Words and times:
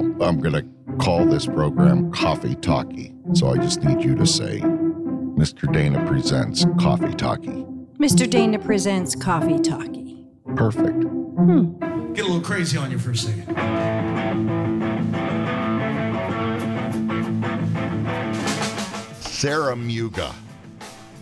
Now, 0.00 0.26
I'm 0.26 0.40
going 0.40 0.54
to 0.54 0.96
call 0.96 1.26
this 1.26 1.46
program 1.46 2.10
Coffee 2.12 2.54
Talkie. 2.54 3.12
So 3.34 3.48
I 3.48 3.56
just 3.56 3.82
need 3.82 4.02
you 4.02 4.14
to 4.14 4.26
say, 4.26 4.60
Mr. 4.60 5.70
Dana 5.70 6.04
presents 6.06 6.64
Coffee 6.78 7.14
Talkie. 7.14 7.66
Mr. 7.98 8.28
Dana 8.28 8.58
presents 8.58 9.14
Coffee 9.14 9.58
Talkie. 9.58 10.26
Perfect. 10.56 11.04
Hmm. 11.04 11.72
Get 12.14 12.24
a 12.24 12.28
little 12.28 12.40
crazy 12.40 12.78
on 12.78 12.90
you 12.90 12.98
for 12.98 13.10
a 13.10 13.16
second. 13.16 13.46
Ceremuga. 19.20 20.34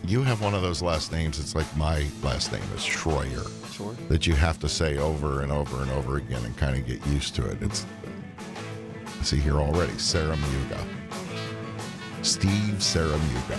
You 0.05 0.23
have 0.23 0.41
one 0.41 0.55
of 0.55 0.63
those 0.63 0.83
last 0.83 1.13
names. 1.13 1.39
It's 1.39 1.55
like 1.55 1.77
my 1.77 2.07
last 2.23 2.53
name 2.53 2.63
is 2.75 2.83
Schroyer. 2.83 3.47
Sure. 3.73 3.95
That 4.09 4.27
you 4.27 4.35
have 4.35 4.59
to 4.61 4.69
say 4.69 4.99
over 4.99 5.43
and 5.43 5.53
over 5.53 5.83
and 5.83 5.91
over 5.93 6.17
again 6.17 6.45
and 6.45 6.57
kind 6.57 6.77
of 6.77 6.87
get 6.87 7.05
used 7.09 7.35
to 7.37 7.45
it. 7.49 7.59
It's 7.61 7.85
I 8.05 8.08
see 9.29 9.37
here 9.39 9.61
already. 9.61 9.93
Ceremuga. 9.93 10.81
Steve 12.23 12.83
Sarah 12.83 13.19
Muga. 13.29 13.59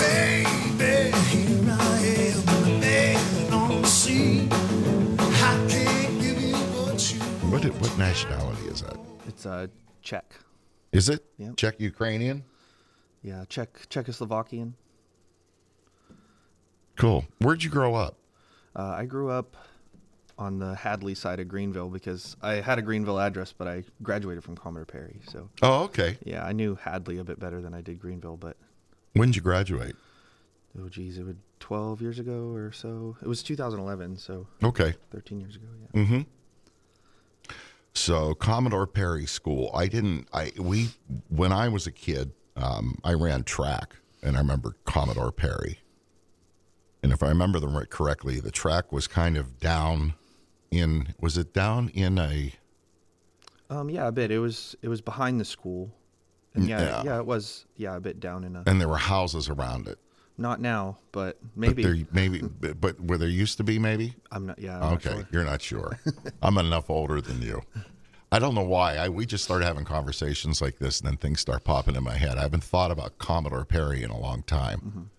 Baby, 0.00 1.14
here 1.28 1.76
I 1.78 1.98
am, 2.32 2.80
laying 2.80 3.52
on 3.52 3.82
the 3.82 3.86
sea. 3.88 4.48
I 4.50 5.66
can't 5.68 6.20
give 6.22 6.40
you 6.40 6.56
what 6.56 7.12
you 7.12 7.20
What 7.50 7.64
what 7.82 7.98
nationality 7.98 8.62
is 8.68 8.80
that? 8.80 8.96
It's 9.28 9.44
uh, 9.44 9.66
Czech. 10.00 10.24
Is 10.92 11.10
it 11.10 11.22
Yep. 11.36 11.56
Czech 11.56 11.74
Ukrainian? 11.80 12.42
Yeah, 13.22 13.44
Czech, 13.46 13.88
Czechoslovakian. 13.90 14.72
Cool. 16.96 17.26
Where'd 17.40 17.62
you 17.62 17.68
grow 17.70 17.94
up? 17.94 18.16
Uh, 18.74 18.94
I 19.02 19.04
grew 19.04 19.28
up 19.30 19.54
on 20.40 20.58
the 20.58 20.74
Hadley 20.74 21.14
side 21.14 21.38
of 21.38 21.48
Greenville 21.48 21.88
because 21.90 22.34
I 22.42 22.54
had 22.54 22.78
a 22.78 22.82
Greenville 22.82 23.20
address, 23.20 23.52
but 23.56 23.68
I 23.68 23.84
graduated 24.02 24.42
from 24.42 24.56
Commodore 24.56 24.86
Perry. 24.86 25.20
So 25.30 25.50
Oh, 25.62 25.84
okay. 25.84 26.16
yeah, 26.24 26.44
I 26.44 26.52
knew 26.52 26.74
Hadley 26.74 27.18
a 27.18 27.24
bit 27.24 27.38
better 27.38 27.60
than 27.60 27.74
I 27.74 27.82
did 27.82 28.00
Greenville. 28.00 28.36
But 28.38 28.56
When 29.12 29.28
did 29.28 29.36
you 29.36 29.42
graduate? 29.42 29.94
oh 30.80 30.88
geez, 30.88 31.18
it 31.18 31.24
was 31.26 31.34
12 31.60 32.00
years 32.00 32.18
ago 32.18 32.52
or 32.54 32.72
so. 32.72 33.16
It 33.22 33.28
was 33.28 33.42
2011, 33.42 34.16
so 34.16 34.46
Okay. 34.62 34.94
13 35.12 35.40
years 35.40 35.56
ago. 35.56 35.66
Yeah. 35.94 36.00
Mm-hmm. 36.02 36.20
So 37.94 38.34
Commodore 38.34 38.86
Perry 38.86 39.26
School. 39.26 39.70
I 39.74 39.88
didn't. 39.88 40.28
I 40.32 40.52
we 40.58 40.88
when 41.28 41.52
I 41.52 41.68
was 41.68 41.86
a 41.86 41.92
kid, 41.92 42.32
um, 42.56 42.98
I 43.04 43.12
ran 43.14 43.42
track, 43.42 43.96
and 44.22 44.36
I 44.36 44.40
remember 44.40 44.76
Commodore 44.84 45.32
Perry. 45.32 45.80
And 47.02 47.12
if 47.12 47.22
I 47.22 47.28
remember 47.28 47.58
them 47.58 47.76
right 47.76 47.88
correctly, 47.90 48.40
the 48.40 48.50
track 48.50 48.92
was 48.92 49.06
kind 49.08 49.36
of 49.36 49.58
down 49.58 50.14
in. 50.70 51.14
Was 51.20 51.36
it 51.38 51.52
down 51.52 51.88
in 51.90 52.18
a? 52.18 52.52
Um, 53.68 53.88
yeah, 53.88 54.08
a 54.08 54.12
bit. 54.12 54.30
It 54.30 54.38
was 54.38 54.76
it 54.82 54.88
was 54.88 55.00
behind 55.00 55.40
the 55.40 55.44
school, 55.44 55.90
and 56.54 56.66
yeah, 56.68 56.80
Yeah. 56.80 57.02
yeah, 57.04 57.18
it 57.18 57.26
was 57.26 57.66
yeah 57.76 57.96
a 57.96 58.00
bit 58.00 58.20
down 58.20 58.44
in 58.44 58.56
a. 58.56 58.62
And 58.66 58.80
there 58.80 58.88
were 58.88 58.96
houses 58.96 59.48
around 59.48 59.88
it. 59.88 59.98
Not 60.38 60.60
now, 60.60 60.96
but 61.12 61.38
But 61.40 61.50
maybe 61.56 61.82
there, 61.82 61.96
maybe, 62.12 62.40
but 62.80 62.98
where 63.00 63.18
there 63.18 63.28
used 63.28 63.58
to 63.58 63.64
be, 63.64 63.78
maybe. 63.78 64.14
I'm 64.32 64.46
not. 64.46 64.58
Yeah. 64.58 64.76
I'm 64.76 64.80
not 64.80 65.06
Okay, 65.06 65.10
sure. 65.16 65.28
you're 65.32 65.44
not 65.44 65.60
sure. 65.62 65.98
I'm 66.42 66.56
enough 66.58 66.88
older 66.88 67.20
than 67.20 67.42
you. 67.42 67.62
I 68.32 68.38
don't 68.38 68.54
know 68.54 68.62
why. 68.64 68.96
I 68.96 69.08
we 69.08 69.26
just 69.26 69.44
started 69.44 69.66
having 69.66 69.84
conversations 69.84 70.62
like 70.62 70.78
this, 70.78 71.00
and 71.00 71.08
then 71.08 71.16
things 71.16 71.40
start 71.40 71.64
popping 71.64 71.94
in 71.96 72.02
my 72.04 72.16
head. 72.16 72.38
I 72.38 72.42
haven't 72.42 72.64
thought 72.64 72.90
about 72.90 73.18
Commodore 73.18 73.64
Perry 73.64 74.02
in 74.02 74.10
a 74.10 74.18
long 74.18 74.42
time. 74.44 75.10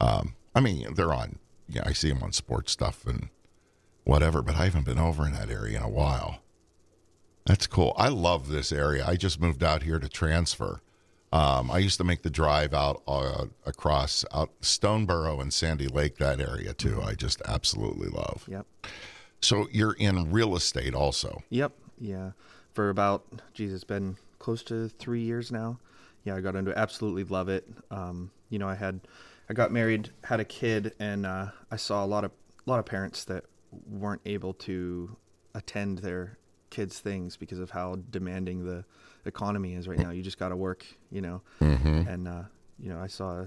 Um, 0.00 0.34
I 0.54 0.60
mean, 0.60 0.94
they're 0.94 1.12
on. 1.14 1.38
Yeah, 1.68 1.82
I 1.84 1.92
see 1.92 2.08
them 2.10 2.22
on 2.22 2.32
sports 2.32 2.72
stuff 2.72 3.04
and 3.06 3.28
whatever, 4.08 4.40
but 4.40 4.56
I 4.56 4.64
haven't 4.64 4.86
been 4.86 4.98
over 4.98 5.26
in 5.26 5.34
that 5.34 5.50
area 5.50 5.76
in 5.76 5.82
a 5.82 5.88
while. 5.88 6.38
That's 7.44 7.66
cool. 7.66 7.92
I 7.98 8.08
love 8.08 8.48
this 8.48 8.72
area. 8.72 9.04
I 9.06 9.16
just 9.16 9.38
moved 9.38 9.62
out 9.62 9.82
here 9.82 9.98
to 9.98 10.08
transfer. 10.08 10.80
Um, 11.30 11.70
I 11.70 11.76
used 11.76 11.98
to 11.98 12.04
make 12.04 12.22
the 12.22 12.30
drive 12.30 12.72
out 12.72 13.02
uh, 13.06 13.44
across 13.66 14.24
out 14.32 14.50
Stoneboro 14.62 15.42
and 15.42 15.52
Sandy 15.52 15.88
Lake, 15.88 16.16
that 16.16 16.40
area 16.40 16.72
too. 16.72 17.02
I 17.02 17.14
just 17.14 17.42
absolutely 17.44 18.08
love. 18.08 18.46
Yep. 18.48 18.66
So 19.42 19.68
you're 19.70 19.92
in 19.98 20.32
real 20.32 20.56
estate 20.56 20.94
also. 20.94 21.42
Yep. 21.50 21.72
Yeah. 22.00 22.30
For 22.72 22.88
about, 22.88 23.26
geez, 23.52 23.74
it's 23.74 23.84
been 23.84 24.16
close 24.38 24.62
to 24.64 24.88
three 24.88 25.20
years 25.20 25.52
now. 25.52 25.78
Yeah, 26.24 26.34
I 26.34 26.40
got 26.40 26.56
into 26.56 26.70
it. 26.70 26.78
Absolutely 26.78 27.24
love 27.24 27.50
it. 27.50 27.68
Um, 27.90 28.30
you 28.48 28.58
know, 28.58 28.68
I 28.68 28.74
had, 28.74 29.00
I 29.50 29.52
got 29.52 29.70
married, 29.70 30.08
had 30.24 30.40
a 30.40 30.46
kid, 30.46 30.94
and 30.98 31.26
uh, 31.26 31.48
I 31.70 31.76
saw 31.76 32.02
a 32.02 32.06
lot 32.06 32.24
of, 32.24 32.30
a 32.66 32.70
lot 32.70 32.78
of 32.78 32.86
parents 32.86 33.24
that 33.24 33.44
weren't 33.86 34.22
able 34.24 34.54
to 34.54 35.16
attend 35.54 35.98
their 35.98 36.38
kids' 36.70 36.98
things 37.00 37.36
because 37.36 37.58
of 37.58 37.70
how 37.70 37.98
demanding 38.10 38.64
the 38.64 38.84
economy 39.24 39.74
is 39.74 39.88
right 39.88 39.98
now. 39.98 40.10
You 40.10 40.22
just 40.22 40.38
got 40.38 40.50
to 40.50 40.56
work, 40.56 40.84
you 41.10 41.20
know, 41.20 41.42
and 41.60 42.28
uh, 42.28 42.42
you 42.78 42.88
know, 42.90 43.00
I 43.00 43.06
saw 43.06 43.44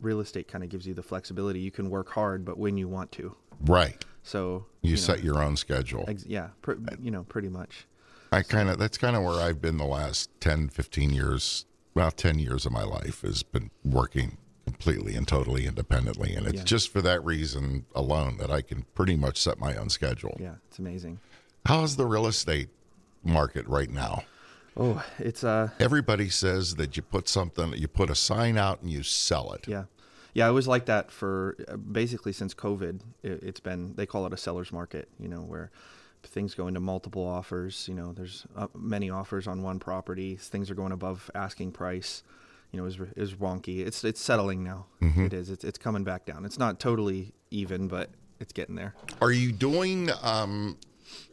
real 0.00 0.20
estate 0.20 0.48
kind 0.48 0.64
of 0.64 0.70
gives 0.70 0.86
you 0.86 0.94
the 0.94 1.02
flexibility. 1.02 1.60
You 1.60 1.70
can 1.70 1.88
work 1.90 2.10
hard, 2.10 2.44
but 2.44 2.58
when 2.58 2.76
you 2.76 2.88
want 2.88 3.12
to. 3.12 3.34
Right. 3.64 4.04
So 4.22 4.66
You, 4.82 4.90
know, 4.92 4.96
set 4.96 5.22
your 5.24 5.42
own 5.42 5.56
schedule. 5.56 6.04
ex- 6.08 6.26
yeah, 6.26 6.48
pr- 6.62 6.74
you 7.00 7.10
know, 7.10 7.22
pretty 7.24 7.48
much. 7.48 7.86
I 8.30 8.42
kind 8.42 8.68
of 8.68 8.78
that's 8.78 8.98
kind 8.98 9.16
of 9.16 9.22
where 9.22 9.40
I've 9.40 9.60
been 9.62 9.78
the 9.78 9.86
last 9.86 10.30
10, 10.40 10.68
15 10.68 11.10
years. 11.12 11.64
Well, 11.94 12.10
10 12.10 12.38
years 12.38 12.66
of 12.66 12.72
my 12.72 12.84
life 12.84 13.22
has 13.22 13.42
been 13.42 13.70
working 13.84 14.36
completely 14.78 15.16
and 15.16 15.26
totally 15.26 15.66
independently. 15.66 16.34
And 16.34 16.46
it's 16.46 16.58
Yeah. 16.58 16.64
just 16.64 16.90
for 16.90 17.02
that 17.02 17.24
reason 17.24 17.84
alone 17.94 18.36
that 18.38 18.50
I 18.50 18.62
can 18.62 18.84
pretty 18.94 19.16
much 19.16 19.40
set 19.40 19.58
my 19.58 19.74
own 19.76 19.88
schedule. 19.88 20.36
Yeah, 20.40 20.54
it's 20.68 20.78
amazing. 20.78 21.18
How 21.66 21.82
is 21.82 21.96
the 21.96 22.06
real 22.06 22.26
estate 22.26 22.68
market 23.24 23.66
right 23.66 23.90
now? 23.90 24.22
Oh, 24.76 25.04
it's 25.18 25.42
uh, 25.42 25.70
Everybody 25.80 26.28
says 26.30 26.76
that 26.76 26.96
you 26.96 27.02
put 27.02 27.28
something, 27.28 27.72
you 27.74 27.88
put 27.88 28.08
a 28.10 28.14
sign 28.14 28.56
out 28.56 28.80
and 28.80 28.90
you 28.90 29.02
sell 29.02 29.52
it. 29.52 29.66
yeah, 29.66 29.84
yeah. 30.34 30.48
It 30.48 30.52
was 30.52 30.68
like 30.68 30.86
that 30.86 31.10
for 31.10 31.56
uh, 31.66 31.76
basically 31.76 32.32
since 32.32 32.54
COVID. 32.54 33.00
It, 33.24 33.42
it's 33.42 33.60
been 33.60 33.94
they 33.96 34.06
call 34.06 34.24
it 34.26 34.32
a 34.32 34.36
seller's 34.36 34.70
market. 34.70 35.08
You 35.18 35.28
know, 35.28 35.40
where 35.40 35.72
things 36.22 36.54
go 36.54 36.68
into 36.68 36.78
multiple 36.78 37.26
offers. 37.26 37.88
You 37.88 37.94
know, 37.94 38.12
there's 38.12 38.46
uh, 38.54 38.68
many 38.76 39.10
offers 39.10 39.48
on 39.48 39.62
one 39.62 39.80
property. 39.80 40.36
Things 40.36 40.70
are 40.70 40.76
going 40.76 40.92
above 40.92 41.28
asking 41.34 41.72
price. 41.72 42.22
You 42.72 42.80
know, 42.80 42.86
is 42.86 42.98
is 43.16 43.34
wonky. 43.34 43.86
It's 43.86 44.04
it's 44.04 44.20
settling 44.20 44.62
now. 44.62 44.86
It 45.00 45.32
is. 45.32 45.50
It's 45.50 45.64
it's 45.64 45.78
coming 45.78 46.04
back 46.04 46.26
down. 46.26 46.44
It's 46.44 46.58
not 46.58 46.78
totally 46.80 47.32
even, 47.50 47.88
but 47.88 48.10
it's 48.40 48.52
getting 48.52 48.74
there. 48.74 48.94
Are 49.22 49.32
you 49.32 49.52
doing? 49.52 50.10
Um, 50.22 50.76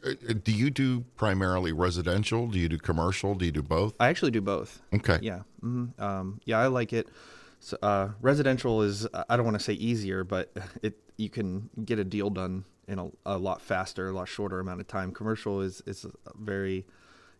uh, 0.02 0.12
do 0.42 0.52
you 0.52 0.70
do 0.70 1.04
primarily 1.16 1.72
residential? 1.72 2.48
Do 2.48 2.58
you 2.58 2.68
do 2.68 2.78
commercial? 2.78 3.34
Do 3.34 3.44
you 3.44 3.52
do 3.52 3.62
both? 3.62 3.94
I 4.00 4.08
actually 4.08 4.30
do 4.30 4.40
both. 4.40 4.80
Okay. 4.94 5.18
Yeah. 5.20 5.40
hmm 5.60 5.86
Um, 5.98 6.40
yeah, 6.46 6.58
I 6.58 6.68
like 6.68 6.94
it. 6.94 7.08
So, 7.60 7.76
uh, 7.82 8.08
residential 8.22 8.80
is 8.82 9.06
I 9.28 9.36
don't 9.36 9.44
want 9.44 9.58
to 9.58 9.62
say 9.64 9.74
easier, 9.74 10.24
but 10.24 10.56
it 10.82 10.98
you 11.18 11.28
can 11.28 11.68
get 11.84 11.98
a 11.98 12.04
deal 12.04 12.30
done 12.30 12.64
in 12.88 12.98
a, 12.98 13.10
a 13.26 13.36
lot 13.36 13.60
faster, 13.60 14.08
a 14.08 14.12
lot 14.12 14.28
shorter 14.28 14.58
amount 14.60 14.80
of 14.80 14.88
time. 14.88 15.12
Commercial 15.12 15.60
is 15.60 15.82
is 15.86 16.06
very, 16.38 16.86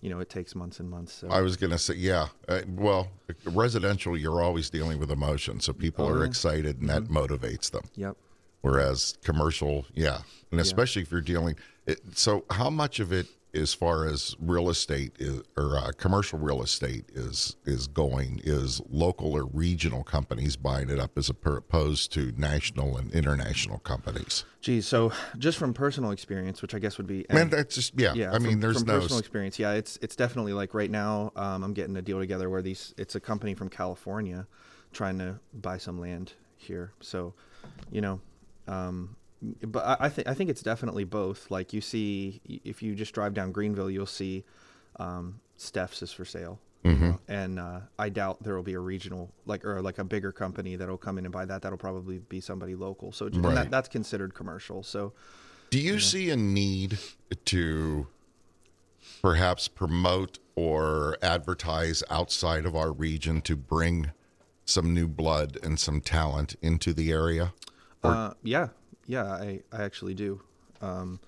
you 0.01 0.11
know, 0.11 0.21
it 0.21 0.29
takes 0.29 0.55
months 0.55 0.81
and 0.81 0.89
months. 0.91 1.13
So 1.13 1.29
I 1.29 1.41
was 1.41 1.57
going 1.57 1.71
to 1.71 1.79
say, 1.79 1.95
yeah. 1.95 2.29
Uh, 2.49 2.63
well, 2.69 3.09
residential, 3.45 4.17
you're 4.17 4.43
always 4.43 4.71
dealing 4.71 4.99
with 4.99 5.11
emotion, 5.11 5.61
so 5.61 5.73
people 5.73 6.09
are 6.09 6.25
excited, 6.25 6.81
and 6.81 6.89
that 6.89 7.05
motivates 7.05 7.71
them. 7.71 7.85
yep. 7.95 8.17
Whereas 8.63 9.17
commercial, 9.23 9.87
yeah, 9.95 10.19
and 10.51 10.61
especially 10.61 11.03
if 11.03 11.13
you're 11.13 11.21
dealing. 11.21 11.55
It, 11.87 12.01
so, 12.19 12.45
how 12.51 12.69
much 12.69 12.99
of 12.99 13.13
it, 13.13 13.29
as 13.55 13.75
far 13.75 14.07
as 14.07 14.37
real 14.39 14.69
estate 14.69 15.13
is, 15.19 15.43
or 15.57 15.79
uh, 15.79 15.93
commercial 15.97 16.39
real 16.39 16.63
estate 16.63 17.05
is 17.15 17.57
is 17.65 17.87
going, 17.87 18.41
is 18.45 18.81
local 18.91 19.33
or 19.33 19.45
regional 19.47 20.05
companies 20.05 20.57
buying 20.57 20.91
it 20.91 20.99
up 20.99 21.17
as 21.17 21.31
opposed 21.31 22.13
to 22.13 22.33
national 22.37 22.97
and 22.97 23.13
international 23.13 23.79
companies? 23.79 24.45
Geez, 24.61 24.87
so 24.87 25.13
just 25.39 25.59
from 25.59 25.73
personal 25.73 26.11
experience, 26.11 26.61
which 26.61 26.75
I 26.75 26.79
guess 26.79 26.99
would 26.99 27.07
be 27.07 27.25
Man, 27.33 27.49
that's 27.49 27.75
just 27.75 27.93
yeah. 27.97 28.13
yeah, 28.15 28.33
I 28.33 28.39
mean, 28.39 28.53
from, 28.53 28.61
there's 28.61 28.79
from 28.79 28.89
no 28.89 29.01
personal 29.01 29.19
experience. 29.19 29.59
Yeah, 29.59 29.73
it's 29.73 29.99
it's 30.03 30.17
definitely 30.17 30.53
like 30.53 30.75
right 30.75 30.91
now. 30.91 31.33
Um, 31.37 31.63
I'm 31.65 31.73
getting 31.73 31.97
a 31.97 32.03
deal 32.03 32.19
together 32.19 32.51
where 32.51 32.63
these 32.63 32.95
it's 32.99 33.15
a 33.15 33.21
company 33.21 33.55
from 33.55 33.69
California 33.69 34.47
trying 34.93 35.19
to 35.19 35.39
buy 35.53 35.79
some 35.79 36.01
land 36.01 36.33
here. 36.57 36.93
So, 37.01 37.35
you 37.91 38.01
know, 38.01 38.21
um, 38.67 39.17
but 39.43 39.85
I, 39.85 40.07
I 40.07 40.09
think 40.09 40.29
I 40.29 40.35
think 40.35 40.51
it's 40.51 40.63
definitely 40.63 41.05
both. 41.05 41.51
Like 41.51 41.73
you 41.73 41.81
see, 41.81 42.41
if 42.47 42.83
you 42.83 42.95
just 42.95 43.13
drive 43.15 43.35
down 43.35 43.53
Greenville, 43.53 43.91
you'll 43.91 44.07
see 44.07 44.45
um, 44.99 45.41
Steph's 45.57 46.03
is 46.03 46.13
for 46.13 46.25
sale. 46.25 46.59
Mm-hmm. 46.85 47.05
know, 47.05 47.21
And 47.29 47.59
uh, 47.59 47.81
I 47.99 48.09
doubt 48.11 48.43
there 48.43 48.55
will 48.55 48.63
be 48.63 48.75
a 48.75 48.81
regional, 48.81 49.33
like 49.45 49.65
or 49.65 49.83
like 49.83 49.99
a 49.99 50.05
bigger 50.05 50.31
company 50.31 50.77
that'll 50.77 50.97
come 50.97 51.19
in 51.19 51.25
and 51.25 51.33
buy 51.33 51.45
that. 51.45 51.63
That'll 51.63 51.79
probably 51.79 52.19
be 52.19 52.41
somebody 52.41 52.75
local. 52.75 53.13
So 53.13 53.29
Right. 53.29 53.55
that, 53.55 53.71
that's 53.71 53.89
considered 53.89 54.35
commercial. 54.35 54.83
So 54.83 55.13
Do 55.71 55.81
you 55.81 55.99
see 55.99 56.31
a 56.31 56.37
need 56.37 56.99
to 57.47 58.07
perhaps 59.21 59.67
promote 59.69 60.39
or 60.55 61.17
advertise 61.23 62.05
outside 62.09 62.65
of 62.67 62.77
our 62.77 62.93
region 62.93 63.41
to 63.43 63.57
bring 63.57 64.13
some 64.65 64.95
new 64.95 65.09
blood 65.09 65.59
and 65.63 65.81
some 65.81 66.01
talent 66.01 66.55
into 66.63 66.93
the 66.93 67.11
area? 67.11 67.53
Uh, 68.03 68.33
yeah, 68.43 68.69
yeah, 69.07 69.25
I, 69.25 69.61
I 69.73 69.83
actually 69.83 70.15
do. 70.15 70.41
Um, 70.81 71.21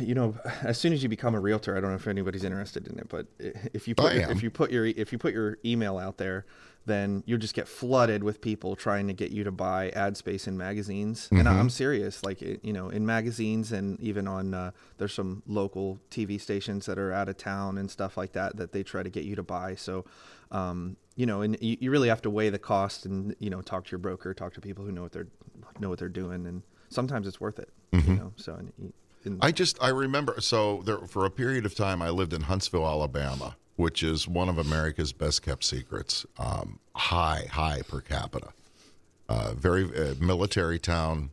you 0.00 0.14
know, 0.14 0.36
as 0.62 0.78
soon 0.78 0.92
as 0.92 1.02
you 1.02 1.08
become 1.08 1.34
a 1.34 1.40
realtor, 1.40 1.76
I 1.76 1.80
don't 1.80 1.90
know 1.90 1.96
if 1.96 2.06
anybody's 2.06 2.44
interested 2.44 2.86
in 2.86 2.98
it, 2.98 3.08
but 3.08 3.26
if 3.38 3.88
you 3.88 3.94
put 3.96 4.12
I 4.12 4.14
your, 4.14 4.22
am. 4.24 4.30
if 4.30 4.42
you 4.42 4.50
put 4.50 4.70
your 4.70 4.86
if 4.86 5.10
you 5.12 5.18
put 5.18 5.34
your 5.34 5.58
email 5.64 5.98
out 5.98 6.18
there, 6.18 6.46
then 6.86 7.24
you'll 7.26 7.38
just 7.40 7.54
get 7.54 7.66
flooded 7.66 8.22
with 8.22 8.40
people 8.40 8.76
trying 8.76 9.08
to 9.08 9.12
get 9.12 9.32
you 9.32 9.42
to 9.42 9.50
buy 9.50 9.90
ad 9.90 10.16
space 10.16 10.46
in 10.46 10.56
magazines. 10.56 11.28
And 11.32 11.40
Mm-hmm. 11.48 11.58
I'm 11.58 11.68
serious, 11.70 12.24
like 12.24 12.40
you 12.40 12.72
know, 12.72 12.90
in 12.90 13.04
magazines 13.04 13.72
and 13.72 14.00
even 14.00 14.28
on 14.28 14.54
uh, 14.54 14.70
there's 14.98 15.14
some 15.14 15.42
local 15.48 15.98
TV 16.12 16.40
stations 16.40 16.86
that 16.86 16.96
are 16.98 17.12
out 17.12 17.28
of 17.28 17.36
town 17.36 17.76
and 17.76 17.90
stuff 17.90 18.16
like 18.16 18.32
that 18.34 18.56
that 18.58 18.70
they 18.70 18.84
try 18.84 19.02
to 19.02 19.10
get 19.10 19.24
you 19.24 19.34
to 19.34 19.42
buy. 19.42 19.74
So, 19.74 20.04
um, 20.52 20.96
you 21.16 21.26
know, 21.26 21.42
and 21.42 21.56
you, 21.60 21.76
you 21.80 21.90
really 21.90 22.08
have 22.08 22.22
to 22.22 22.30
weigh 22.30 22.50
the 22.50 22.58
cost 22.58 23.04
and 23.06 23.34
you 23.38 23.50
know 23.50 23.60
talk 23.62 23.84
to 23.84 23.90
your 23.90 23.98
broker, 23.98 24.32
talk 24.34 24.54
to 24.54 24.60
people 24.60 24.84
who 24.84 24.92
know 24.92 25.02
what 25.02 25.12
they're 25.12 25.28
know 25.80 25.88
what 25.88 25.98
they're 25.98 26.08
doing, 26.08 26.46
and 26.46 26.62
sometimes 26.88 27.26
it's 27.26 27.40
worth 27.40 27.58
it. 27.58 27.68
You 27.92 28.14
know, 28.14 28.32
so 28.36 28.54
and, 28.54 28.92
and 29.24 29.38
I 29.42 29.52
just 29.52 29.82
I 29.82 29.88
remember 29.88 30.36
so 30.40 30.82
there 30.86 30.98
for 31.06 31.26
a 31.26 31.30
period 31.30 31.66
of 31.66 31.74
time 31.74 32.00
I 32.00 32.08
lived 32.08 32.32
in 32.32 32.42
Huntsville, 32.42 32.86
Alabama, 32.86 33.56
which 33.76 34.02
is 34.02 34.26
one 34.26 34.48
of 34.48 34.56
America's 34.58 35.12
best 35.12 35.42
kept 35.42 35.64
secrets. 35.64 36.24
Um, 36.38 36.78
high, 36.94 37.46
high 37.50 37.82
per 37.86 38.00
capita, 38.00 38.48
uh, 39.28 39.52
very 39.54 39.84
uh, 39.84 40.14
military 40.20 40.78
town. 40.78 41.30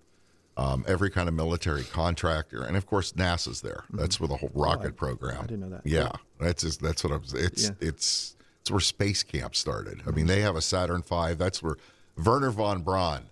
Um, 0.57 0.83
every 0.89 1.09
kind 1.09 1.29
of 1.29 1.35
military 1.35 1.85
contractor, 1.85 2.61
and 2.63 2.75
of 2.75 2.85
course 2.85 3.13
NASA's 3.13 3.61
there. 3.61 3.85
That's 3.93 4.19
where 4.19 4.27
the 4.27 4.35
whole 4.35 4.51
rocket 4.53 4.97
program. 4.97 5.35
Mm-hmm. 5.35 5.39
Oh, 5.39 5.43
I 5.43 5.47
didn't 5.47 5.59
know 5.61 5.69
that. 5.69 5.81
Yeah, 5.85 6.11
that's 6.37 6.63
just, 6.63 6.81
that's 6.81 7.01
what 7.01 7.13
I'm. 7.13 7.23
It's 7.33 7.63
Yeah. 7.69 7.75
it's 7.79 8.35
it's 8.69 8.71
where 8.71 8.79
space 8.79 9.23
camp 9.23 9.55
started. 9.55 10.03
I 10.05 10.11
mean, 10.11 10.27
they 10.27 10.41
have 10.41 10.55
a 10.55 10.61
Saturn 10.61 11.01
V. 11.01 11.33
That's 11.33 11.63
where 11.63 11.77
Wernher 12.15 12.51
von 12.51 12.83
Braun, 12.83 13.23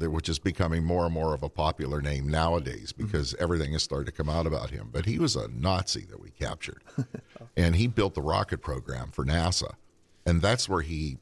which 0.00 0.28
is 0.28 0.40
becoming 0.40 0.82
more 0.82 1.04
and 1.04 1.14
more 1.14 1.32
of 1.32 1.44
a 1.44 1.48
popular 1.48 2.02
name 2.02 2.28
nowadays 2.28 2.90
because 2.90 3.36
everything 3.36 3.72
has 3.72 3.84
started 3.84 4.06
to 4.06 4.12
come 4.12 4.28
out 4.28 4.48
about 4.48 4.70
him. 4.70 4.88
But 4.92 5.06
he 5.06 5.20
was 5.20 5.36
a 5.36 5.46
Nazi 5.46 6.06
that 6.06 6.20
we 6.20 6.30
captured, 6.30 6.82
and 7.56 7.76
he 7.76 7.86
built 7.86 8.14
the 8.14 8.22
rocket 8.22 8.62
program 8.62 9.12
for 9.12 9.24
NASA, 9.24 9.74
and 10.26 10.42
that's 10.42 10.68
where 10.68 10.82
he 10.82 11.18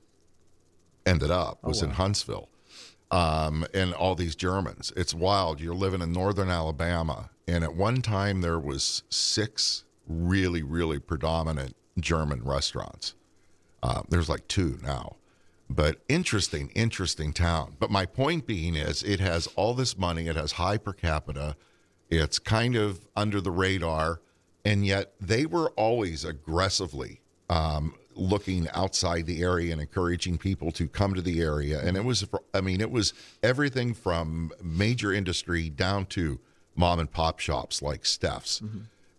ended 1.05 1.31
up 1.31 1.63
was 1.63 1.83
in 1.83 1.91
Huntsville 1.91 2.49
um, 3.11 3.67
and 3.75 3.93
all 3.93 4.15
these 4.15 4.35
Germans. 4.35 4.95
It's 4.97 5.13
wild. 5.13 5.61
You're 5.61 5.75
living 5.75 6.01
in 6.01 6.13
northern 6.13 6.49
Alabama, 6.49 7.29
and 7.47 7.63
at 7.63 7.75
one 7.75 8.01
time 8.01 8.41
there 8.41 8.59
was 8.59 9.03
six 9.11 9.85
really, 10.07 10.63
really 10.63 10.99
predominant 10.99 11.77
German 12.01 12.43
restaurants. 12.43 13.15
Uh, 13.83 14.03
there's 14.09 14.29
like 14.29 14.47
two 14.49 14.79
now, 14.83 15.17
but 15.71 15.99
interesting, 16.09 16.71
interesting 16.75 17.33
town. 17.33 17.77
But 17.79 17.91
my 17.91 18.07
point 18.07 18.47
being 18.47 18.75
is, 18.75 19.03
it 19.03 19.21
has 19.21 19.47
all 19.57 19.75
this 19.75 19.97
money. 19.97 20.27
It 20.27 20.37
has 20.37 20.53
high 20.53 20.79
per 20.79 20.93
capita. 20.93 21.57
It's 22.11 22.39
kind 22.39 22.75
of 22.75 23.07
under 23.15 23.41
the 23.41 23.51
radar, 23.51 24.21
and 24.65 24.85
yet 24.85 25.13
they 25.21 25.47
were 25.47 25.71
always 25.71 26.25
aggressively 26.25 27.21
um, 27.51 27.95
looking 28.15 28.69
outside 28.75 29.27
the 29.27 29.43
area 29.43 29.73
and 29.73 29.81
encouraging 29.81 30.39
people 30.39 30.73
to 30.73 30.89
come 30.89 31.15
to 31.15 31.23
the 31.23 31.41
area. 31.41 31.81
And 31.81 31.97
it 31.97 32.05
was, 32.05 32.27
I 32.53 32.61
mean, 32.61 32.81
it 32.81 32.91
was 32.91 33.13
everything 33.43 33.95
from 33.95 34.51
major 34.63 35.13
industry 35.13 35.71
down 35.71 36.07
to 36.07 36.41
mom 36.75 36.99
and 36.99 37.11
pop 37.11 37.39
shops 37.39 37.81
like 37.83 38.05
Steph's. 38.05 38.63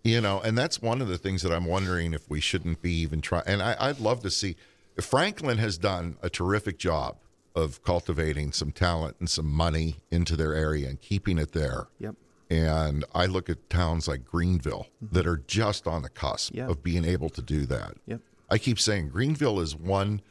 You 0.10 0.22
know, 0.22 0.42
and 0.42 0.58
that's 0.58 0.82
one 0.82 1.02
of 1.02 1.08
the 1.08 1.18
things 1.18 1.42
that 1.44 1.52
I'm 1.52 1.66
wondering 1.66 2.14
if 2.14 2.30
we 2.30 2.40
shouldn't 2.40 2.82
be 2.82 2.94
even 3.02 3.22
trying. 3.22 3.44
And 3.46 3.62
I, 3.62 3.76
I'd 3.80 4.00
love 4.00 4.22
to 4.24 4.32
see. 4.32 4.56
Franklin 5.00 5.60
has 5.60 5.78
done 5.78 6.18
a 6.22 6.30
terrific 6.30 6.78
job 6.78 7.18
of 7.56 7.84
cultivating 7.84 8.52
some 8.52 8.72
talent 8.72 9.18
and 9.20 9.30
some 9.30 9.46
money 9.46 9.98
into 10.12 10.36
their 10.36 10.54
area 10.54 10.90
and 10.90 11.00
keeping 11.02 11.38
it 11.38 11.52
there. 11.52 11.88
Yep. 12.00 12.16
And 12.50 13.06
I 13.14 13.28
look 13.28 13.50
at 13.50 13.70
towns 13.70 14.08
like 14.08 14.26
Greenville 14.26 14.88
mm-hmm. 15.04 15.14
that 15.14 15.28
are 15.28 15.38
just 15.48 15.88
on 15.88 16.02
the 16.02 16.10
cusp 16.10 16.56
Yeah. 16.56 16.68
of 16.68 16.84
being 16.84 17.06
able 17.06 17.30
to 17.30 17.42
do 17.42 17.66
that. 17.68 17.96
Yep. 18.08 18.22
I 18.50 18.58
keep 18.58 18.80
saying 18.80 19.10
Greenville 19.10 19.60
is 19.60 19.76
one 19.76 20.22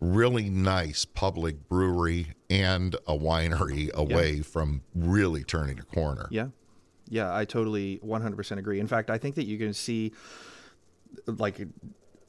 really 0.00 0.48
nice 0.48 1.04
public 1.04 1.68
brewery 1.68 2.28
and 2.48 2.94
a 3.06 3.18
winery 3.18 3.92
away 3.92 4.40
from 4.42 4.82
really 4.94 5.42
turning 5.42 5.78
a 5.78 5.82
corner. 5.82 6.28
Yeah. 6.30 6.48
Yeah, 7.08 7.34
I 7.34 7.44
totally 7.44 7.98
100% 8.04 8.58
agree. 8.58 8.80
In 8.80 8.86
fact, 8.86 9.10
I 9.10 9.18
think 9.18 9.34
that 9.36 9.46
you 9.46 9.58
can 9.58 9.72
see 9.72 10.12
like 11.26 11.66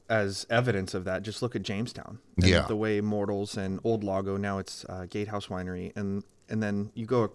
as 0.08 0.44
evidence 0.50 0.92
of 0.92 1.04
that, 1.04 1.22
just 1.22 1.40
look 1.40 1.54
at 1.54 1.62
Jamestown. 1.62 2.18
Yeah. 2.36 2.62
The 2.62 2.76
way 2.76 3.00
Mortals 3.00 3.56
and 3.56 3.78
Old 3.84 4.02
Lago, 4.02 4.36
now 4.36 4.58
it's 4.58 4.84
uh, 4.88 5.06
Gatehouse 5.08 5.46
Winery. 5.46 5.96
And, 5.96 6.24
and 6.48 6.60
then 6.60 6.90
you 6.94 7.06
go, 7.06 7.32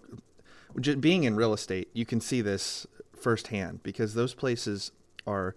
just 0.78 1.00
being 1.00 1.24
in 1.24 1.36
real 1.36 1.54
estate, 1.54 1.88
you 1.94 2.04
can 2.04 2.20
see 2.20 2.42
this 2.42 2.86
firsthand 3.14 3.82
because 3.82 4.12
those 4.12 4.34
places 4.34 4.92
are 5.26 5.56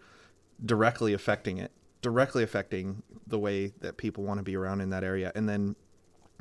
directly 0.65 1.13
affecting 1.13 1.57
it, 1.57 1.71
directly 2.01 2.41
affecting 2.41 3.03
the 3.27 3.37
way 3.37 3.73
that 3.81 3.97
people 3.97 4.23
want 4.23 4.37
to 4.37 4.43
be 4.43 4.55
around 4.55 4.79
in 4.79 4.89
that 4.91 5.03
area. 5.03 5.33
And 5.35 5.47
then 5.47 5.75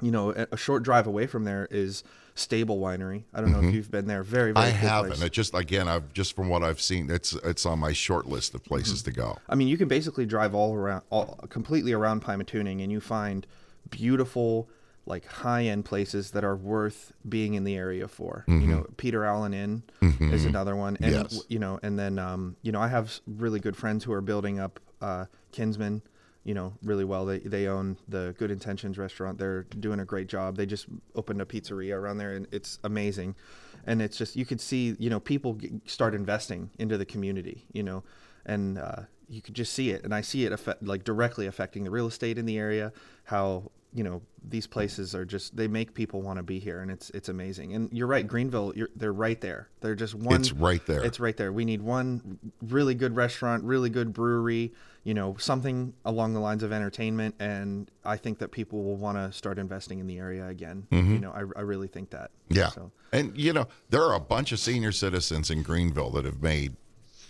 you 0.00 0.10
know, 0.10 0.30
a 0.30 0.56
short 0.56 0.82
drive 0.82 1.06
away 1.06 1.26
from 1.26 1.44
there 1.44 1.66
is 1.70 2.04
Stable 2.34 2.78
Winery. 2.78 3.24
I 3.34 3.40
don't 3.40 3.50
know 3.50 3.66
if 3.66 3.74
you've 3.74 3.90
been 3.90 4.06
there. 4.06 4.22
Very, 4.22 4.52
very. 4.52 4.66
Mm-hmm. 4.66 4.76
I 4.86 4.88
haven't. 4.88 5.10
place. 5.12 5.22
It 5.22 5.32
just 5.32 5.54
again, 5.54 5.88
I've 5.88 6.12
just 6.12 6.36
from 6.36 6.48
what 6.48 6.62
I've 6.62 6.80
seen, 6.80 7.10
it's 7.10 7.32
it's 7.32 7.66
on 7.66 7.80
my 7.80 7.92
short 7.92 8.26
list 8.26 8.54
of 8.54 8.62
places 8.64 9.02
to 9.02 9.10
go. 9.12 9.38
I 9.48 9.54
mean, 9.56 9.66
you 9.68 9.76
can 9.76 9.88
basically 9.88 10.24
drive 10.26 10.54
all 10.54 10.74
around, 10.74 11.02
all 11.10 11.38
completely 11.48 11.92
around 11.92 12.22
Pymatuning, 12.22 12.82
and 12.82 12.92
you 12.92 13.00
find 13.00 13.44
beautiful, 13.90 14.68
like 15.06 15.26
high-end 15.26 15.84
places 15.84 16.30
that 16.32 16.44
are 16.44 16.54
worth 16.54 17.12
being 17.28 17.54
in 17.54 17.64
the 17.64 17.74
area 17.76 18.06
for. 18.06 18.44
You 18.46 18.54
know, 18.66 18.86
Peter 18.98 19.24
Allen 19.24 19.52
Inn 19.54 19.82
is 20.20 20.44
another 20.44 20.76
one, 20.76 20.96
and 21.00 21.12
Mm-hmm. 21.14 21.34
Yes. 21.34 21.42
you 21.48 21.58
know, 21.58 21.80
and 21.82 21.98
then 21.98 22.18
um, 22.20 22.56
you 22.62 22.70
know, 22.70 22.80
I 22.80 22.88
have 22.88 23.18
really 23.26 23.58
good 23.58 23.76
friends 23.76 24.04
who 24.04 24.12
are 24.12 24.20
building 24.20 24.60
up 24.60 24.78
uh, 25.00 25.24
Kinsman. 25.52 26.02
You 26.48 26.54
know, 26.54 26.72
really 26.82 27.04
well. 27.04 27.26
They 27.26 27.40
they 27.40 27.66
own 27.66 27.98
the 28.08 28.34
Good 28.38 28.50
Intentions 28.50 28.96
restaurant. 28.96 29.38
They're 29.38 29.64
doing 29.64 30.00
a 30.00 30.04
great 30.04 30.28
job. 30.28 30.56
They 30.56 30.66
just 30.66 30.86
opened 31.14 31.42
a 31.42 31.44
pizzeria 31.44 31.94
around 31.94 32.16
there, 32.16 32.32
and 32.32 32.46
it's 32.50 32.78
amazing. 32.84 33.34
And 33.86 34.00
it's 34.00 34.16
just 34.16 34.34
you 34.34 34.46
could 34.46 34.60
see, 34.60 34.96
you 34.98 35.10
know, 35.10 35.20
people 35.20 35.54
g- 35.54 35.80
start 35.84 36.14
investing 36.14 36.70
into 36.78 36.96
the 36.96 37.04
community. 37.04 37.66
You 37.72 37.82
know, 37.82 38.04
and 38.46 38.78
uh, 38.78 39.02
you 39.28 39.42
could 39.42 39.54
just 39.54 39.72
see 39.74 39.90
it 39.90 40.02
and 40.04 40.14
i 40.14 40.22
see 40.22 40.46
it 40.46 40.52
affect, 40.52 40.82
like 40.82 41.04
directly 41.04 41.46
affecting 41.46 41.84
the 41.84 41.90
real 41.90 42.06
estate 42.06 42.38
in 42.38 42.46
the 42.46 42.58
area 42.58 42.92
how 43.24 43.70
you 43.94 44.05
know 44.05 44.20
these 44.46 44.67
places 44.67 45.14
are 45.14 45.25
just 45.25 45.56
they 45.56 45.67
make 45.67 45.94
people 45.94 46.20
want 46.20 46.37
to 46.37 46.43
be 46.43 46.58
here 46.58 46.81
and 46.81 46.90
it's 46.90 47.08
it's 47.11 47.29
amazing 47.29 47.75
and 47.75 47.90
you're 47.93 48.06
right 48.06 48.26
greenville 48.26 48.73
you're, 48.76 48.90
they're 48.96 49.12
right 49.12 49.40
there 49.40 49.69
they're 49.81 49.94
just 49.94 50.14
one 50.14 50.40
It's 50.40 50.52
right 50.52 50.85
there. 50.87 51.02
it's 51.02 51.19
right 51.19 51.37
there 51.37 51.52
we 51.52 51.64
need 51.64 51.81
one 51.81 52.38
really 52.62 52.94
good 52.94 53.17
restaurant 53.17 53.64
really 53.64 53.88
good 53.88 54.12
brewery 54.12 54.73
you 55.05 55.14
know 55.14 55.37
something 55.38 55.94
along 56.05 56.35
the 56.35 56.40
lines 56.40 56.62
of 56.62 56.70
entertainment 56.70 57.35
and 57.40 57.90
i 58.04 58.16
think 58.16 58.38
that 58.40 58.50
people 58.52 58.85
will 58.85 58.97
want 58.97 59.16
to 59.16 59.33
start 59.33 59.59
investing 59.59 59.99
in 60.00 60.07
the 60.07 60.18
area 60.18 60.47
again 60.49 60.87
you 60.90 61.18
know 61.18 61.30
I, 61.33 61.40
I 61.59 61.62
really 61.62 61.88
think 61.88 62.11
that 62.11 62.30
Mm-hmm. 62.50 62.59
Yeah. 62.59 62.68
so 62.71 62.90
And, 63.12 63.37
you 63.37 63.52
know, 63.52 63.68
there 63.90 64.02
are 64.02 64.14
a 64.14 64.21
bunch 64.21 64.52
of 64.52 64.59
senior 64.59 64.90
citizens 64.92 65.50
in 65.50 65.62
Greenville 65.62 66.11
that 66.12 66.25
have 66.25 66.42
made, 66.42 66.76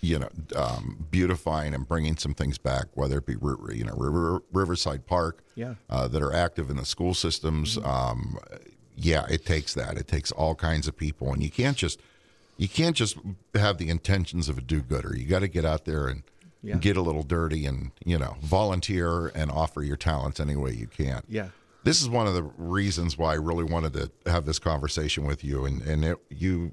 you 0.01 0.19
know, 0.19 0.29
um, 0.57 1.07
beautifying 1.11 1.75
and 1.75 1.87
bringing 1.89 2.17
some 2.17 2.35
things 2.35 2.59
back, 2.59 2.87
whether 2.95 3.19
it 3.19 3.27
be, 3.27 3.35
you 3.75 3.85
know, 3.85 3.95
River, 3.97 4.43
Riverside 4.53 5.07
Park, 5.07 5.43
Yeah. 5.55 5.75
uh, 5.91 6.07
that 6.09 6.23
are 6.23 6.33
active 6.33 6.71
in 6.71 6.77
the 6.77 6.85
school 6.85 7.15
systems. 7.15 7.79
Um, 7.79 8.39
yeah, 8.97 9.27
it 9.29 9.45
takes 9.45 9.75
that. 9.75 9.97
It 9.97 10.07
takes 10.09 10.31
all 10.33 10.55
kinds 10.55 10.87
of 10.89 10.97
people. 10.97 11.33
And 11.33 11.43
you 11.43 11.51
can't 11.51 11.77
just, 11.77 12.01
you 12.57 12.69
can't 12.69 12.97
just 12.97 13.17
have 13.55 13.79
the 13.79 13.89
intentions 13.89 14.49
of 14.49 14.59
a 14.59 14.61
do-gooder. 14.61 15.17
You 15.17 15.27
got 15.27 15.41
to 15.41 15.49
get 15.49 15.65
out 15.65 15.85
there 15.85 16.07
and 16.09 16.23
Yeah. 16.63 16.77
get 16.79 16.97
a 16.97 17.03
little 17.03 17.23
dirty 17.23 17.67
and, 17.67 17.93
you 18.05 18.19
know, 18.19 18.37
volunteer 18.43 19.29
and 19.29 19.51
offer 19.51 19.83
your 19.83 19.97
talents 19.97 20.41
any 20.41 20.57
way 20.57 20.73
you 20.73 20.87
can 20.89 21.23
yeah 21.29 21.49
this 21.85 22.03
is 22.03 22.09
one 22.09 22.27
of 22.27 22.35
the 22.35 22.43
reasons 22.59 23.17
why 23.17 23.31
I 23.33 23.37
really 23.37 23.63
wanted 23.65 23.93
to 23.95 24.11
have 24.31 24.45
this 24.45 24.59
conversation 24.59 25.25
with 25.25 25.43
you, 25.45 25.65
and 25.65 25.81
and 25.83 26.05
it, 26.05 26.19
you 26.29 26.73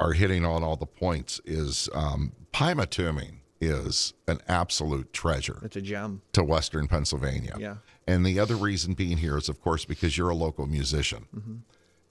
are 0.00 0.12
hitting 0.12 0.44
on 0.44 0.62
all 0.62 0.76
the 0.76 0.86
points. 0.86 1.40
Is 1.44 1.88
um, 1.94 2.32
Pymatuning 2.52 3.36
is 3.60 4.14
an 4.26 4.38
absolute 4.48 5.12
treasure 5.12 5.58
it's 5.62 5.76
a 5.76 5.82
gem 5.82 6.22
to 6.32 6.42
Western 6.42 6.88
Pennsylvania. 6.88 7.54
Yeah. 7.58 7.76
And 8.06 8.24
the 8.24 8.40
other 8.40 8.56
reason 8.56 8.94
being 8.94 9.18
here 9.18 9.36
is, 9.36 9.48
of 9.48 9.60
course, 9.60 9.84
because 9.84 10.16
you're 10.16 10.30
a 10.30 10.34
local 10.34 10.66
musician. 10.66 11.26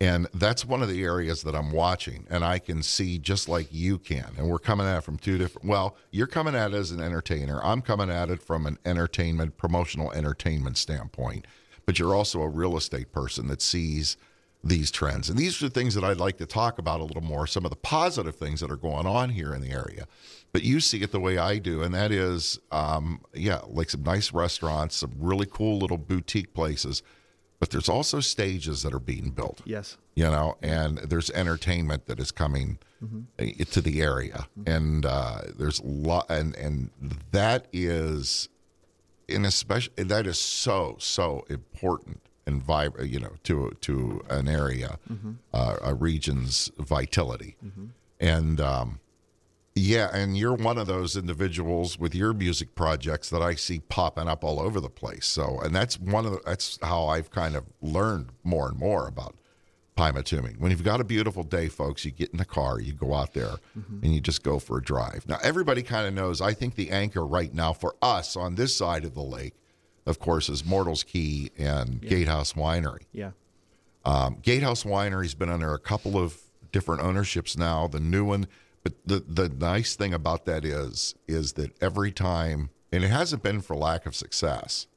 And 0.01 0.27
that's 0.33 0.63
one 0.63 0.81
of 0.81 0.87
the 0.87 1.03
areas 1.03 1.43
that 1.43 1.55
I'm 1.55 1.71
watching, 1.73 2.25
and 2.29 2.45
I 2.45 2.57
can 2.59 2.83
see 2.83 3.17
just 3.17 3.49
like 3.49 3.67
you 3.69 3.97
can. 3.97 4.31
And 4.37 4.47
we're 4.47 4.57
coming 4.59 4.87
at 4.87 4.99
it 4.99 5.01
from 5.01 5.17
two 5.17 5.37
different. 5.37 5.67
Well, 5.67 5.97
you're 6.11 6.27
coming 6.27 6.55
at 6.55 6.71
it 6.71 6.77
as 6.77 6.91
an 6.91 7.01
entertainer. 7.01 7.59
I'm 7.61 7.81
coming 7.81 8.09
at 8.09 8.29
it 8.29 8.41
from 8.41 8.65
an 8.65 8.77
entertainment, 8.85 9.57
promotional 9.57 10.13
entertainment 10.13 10.77
standpoint. 10.77 11.47
But 11.85 11.99
you're 11.99 12.15
also 12.15 12.41
a 12.41 12.47
real 12.47 12.77
estate 12.77 13.11
person 13.11 13.47
that 13.47 13.61
sees 13.61 14.15
these 14.63 14.91
trends. 14.91 15.29
And 15.29 15.37
these 15.37 15.61
are 15.61 15.69
the 15.69 15.73
things 15.73 15.95
that 15.95 16.03
I'd 16.03 16.17
like 16.17 16.37
to 16.37 16.45
talk 16.45 16.79
about 16.79 16.99
a 16.99 17.03
little 17.03 17.23
more. 17.23 17.47
Some 17.47 17.65
of 17.65 17.71
the 17.71 17.77
positive 17.77 18.35
things 18.35 18.59
that 18.59 18.69
are 18.69 18.77
going 18.77 19.07
on 19.07 19.29
here 19.29 19.53
in 19.53 19.61
the 19.61 19.71
area. 19.71 20.05
But 20.51 20.63
you 20.63 20.79
see 20.79 21.01
it 21.01 21.11
the 21.11 21.19
way 21.19 21.37
I 21.37 21.59
do, 21.59 21.83
and 21.83 21.93
that 21.93 22.11
is, 22.11 22.59
um, 22.71 23.21
yeah, 23.33 23.61
like 23.67 23.89
some 23.89 24.03
nice 24.03 24.33
restaurants, 24.33 24.97
some 24.97 25.13
really 25.17 25.45
cool 25.45 25.77
little 25.77 25.97
boutique 25.97 26.53
places 26.53 27.03
but 27.59 27.71
there's 27.71 27.89
also 27.89 28.21
stages 28.21 28.83
that 28.83 28.93
are 28.93 28.99
being 28.99 29.31
built. 29.31 29.61
Yes. 29.65 29.97
You 30.15 30.23
know, 30.25 30.57
and 30.61 30.97
there's 30.99 31.29
entertainment 31.31 32.05
that 32.07 32.19
is 32.19 32.31
coming 32.31 32.79
uh, 33.37 33.63
to 33.71 33.81
the 33.81 34.01
area, 34.01 34.47
and 34.65 35.05
uh, 35.05 35.41
there's 35.57 35.79
a 35.79 35.85
lot, 35.85 36.29
and 36.29 36.55
and 36.55 36.89
that 37.31 37.67
is, 37.71 38.49
in 39.27 39.45
especially 39.45 40.03
that 40.03 40.27
is 40.27 40.37
so 40.37 40.97
so 40.99 41.45
important 41.49 42.21
and 42.49 42.61
vib- 42.61 43.09
you 43.13 43.19
know, 43.23 43.33
to 43.47 43.55
to 43.87 43.93
an 44.29 44.47
area, 44.47 44.91
uh, 45.53 45.75
a 45.81 45.93
region's 45.93 46.69
vitality, 46.77 47.55
and. 48.19 48.59
Um, 48.59 48.99
yeah, 49.75 50.09
and 50.13 50.37
you're 50.37 50.55
one 50.55 50.77
of 50.77 50.87
those 50.87 51.15
individuals 51.15 51.97
with 51.97 52.13
your 52.13 52.33
music 52.33 52.75
projects 52.75 53.29
that 53.29 53.41
I 53.41 53.55
see 53.55 53.79
popping 53.79 54.27
up 54.27 54.43
all 54.43 54.59
over 54.59 54.81
the 54.81 54.89
place. 54.89 55.25
So, 55.25 55.61
and 55.63 55.73
that's 55.73 55.97
one 55.97 56.25
of 56.25 56.31
the, 56.33 56.41
that's 56.45 56.77
how 56.81 57.05
I've 57.05 57.29
kind 57.29 57.55
of 57.55 57.63
learned 57.81 58.29
more 58.43 58.67
and 58.67 58.77
more 58.77 59.07
about 59.07 59.35
Pima 59.95 60.21
Pymatuning. 60.23 60.59
When 60.59 60.71
you've 60.71 60.83
got 60.83 60.99
a 60.99 61.05
beautiful 61.05 61.43
day, 61.43 61.69
folks, 61.69 62.03
you 62.03 62.11
get 62.11 62.29
in 62.31 62.37
the 62.39 62.45
car, 62.45 62.81
you 62.81 62.91
go 62.91 63.13
out 63.13 63.33
there, 63.33 63.55
and 64.01 64.13
you 64.13 64.19
just 64.19 64.43
go 64.43 64.59
for 64.59 64.79
a 64.79 64.81
drive. 64.81 65.25
Now, 65.29 65.37
everybody 65.43 65.81
kind 65.83 66.05
of 66.07 66.13
knows. 66.13 66.41
I 66.41 66.53
think 66.53 66.75
the 66.75 66.89
anchor 66.89 67.25
right 67.25 67.53
now 67.53 67.71
for 67.71 67.95
us 68.01 68.35
on 68.35 68.55
this 68.55 68.75
side 68.75 69.05
of 69.05 69.13
the 69.13 69.21
lake, 69.21 69.53
of 70.09 70.19
course, 70.19 70.49
is 70.49 70.65
Mortals 70.65 71.03
Key 71.03 71.51
and 71.57 72.01
Gatehouse 72.01 72.53
Winery. 72.53 73.03
Yeah. 73.13 73.31
Um, 74.05 74.37
Gatehouse 74.41 74.83
Winery's 74.83 75.35
been 75.35 75.49
under 75.49 75.73
a 75.73 75.79
couple 75.79 76.17
of 76.17 76.37
different 76.71 77.01
ownerships 77.03 77.57
now. 77.57 77.87
The 77.87 77.99
new 77.99 78.25
one, 78.25 78.47
but 78.83 78.93
the 79.05 79.19
the 79.27 79.49
nice 79.49 79.95
thing 79.95 80.13
about 80.13 80.45
that 80.45 80.65
is 80.65 81.15
is 81.27 81.53
that 81.53 81.71
every 81.81 82.11
time, 82.11 82.69
and 82.91 83.03
it 83.03 83.09
hasn't 83.09 83.43
been 83.43 83.61
for 83.61 83.75
lack 83.75 84.05
of 84.05 84.15
success. 84.15 84.87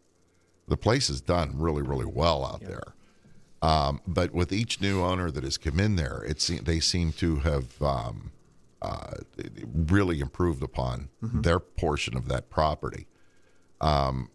The 0.68 0.76
place 0.76 1.08
has 1.08 1.20
done 1.20 1.58
really 1.58 1.82
really 1.82 2.06
well 2.06 2.44
out 2.44 2.62
there. 2.62 2.94
Um, 3.60 4.00
but 4.06 4.32
with 4.32 4.52
each 4.52 4.80
new 4.80 5.02
owner 5.02 5.30
that 5.30 5.44
has 5.44 5.56
come 5.58 5.78
in 5.78 5.94
there, 5.96 6.24
it 6.26 6.40
se- 6.40 6.60
they 6.64 6.80
seem 6.80 7.12
to 7.14 7.36
have 7.36 7.80
um, 7.82 8.32
uh, 8.80 9.12
really 9.72 10.18
improved 10.20 10.62
upon 10.62 11.10
their 11.20 11.60
portion 11.60 12.16
of 12.16 12.26
that 12.28 12.50
property. 12.50 13.06
Um, 13.80 14.30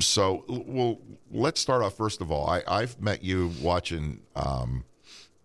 so, 0.00 0.44
well, 0.48 0.98
let's 1.30 1.60
start 1.60 1.82
off 1.82 1.96
first 1.96 2.20
of 2.20 2.30
all. 2.30 2.48
I, 2.48 2.62
I've 2.66 3.00
met 3.00 3.22
you 3.24 3.52
watching 3.60 4.20
um, 4.36 4.84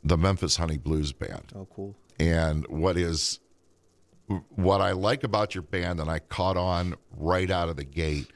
the 0.03 0.17
Memphis 0.17 0.57
Honey 0.57 0.77
Blues 0.77 1.11
Band, 1.11 1.51
Oh, 1.55 1.67
cool. 1.73 1.95
and 2.19 2.67
what 2.67 2.97
is 2.97 3.39
what 4.55 4.79
I 4.81 4.91
like 4.91 5.23
about 5.23 5.53
your 5.53 5.63
band, 5.63 5.99
and 5.99 6.09
I 6.09 6.19
caught 6.19 6.57
on 6.57 6.95
right 7.17 7.49
out 7.51 7.69
of 7.69 7.75
the 7.75 7.83
gate. 7.83 8.27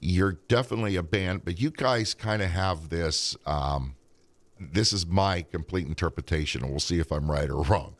You're 0.00 0.38
definitely 0.48 0.96
a 0.96 1.02
band, 1.02 1.44
but 1.44 1.60
you 1.60 1.70
guys 1.70 2.14
kind 2.14 2.40
of 2.40 2.50
have 2.50 2.88
this. 2.88 3.36
Um, 3.46 3.96
this 4.60 4.92
is 4.92 5.06
my 5.06 5.42
complete 5.42 5.86
interpretation, 5.86 6.62
and 6.62 6.70
we'll 6.70 6.80
see 6.80 6.98
if 6.98 7.12
I'm 7.12 7.30
right 7.30 7.48
or 7.50 7.62
wrong. 7.62 7.94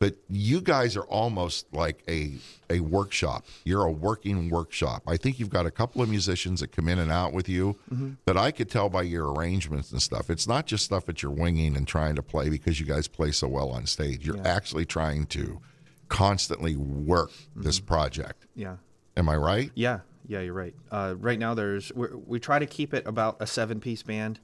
But 0.00 0.14
you 0.28 0.60
guys 0.60 0.96
are 0.96 1.04
almost 1.04 1.66
like 1.72 2.04
a 2.08 2.34
a 2.70 2.80
workshop. 2.80 3.44
You're 3.64 3.84
a 3.84 3.90
working 3.90 4.48
workshop. 4.48 5.02
I 5.08 5.16
think 5.16 5.40
you've 5.40 5.50
got 5.50 5.66
a 5.66 5.72
couple 5.72 6.02
of 6.02 6.08
musicians 6.08 6.60
that 6.60 6.70
come 6.70 6.86
in 6.88 6.98
and 7.00 7.10
out 7.10 7.32
with 7.32 7.48
you, 7.48 7.76
but 8.24 8.36
I 8.36 8.52
could 8.52 8.70
tell 8.70 8.88
by 8.88 9.02
your 9.02 9.32
arrangements 9.32 9.90
and 9.90 10.00
stuff. 10.00 10.30
It's 10.30 10.46
not 10.46 10.66
just 10.66 10.84
stuff 10.84 11.04
that 11.06 11.22
you're 11.22 11.32
winging 11.32 11.76
and 11.76 11.86
trying 11.88 12.14
to 12.14 12.22
play 12.22 12.48
because 12.48 12.78
you 12.78 12.86
guys 12.86 13.08
play 13.08 13.32
so 13.32 13.48
well 13.48 13.70
on 13.70 13.86
stage. 13.86 14.24
You're 14.24 14.46
actually 14.46 14.84
trying 14.84 15.26
to 15.26 15.60
constantly 16.08 16.76
work 16.76 17.32
this 17.56 17.80
project. 17.80 18.46
Yeah. 18.54 18.76
Am 19.16 19.28
I 19.28 19.36
right? 19.36 19.72
Yeah, 19.74 20.00
yeah, 20.28 20.40
you're 20.42 20.54
right. 20.54 20.74
Uh, 20.92 21.16
right 21.18 21.38
now, 21.40 21.54
there's 21.54 21.92
we're, 21.92 22.16
we 22.16 22.38
try 22.38 22.60
to 22.60 22.66
keep 22.66 22.94
it 22.94 23.04
about 23.06 23.38
a 23.40 23.46
seven-piece 23.48 24.04
band. 24.04 24.38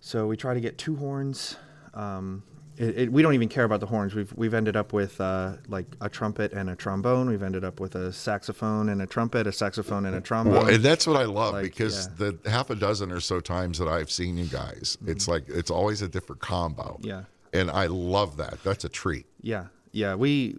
So 0.00 0.26
we 0.26 0.36
try 0.36 0.54
to 0.54 0.60
get 0.60 0.78
two 0.78 0.96
horns. 0.96 1.56
Um, 1.92 2.42
it, 2.76 2.98
it, 2.98 3.12
we 3.12 3.22
don't 3.22 3.34
even 3.34 3.48
care 3.48 3.64
about 3.64 3.80
the 3.80 3.86
horns. 3.86 4.14
We've 4.14 4.32
we've 4.34 4.54
ended 4.54 4.76
up 4.76 4.92
with 4.92 5.20
uh, 5.20 5.54
like 5.68 5.86
a 6.00 6.08
trumpet 6.08 6.52
and 6.52 6.70
a 6.70 6.76
trombone. 6.76 7.28
We've 7.28 7.42
ended 7.42 7.64
up 7.64 7.80
with 7.80 7.94
a 7.94 8.12
saxophone 8.12 8.88
and 8.88 9.02
a 9.02 9.06
trumpet, 9.06 9.46
a 9.46 9.52
saxophone 9.52 10.06
and 10.06 10.16
a 10.16 10.20
trombone. 10.20 10.54
Well, 10.54 10.68
and 10.68 10.82
that's 10.82 11.06
what 11.06 11.16
I 11.16 11.24
love 11.24 11.54
Like, 11.54 11.64
because 11.64 12.08
yeah. 12.18 12.30
the 12.42 12.50
half 12.50 12.70
a 12.70 12.74
dozen 12.74 13.12
or 13.12 13.20
so 13.20 13.40
times 13.40 13.78
that 13.78 13.88
I've 13.88 14.10
seen 14.10 14.36
you 14.36 14.46
guys, 14.46 14.98
it's 15.06 15.28
like 15.28 15.44
it's 15.48 15.70
always 15.70 16.02
a 16.02 16.08
different 16.08 16.40
combo. 16.40 16.98
Mm-hmm. 17.00 17.08
Yeah. 17.08 17.22
And 17.54 17.70
I 17.70 17.86
love 17.86 18.38
that. 18.38 18.62
That's 18.64 18.84
a 18.84 18.88
treat. 18.88 19.26
Yeah, 19.42 19.66
yeah. 19.92 20.14
We, 20.14 20.56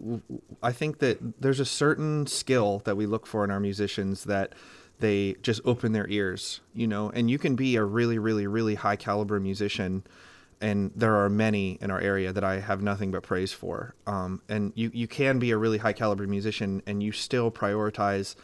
I 0.62 0.72
think 0.72 1.00
that 1.00 1.42
there's 1.42 1.60
a 1.60 1.66
certain 1.66 2.28
skill 2.28 2.84
that 2.86 2.96
we 2.96 3.08
look 3.08 3.26
for 3.26 3.44
in 3.44 3.50
our 3.50 3.60
musicians 3.60 4.26
that 4.26 4.54
they 5.00 5.36
just 5.42 5.60
open 5.66 5.94
their 5.94 6.08
ears, 6.08 6.62
you 6.76 6.86
know. 6.86 7.10
And 7.10 7.32
you 7.32 7.40
can 7.40 7.56
be 7.56 7.76
a 7.78 7.84
really, 7.84 8.20
really, 8.20 8.46
really 8.46 8.76
high 8.76 8.96
caliber 8.96 9.40
musician, 9.40 10.04
and 10.62 10.92
there 10.96 11.16
are 11.16 11.30
many 11.30 11.78
in 11.82 11.92
our 11.92 12.00
area 12.00 12.32
that 12.34 12.44
I 12.44 12.60
have 12.60 12.82
nothing 12.82 13.12
but 13.12 13.24
praise 13.24 13.54
for. 13.54 13.96
Um, 14.08 14.42
and 14.48 14.72
you, 14.76 14.92
you 14.94 15.08
can 15.08 15.40
be 15.40 15.52
a 15.52 15.58
really 15.58 15.78
high 15.78 15.94
caliber 15.94 16.28
musician, 16.28 16.82
and 16.86 17.02
you 17.02 17.12
still 17.12 17.52
prioritize, 17.52 18.36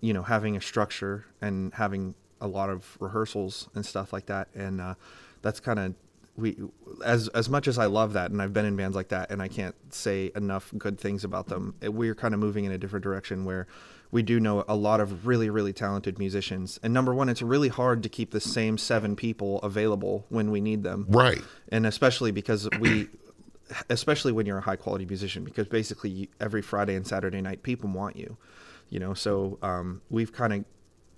you 0.00 0.12
know, 0.12 0.22
having 0.22 0.56
a 0.56 0.60
structure 0.60 1.26
and 1.40 1.72
having 1.74 2.14
a 2.40 2.46
lot 2.46 2.70
of 2.70 2.96
rehearsals 3.00 3.68
and 3.74 3.84
stuff 3.84 4.12
like 4.12 4.26
that. 4.26 4.48
And 4.54 4.80
uh, 4.80 4.94
that's 5.42 5.60
kind 5.60 5.78
of 5.78 5.94
we 6.36 6.56
as 7.04 7.28
as 7.28 7.48
much 7.48 7.66
as 7.66 7.78
I 7.78 7.86
love 7.86 8.12
that, 8.12 8.30
and 8.30 8.40
I've 8.42 8.52
been 8.52 8.66
in 8.66 8.76
bands 8.76 8.94
like 8.94 9.08
that, 9.08 9.30
and 9.30 9.40
I 9.40 9.48
can't 9.48 9.74
say 9.92 10.30
enough 10.36 10.72
good 10.76 10.98
things 11.00 11.24
about 11.24 11.48
them. 11.48 11.74
We're 11.82 12.14
kind 12.14 12.34
of 12.34 12.40
moving 12.40 12.64
in 12.64 12.72
a 12.72 12.78
different 12.78 13.02
direction 13.02 13.44
where 13.44 13.66
we 14.10 14.22
do 14.22 14.38
know 14.40 14.64
a 14.68 14.76
lot 14.76 15.00
of 15.00 15.26
really 15.26 15.50
really 15.50 15.72
talented 15.72 16.18
musicians. 16.18 16.78
And 16.82 16.92
number 16.94 17.14
one, 17.14 17.28
it's 17.28 17.42
really 17.42 17.68
hard 17.68 18.02
to 18.02 18.08
keep 18.08 18.30
the 18.30 18.40
same 18.40 18.78
seven 18.78 19.16
people 19.16 19.58
available 19.60 20.26
when 20.28 20.50
we 20.50 20.60
need 20.60 20.82
them, 20.82 21.06
Right. 21.08 21.42
and 21.70 21.86
especially 21.86 22.30
because 22.32 22.68
we 22.80 23.08
especially 23.90 24.32
when 24.32 24.46
you're 24.46 24.58
a 24.58 24.62
high 24.62 24.76
quality 24.76 25.04
musician 25.04 25.42
because 25.42 25.66
basically 25.66 26.30
every 26.38 26.62
friday 26.62 26.94
and 26.94 27.04
saturday 27.04 27.40
night 27.40 27.64
people 27.64 27.90
want 27.90 28.14
you 28.14 28.36
you 28.90 29.00
know 29.00 29.12
so 29.12 29.58
um, 29.60 30.00
we've 30.08 30.32
kind 30.32 30.52
of 30.52 30.64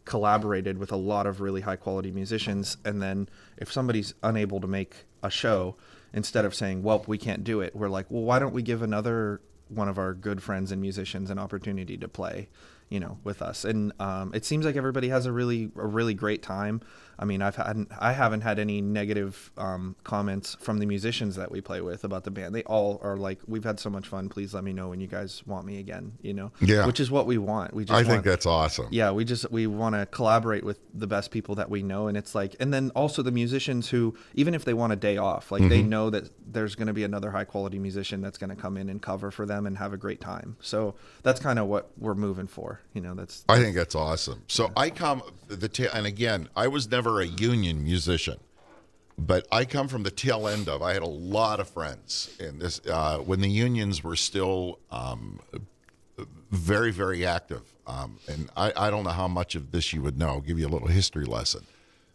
collaborated 0.07 0.78
with 0.78 0.90
a 0.90 0.97
lot 0.97 1.26
of 1.26 1.42
really 1.42 1.61
high 1.61 1.76
quality 1.76 2.11
musicians 2.11 2.78
and 2.87 3.02
then 3.02 3.28
if 3.59 3.71
somebody's 3.71 4.14
unable 4.23 4.61
to 4.62 4.66
make 4.66 5.04
a 5.23 5.28
show 5.28 5.76
instead 6.14 6.47
of 6.47 6.54
saying 6.54 6.83
well 6.83 7.04
we 7.07 7.18
can't 7.18 7.45
do 7.45 7.61
it 7.61 7.76
we're 7.76 7.90
like 7.90 8.07
well 8.09 8.23
why 8.23 8.38
don't 8.38 8.54
we 8.54 8.62
give 8.62 8.80
another 8.80 9.42
one 9.68 9.87
of 9.88 9.99
our 9.99 10.14
good 10.14 10.42
friends 10.42 10.73
and 10.73 10.80
musicians 10.80 11.28
an 11.28 11.38
opportunity 11.38 11.99
to 11.99 12.09
play 12.09 12.49
you 12.88 13.00
know 13.00 13.18
with 13.25 13.42
us. 13.42 13.64
And 13.64 13.92
um, 14.00 14.33
it 14.35 14.45
seems 14.45 14.64
like 14.64 14.76
everybody 14.76 15.09
has 15.09 15.26
a 15.26 15.33
really 15.33 15.71
a 15.76 15.87
really 15.87 16.14
great 16.14 16.42
time 16.42 16.80
i 17.18 17.25
mean 17.25 17.42
i've 17.42 17.56
had 17.56 17.87
i 17.98 18.12
haven't 18.12 18.40
had 18.42 18.58
any 18.58 18.80
negative 18.80 19.50
um, 19.56 19.96
comments 20.04 20.56
from 20.60 20.78
the 20.78 20.87
musicians 20.87 21.37
that 21.37 21.50
we 21.50 21.60
play 21.60 21.80
with 21.80 22.04
about 22.04 22.25
the 22.25 22.30
band 22.30 22.54
they 22.54 22.62
all 22.64 23.00
are 23.02 23.16
like 23.16 23.38
we've 23.46 23.64
had 23.64 23.78
so 23.80 23.90
much 23.90 24.06
fun 24.06 24.28
please 24.28 24.54
let 24.54 24.64
me 24.64 24.72
know 24.72 24.88
when 24.88 25.00
you 25.00 25.06
guys 25.06 25.42
want 25.46 25.66
me 25.66 25.78
again 25.78 26.12
you 26.22 26.32
know 26.32 26.50
Yeah. 26.60 26.87
which 26.87 27.00
is 27.00 27.10
what 27.10 27.26
we 27.26 27.38
want 27.38 27.75
we 27.75 27.84
just 27.84 27.98
I 27.98 28.04
think 28.04 28.25
that's 28.25 28.46
awesome. 28.46 28.88
yeah 28.90 29.10
we 29.10 29.25
just 29.25 29.50
we 29.50 29.66
want 29.66 29.94
to 29.94 30.06
collaborate 30.06 30.64
with 30.64 30.78
the 30.94 31.06
best 31.06 31.30
people 31.30 31.54
that 31.56 31.68
we 31.70 31.82
know 31.82 32.08
and 32.08 32.16
it's 32.16 32.34
like 32.34 32.54
and 32.60 32.72
then 32.72 32.90
also 32.94 33.22
the 33.22 33.32
musicians 33.32 33.88
who 33.90 34.16
even 34.34 34.54
if 34.54 34.64
they 34.64 34.75
want 34.75 34.92
a 34.92 34.96
day 34.96 35.16
off 35.16 35.50
like 35.52 35.68
they 35.68 35.82
know 35.82 36.10
that 36.10 36.30
there's 36.50 36.75
going 36.75 36.87
to 36.87 36.92
be 36.94 37.04
another 37.04 37.30
high 37.30 37.44
quality 37.44 37.78
musician 37.78 38.20
that's 38.20 38.38
going 38.38 38.50
to 38.50 38.56
come 38.56 38.76
in 38.76 38.88
and 38.88 39.02
cover 39.02 39.30
for 39.30 39.44
them 39.46 39.66
and 39.66 39.78
have 39.78 39.92
a 39.92 39.96
great 39.96 40.20
time 40.20 40.56
so 40.60 40.94
that's 41.22 41.40
kind 41.40 41.58
of 41.58 41.66
what 41.66 41.90
we're 41.98 42.14
moving 42.14 42.46
for 42.46 42.80
you 42.94 43.00
know 43.00 43.14
that's 43.14 43.44
I 43.48 43.58
think 43.58 43.75
that's 43.76 43.94
awesome. 43.94 44.42
So 44.48 44.70
I 44.76 44.90
come 44.90 45.22
the 45.48 45.68
tail, 45.68 45.90
and 45.94 46.06
again, 46.06 46.48
I 46.54 46.68
was 46.68 46.90
never 46.90 47.07
a 47.20 47.26
union 47.26 47.82
musician, 47.82 48.38
but 49.18 49.46
I 49.50 49.64
come 49.64 49.88
from 49.88 50.02
the 50.04 50.10
tail 50.10 50.46
end 50.48 50.68
of. 50.68 50.82
I 50.82 50.92
had 50.92 51.02
a 51.02 51.06
lot 51.08 51.60
of 51.60 51.68
friends 51.68 52.34
in 52.38 52.58
this 52.58 52.80
uh, 52.86 53.18
when 53.18 53.40
the 53.40 53.50
unions 53.50 54.04
were 54.04 54.16
still 54.16 54.78
um, 54.90 55.40
very, 56.50 56.90
very 56.92 57.26
active. 57.26 57.62
Um, 57.86 58.18
and 58.28 58.50
I, 58.56 58.72
I 58.76 58.90
don't 58.90 59.04
know 59.04 59.10
how 59.10 59.28
much 59.28 59.54
of 59.54 59.70
this 59.72 59.92
you 59.92 60.02
would 60.02 60.18
know. 60.18 60.28
I'll 60.28 60.40
give 60.40 60.58
you 60.58 60.66
a 60.66 60.68
little 60.68 60.88
history 60.88 61.24
lesson. 61.24 61.64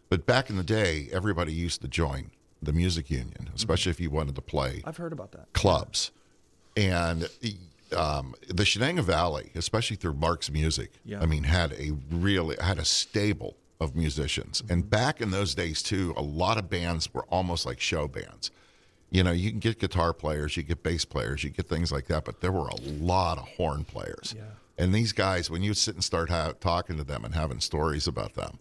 But 0.08 0.24
back 0.26 0.48
in 0.50 0.56
the 0.56 0.62
day, 0.64 1.08
everybody 1.12 1.52
used 1.52 1.80
to 1.82 1.88
join 1.88 2.30
the 2.62 2.72
music 2.72 3.10
union, 3.10 3.50
especially 3.54 3.90
if 3.90 4.00
you 4.00 4.08
wanted 4.08 4.34
to 4.34 4.40
play 4.40 4.80
i've 4.86 4.96
heard 4.96 5.12
about 5.12 5.32
that 5.32 5.52
clubs. 5.52 6.10
And 6.76 7.28
um, 7.94 8.34
the 8.48 8.62
Shenango 8.64 9.02
Valley, 9.02 9.50
especially 9.54 9.96
through 9.96 10.14
Mark's 10.14 10.50
music, 10.50 10.90
Yeah. 11.04 11.20
I 11.20 11.26
mean, 11.26 11.44
had 11.44 11.72
a 11.74 11.92
really 12.10 12.56
had 12.60 12.78
a 12.78 12.84
stable 12.84 13.56
of 13.80 13.94
musicians. 13.94 14.62
And 14.68 14.88
back 14.88 15.20
in 15.20 15.30
those 15.30 15.54
days 15.54 15.82
too, 15.82 16.14
a 16.16 16.22
lot 16.22 16.58
of 16.58 16.70
bands 16.70 17.12
were 17.12 17.24
almost 17.24 17.66
like 17.66 17.80
show 17.80 18.08
bands. 18.08 18.50
You 19.10 19.22
know, 19.22 19.32
you 19.32 19.50
can 19.50 19.60
get 19.60 19.78
guitar 19.78 20.12
players, 20.12 20.56
you 20.56 20.62
get 20.62 20.82
bass 20.82 21.04
players, 21.04 21.44
you 21.44 21.50
get 21.50 21.68
things 21.68 21.92
like 21.92 22.06
that, 22.06 22.24
but 22.24 22.40
there 22.40 22.52
were 22.52 22.68
a 22.68 22.80
lot 22.80 23.38
of 23.38 23.46
horn 23.48 23.84
players. 23.84 24.34
Yeah. 24.36 24.42
And 24.76 24.92
these 24.92 25.12
guys, 25.12 25.50
when 25.50 25.62
you 25.62 25.74
sit 25.74 25.94
and 25.94 26.02
start 26.02 26.30
ha- 26.30 26.54
talking 26.58 26.96
to 26.96 27.04
them 27.04 27.24
and 27.24 27.34
having 27.34 27.60
stories 27.60 28.08
about 28.08 28.34
them, 28.34 28.58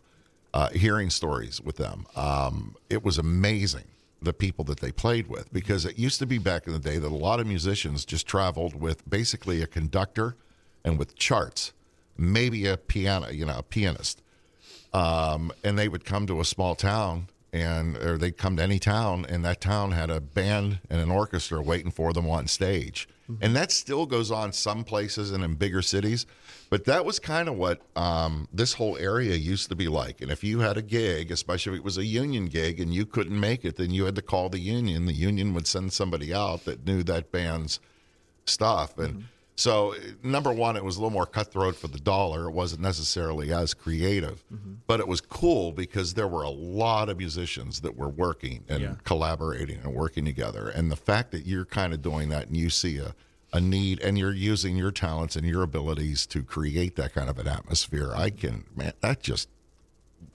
uh, 0.54 0.70
hearing 0.70 1.10
stories 1.10 1.60
with 1.60 1.78
them, 1.78 2.06
um, 2.16 2.76
it 2.90 3.04
was 3.04 3.18
amazing 3.18 3.86
the 4.22 4.34
people 4.34 4.64
that 4.66 4.80
they 4.80 4.92
played 4.92 5.28
with 5.28 5.52
because 5.52 5.86
it 5.86 5.98
used 5.98 6.20
to 6.20 6.26
be 6.26 6.38
back 6.38 6.68
in 6.68 6.74
the 6.74 6.80
day 6.80 6.98
that 6.98 7.08
a 7.08 7.16
lot 7.16 7.40
of 7.40 7.48
musicians 7.48 8.06
just 8.06 8.26
traveled 8.26 8.80
with 8.80 9.08
basically 9.10 9.62
a 9.62 9.68
conductor 9.68 10.36
and 10.84 10.98
with 10.98 11.16
charts, 11.16 11.74
maybe 12.18 12.66
a 12.66 12.78
piano, 12.78 13.30
you 13.30 13.46
know, 13.46 13.58
a 13.58 13.64
pianist, 13.64 14.22
um, 14.94 15.52
and 15.64 15.78
they 15.78 15.88
would 15.88 16.06
come 16.06 16.28
to 16.28 16.40
a 16.40 16.46
small 16.46 16.76
town 16.76 17.28
and 17.54 17.98
or 17.98 18.18
they'd 18.18 18.38
come 18.38 18.58
to 18.58 18.64
any 18.64 18.80
town, 18.80 19.26
and 19.30 19.46
that 19.46 19.62
town 19.62 19.92
had 19.92 20.10
a 20.10 20.20
band 20.20 20.80
and 20.90 21.00
an 21.00 21.12
orchestra 21.12 21.62
waiting 21.62 21.92
for 21.92 22.12
them 22.12 22.28
on 22.28 22.48
stage. 22.48 23.08
And 23.42 23.56
that 23.56 23.72
still 23.72 24.06
goes 24.06 24.32
on 24.32 24.52
some 24.52 24.84
places 24.84 25.32
and 25.32 25.44
in 25.44 25.54
bigger 25.54 25.82
cities, 25.82 26.26
but 26.70 26.86
that 26.86 27.06
was 27.06 27.20
kind 27.20 27.48
of 27.48 27.56
what 27.56 27.82
um, 27.96 28.48
this 28.52 28.74
whole 28.74 28.98
area 28.98 29.36
used 29.36 29.70
to 29.70 29.76
be 29.76 29.88
like. 29.88 30.20
And 30.22 30.30
if 30.30 30.44
you 30.44 30.60
had 30.60 30.78
a 30.78 30.82
gig, 30.82 31.32
especially 31.32 31.74
if 31.74 31.80
it 31.80 31.84
was 31.86 31.98
a 31.98 32.06
union 32.06 32.48
gig, 32.48 32.80
and 32.80 32.94
you 32.94 33.06
couldn't 33.06 33.40
make 33.40 33.64
it, 33.64 33.78
then 33.78 33.92
you 33.92 34.06
had 34.06 34.16
to 34.16 34.22
call 34.22 34.50
the 34.50 34.60
union. 34.60 35.06
The 35.06 35.14
union 35.14 35.54
would 35.54 35.68
send 35.68 35.94
somebody 35.94 36.34
out 36.34 36.66
that 36.66 36.86
knew 36.86 37.02
that 37.04 37.32
band's 37.32 37.80
stuff. 38.46 38.98
And 38.98 39.26
so, 39.56 39.94
number 40.24 40.52
one, 40.52 40.76
it 40.76 40.84
was 40.84 40.98
a 40.98 41.00
little 41.00 41.12
more 41.12 41.28
cutthroat 41.28 41.76
for 41.76 41.88
the 41.88 42.00
dollar. 42.00 42.48
It 42.48 42.54
wasn't 42.54 42.82
necessarily 42.82 43.54
as 43.54 43.76
creative, 43.76 44.44
mm-hmm. 44.52 44.76
but 44.88 45.00
it 45.00 45.08
was 45.08 45.22
cool 45.22 45.72
because 45.72 46.16
there 46.16 46.28
were 46.28 46.42
a 46.42 46.50
lot 46.50 47.08
of 47.10 47.18
musicians 47.18 47.82
that 47.82 47.96
were 47.96 48.10
working 48.10 48.64
and 48.68 48.82
Yeah. 48.82 48.96
collaborating 49.04 49.80
and 49.84 49.94
working 49.94 50.26
together. 50.26 50.70
And 50.70 50.92
the 50.92 50.96
fact 50.96 51.32
that 51.32 51.46
you're 51.46 51.66
kind 51.66 51.94
of 51.94 52.02
doing 52.02 52.30
that 52.30 52.48
and 52.48 52.58
you 52.58 52.72
see 52.72 52.98
a, 52.98 53.14
a 53.54 53.62
need 53.62 54.00
and 54.02 54.18
you're 54.18 54.34
using 54.34 54.76
your 54.76 54.92
talents 54.92 55.36
and 55.36 55.46
your 55.46 55.62
abilities 55.62 56.26
to 56.28 56.42
create 56.42 56.96
that 56.96 57.14
kind 57.14 57.30
of 57.30 57.38
an 57.38 57.48
atmosphere, 57.48 58.12
I 58.16 58.32
mm-hmm. 58.32 58.48
can, 58.48 58.64
man, 58.76 58.94
that 59.02 59.22
just 59.22 59.50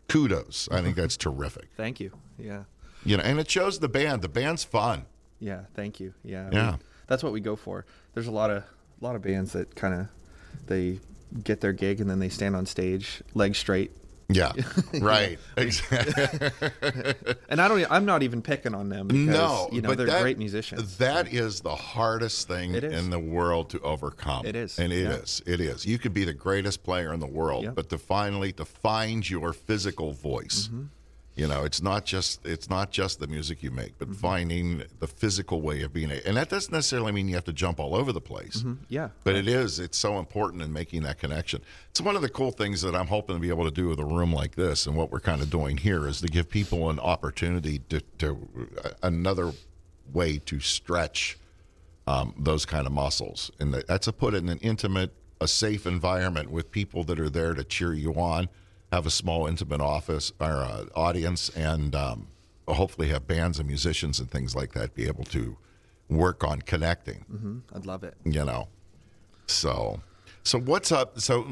kudos. 0.07 0.69
I 0.71 0.81
think 0.81 0.95
that's 0.95 1.17
terrific. 1.27 1.71
Thank 1.77 1.99
you. 1.99 2.13
Yeah. 2.39 2.65
You 3.05 3.17
know, 3.17 3.25
and 3.25 3.41
it 3.41 3.51
shows 3.51 3.81
the 3.81 3.89
band. 3.89 4.23
The 4.23 4.29
band's 4.29 4.63
fun. 4.63 5.07
Yeah, 5.41 5.63
thank 5.75 5.99
you. 5.99 6.15
Yeah, 6.23 6.51
Yeah. 6.53 6.73
we- 6.73 6.79
that's 7.09 7.23
what 7.23 7.33
we 7.33 7.41
go 7.41 7.57
for. 7.57 7.85
There's 8.15 8.27
a 8.27 8.31
lot 8.33 8.51
of 8.51 8.65
a 9.01 9.05
lot 9.05 9.17
of 9.17 9.23
bands 9.23 9.53
that 9.53 9.75
kind 9.75 9.95
of 9.95 10.09
they 10.67 11.01
get 11.45 11.61
their 11.61 11.73
gig 11.73 12.01
and 12.01 12.09
then 12.09 12.19
they 12.19 12.29
stand 12.29 12.57
on 12.57 12.67
stage, 12.67 13.23
legs 13.35 13.59
straight. 13.59 13.93
Yeah, 14.31 14.53
right. 15.01 15.39
Exactly. 15.57 16.51
And 17.49 17.63
I 17.63 17.69
don't. 17.69 17.91
I'm 17.91 18.05
not 18.05 18.23
even 18.23 18.43
picking 18.43 18.75
on 18.75 18.91
them 18.91 19.09
because 19.09 19.27
no, 19.27 19.71
you 19.73 19.81
know 19.81 19.89
but 19.89 19.97
they're 19.97 20.07
that- 20.07 20.21
great 20.21 20.39
musicians. 20.39 20.99
That 20.99 21.33
is 21.33 21.63
the 21.63 21.75
hardest 21.75 22.47
thing 22.47 22.75
in 22.75 23.09
the 23.09 23.19
world 23.19 23.71
to 23.71 23.81
overcome. 23.81 24.45
It 24.45 24.55
is, 24.55 24.79
and 24.79 24.93
it 24.93 25.05
yeah. 25.05 25.11
is. 25.13 25.43
It 25.47 25.61
is. 25.61 25.87
You 25.87 25.99
could 25.99 26.13
be 26.13 26.25
the 26.25 26.35
greatest 26.35 26.83
player 26.83 27.15
in 27.15 27.21
the 27.21 27.27
world, 27.27 27.75
but 27.75 27.89
to 27.89 27.97
finally 27.97 28.53
to 28.53 28.67
find 28.67 29.29
your 29.29 29.55
physical 29.55 30.13
voice. 30.13 30.69
Mm-hmm. 30.69 30.85
You 31.39 31.47
know, 31.47 31.63
it's 31.65 31.81
not 31.81 32.05
just 32.05 32.45
it's 32.45 32.69
not 32.69 32.91
just 32.91 33.21
the 33.21 33.29
music 33.29 33.63
you 33.63 33.71
make, 33.71 33.97
Mm-hmm. 33.99 34.11
but 34.13 34.17
finding 34.17 34.83
the 34.99 35.07
physical 35.07 35.61
way 35.63 35.83
of 35.83 35.93
being. 35.93 36.11
A, 36.11 36.21
and 36.27 36.37
that 36.37 36.49
doesn't 36.49 36.73
necessarily 36.73 37.13
mean 37.13 37.29
you 37.29 37.37
have 37.37 37.45
to 37.45 37.53
jump 37.53 37.79
all 37.79 37.95
over 37.95 38.13
the 38.13 38.21
place. 38.21 38.57
Mm-hmm. 38.59 38.75
yeah, 38.89 39.11
But 39.23 39.37
it 39.37 39.47
is. 39.47 39.79
It's 39.79 39.97
so 39.97 40.19
important 40.19 40.63
in 40.63 40.73
making 40.73 41.05
that 41.05 41.19
connection. 41.19 41.63
It's 41.91 42.01
one 42.01 42.17
of 42.17 42.23
the 42.23 42.29
cool 42.29 42.51
things 42.51 42.83
that 42.83 42.97
I'm 42.97 43.07
hoping 43.07 43.37
to 43.37 43.41
be 43.41 43.51
able 43.51 43.65
to 43.65 43.71
do 43.71 43.87
with 43.89 44.01
a 44.01 44.05
room 44.05 44.33
like 44.33 44.57
this, 44.57 44.87
and 44.89 44.97
what 44.97 45.13
we're 45.13 45.21
kind 45.21 45.41
of 45.41 45.49
doing 45.49 45.77
here 45.77 46.09
is 46.09 46.21
to 46.23 46.27
give 46.27 46.51
people 46.51 46.91
an 46.91 46.99
opportunity 46.99 47.79
to, 47.91 48.01
to 48.19 48.49
uh, 48.85 48.91
another 49.05 49.53
way 50.13 50.39
to 50.39 50.59
stretch 50.59 51.39
um, 52.09 52.35
those 52.37 52.67
kind 52.67 52.85
of 52.87 52.93
muscles, 52.93 53.51
and 53.61 53.73
that's 53.75 54.07
to 54.07 54.13
put 54.13 54.35
it 54.35 54.39
in 54.39 54.49
an 54.49 54.59
intimate, 54.59 55.13
a 55.41 55.47
safe 55.47 55.87
environment 55.87 56.51
with 56.51 56.73
people 56.73 57.05
that 57.05 57.21
are 57.21 57.31
there 57.31 57.55
to 57.55 57.63
cheer 57.63 57.93
you 57.95 58.13
on, 58.15 58.49
have 58.93 59.07
a 59.07 59.11
small, 59.11 59.47
intimate 59.47 59.81
office 59.81 60.33
or 60.41 60.47
uh, 60.57 60.85
audience, 60.95 61.49
and 61.51 61.95
um, 61.95 62.29
hopefully 62.67 63.09
have 63.09 63.27
bands 63.27 63.59
and 63.59 63.69
musicians 63.69 64.19
and 64.21 64.31
things 64.31 64.55
like 64.57 64.73
that 64.73 64.95
be 64.95 65.07
able 65.07 65.25
to 65.25 65.57
work 66.11 66.43
on 66.43 66.63
connecting 66.63 67.19
hmm 67.31 67.59
I'd 67.75 67.85
love 67.85 68.03
it. 68.03 68.15
you 68.25 68.43
know. 68.45 68.69
So, 69.47 70.01
so 70.43 70.59
what's 70.59 70.91
up? 70.93 71.21
So, 71.21 71.47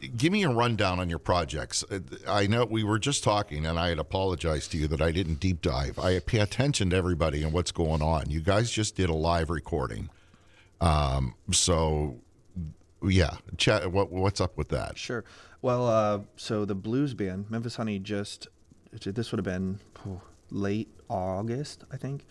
g- 0.00 0.08
give 0.16 0.32
me 0.32 0.44
a 0.44 0.48
rundown 0.48 1.00
on 1.00 1.08
your 1.10 1.18
projects. 1.18 1.84
Uh, 1.90 1.98
I 2.28 2.46
know 2.46 2.64
we 2.64 2.84
were 2.84 2.98
just 3.00 3.24
talking, 3.24 3.66
and 3.66 3.78
I 3.78 3.88
had 3.88 3.98
apologized 3.98 4.70
to 4.72 4.78
you 4.78 4.86
that 4.88 5.00
I 5.02 5.10
didn't 5.10 5.40
deep 5.40 5.60
dive. 5.62 5.98
I 5.98 6.20
pay 6.20 6.38
attention 6.38 6.90
to 6.90 6.96
everybody 6.96 7.42
and 7.42 7.52
what's 7.52 7.72
going 7.72 8.02
on. 8.02 8.30
You 8.30 8.40
guys 8.40 8.70
just 8.70 8.94
did 8.96 9.10
a 9.10 9.14
live 9.14 9.50
recording, 9.50 10.08
um, 10.80 11.34
so 11.52 12.16
yeah. 13.02 13.36
Chat. 13.58 13.90
What, 13.92 14.10
what's 14.10 14.40
up 14.40 14.56
with 14.56 14.68
that? 14.68 14.98
Sure. 14.98 15.24
Well, 15.66 15.88
uh, 15.88 16.20
so 16.36 16.64
the 16.64 16.76
blues 16.76 17.12
band, 17.12 17.50
Memphis 17.50 17.74
Honey, 17.74 17.98
just 17.98 18.46
this 18.92 19.32
would 19.32 19.38
have 19.38 19.44
been 19.44 19.80
oh, 20.06 20.20
late 20.48 20.86
August, 21.10 21.82
I 21.90 21.96
think. 21.96 22.24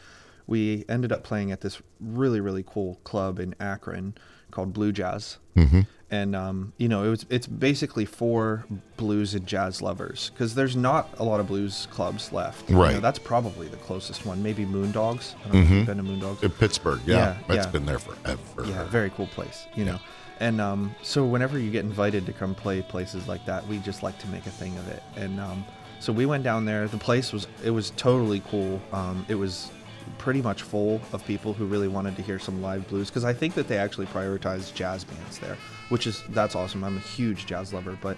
We 0.47 0.85
ended 0.87 1.11
up 1.11 1.25
playing 1.25 1.51
at 1.51 1.59
this 1.59 1.81
really 1.99 2.39
really 2.39 2.63
cool 2.65 2.95
club 3.03 3.41
in 3.41 3.53
Akron 3.59 4.15
called 4.51 4.71
Blue 4.71 4.93
Jazz, 4.93 5.39
mm-hmm. 5.53 5.81
and 6.09 6.33
um, 6.33 6.71
you 6.77 6.87
know 6.87 7.03
it 7.03 7.09
was 7.09 7.25
it's 7.29 7.45
basically 7.45 8.05
for 8.05 8.65
blues 8.95 9.33
and 9.33 9.45
jazz 9.45 9.81
lovers 9.81 10.31
because 10.33 10.55
there's 10.55 10.77
not 10.77 11.09
a 11.19 11.23
lot 11.25 11.41
of 11.41 11.47
blues 11.47 11.89
clubs 11.91 12.31
left. 12.31 12.69
You 12.69 12.75
know, 12.75 12.83
Right. 12.83 13.01
that's 13.01 13.19
probably 13.19 13.67
the 13.67 13.75
closest 13.75 14.25
one. 14.25 14.41
Maybe 14.41 14.65
Moondogs. 14.65 15.35
I 15.43 15.49
don't 15.49 15.53
know 15.55 15.59
if 15.59 15.69
you've 15.71 15.85
been 15.87 15.97
to 15.97 16.03
Moondogs. 16.03 16.41
In 16.41 16.51
Pittsburgh. 16.51 17.01
Yeah, 17.05 17.17
Yeah, 17.17 17.37
that's 17.49 17.65
yeah. 17.65 17.71
been 17.71 17.85
there 17.85 17.99
forever. 17.99 18.65
Yeah, 18.65 18.85
very 18.85 19.09
cool 19.09 19.27
place, 19.27 19.65
you 19.75 19.83
know. 19.83 19.99
And 20.39 20.59
um, 20.59 20.93
so 21.01 21.25
whenever 21.25 21.57
you 21.57 21.71
get 21.71 21.85
invited 21.85 22.25
to 22.25 22.33
come 22.33 22.55
play 22.55 22.81
places 22.81 23.27
like 23.27 23.45
that, 23.45 23.65
we 23.67 23.77
just 23.79 24.03
like 24.03 24.17
to 24.19 24.27
make 24.27 24.45
a 24.45 24.51
thing 24.51 24.77
of 24.77 24.87
it. 24.89 25.01
And 25.15 25.39
um, 25.39 25.65
so 25.99 26.11
we 26.11 26.25
went 26.25 26.43
down 26.43 26.65
there. 26.65 26.87
The 26.87 26.97
place 26.97 27.31
was 27.31 27.47
it 27.63 27.71
was 27.71 27.91
totally 27.91 28.41
cool. 28.49 28.81
Um, 28.91 29.25
it 29.29 29.35
was 29.35 29.71
pretty 30.17 30.41
much 30.41 30.61
full 30.61 31.01
of 31.13 31.25
people 31.25 31.53
who 31.53 31.65
really 31.65 31.87
wanted 31.87 32.15
to 32.15 32.21
hear 32.21 32.37
some 32.37 32.61
live 32.61 32.87
blues 32.87 33.09
because 33.09 33.25
I 33.25 33.33
think 33.33 33.53
that 33.55 33.67
they 33.67 33.77
actually 33.77 34.05
prioritize 34.07 34.73
jazz 34.73 35.03
bands 35.03 35.39
there, 35.39 35.57
which 35.89 36.07
is 36.07 36.23
that's 36.29 36.55
awesome. 36.55 36.83
I'm 36.83 36.97
a 36.97 37.01
huge 37.01 37.45
jazz 37.45 37.73
lover, 37.73 37.97
but 38.01 38.17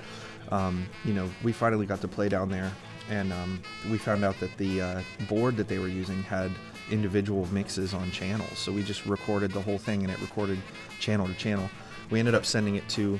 um, 0.51 0.87
you 1.05 1.13
know 1.13 1.29
we 1.43 1.51
finally 1.51 1.85
got 1.85 2.01
to 2.01 2.07
play 2.07 2.29
down 2.29 2.49
there, 2.49 2.71
and 3.09 3.31
um, 3.31 3.61
we 3.89 3.97
found 3.97 4.23
out 4.25 4.39
that 4.39 4.55
the 4.57 4.81
uh, 4.81 5.01
board 5.29 5.55
that 5.57 5.67
they 5.67 5.79
were 5.79 5.87
using 5.87 6.23
had 6.23 6.51
individual 6.89 7.45
mixes 7.51 7.93
on 7.93 8.09
channels. 8.11 8.57
So 8.57 8.71
we 8.71 8.83
just 8.83 9.05
recorded 9.05 9.51
the 9.51 9.61
whole 9.61 9.77
thing, 9.77 10.03
and 10.03 10.11
it 10.11 10.19
recorded 10.21 10.59
channel 10.99 11.27
to 11.27 11.33
channel. 11.35 11.69
We 12.09 12.19
ended 12.19 12.35
up 12.35 12.45
sending 12.45 12.75
it 12.75 12.87
to 12.89 13.19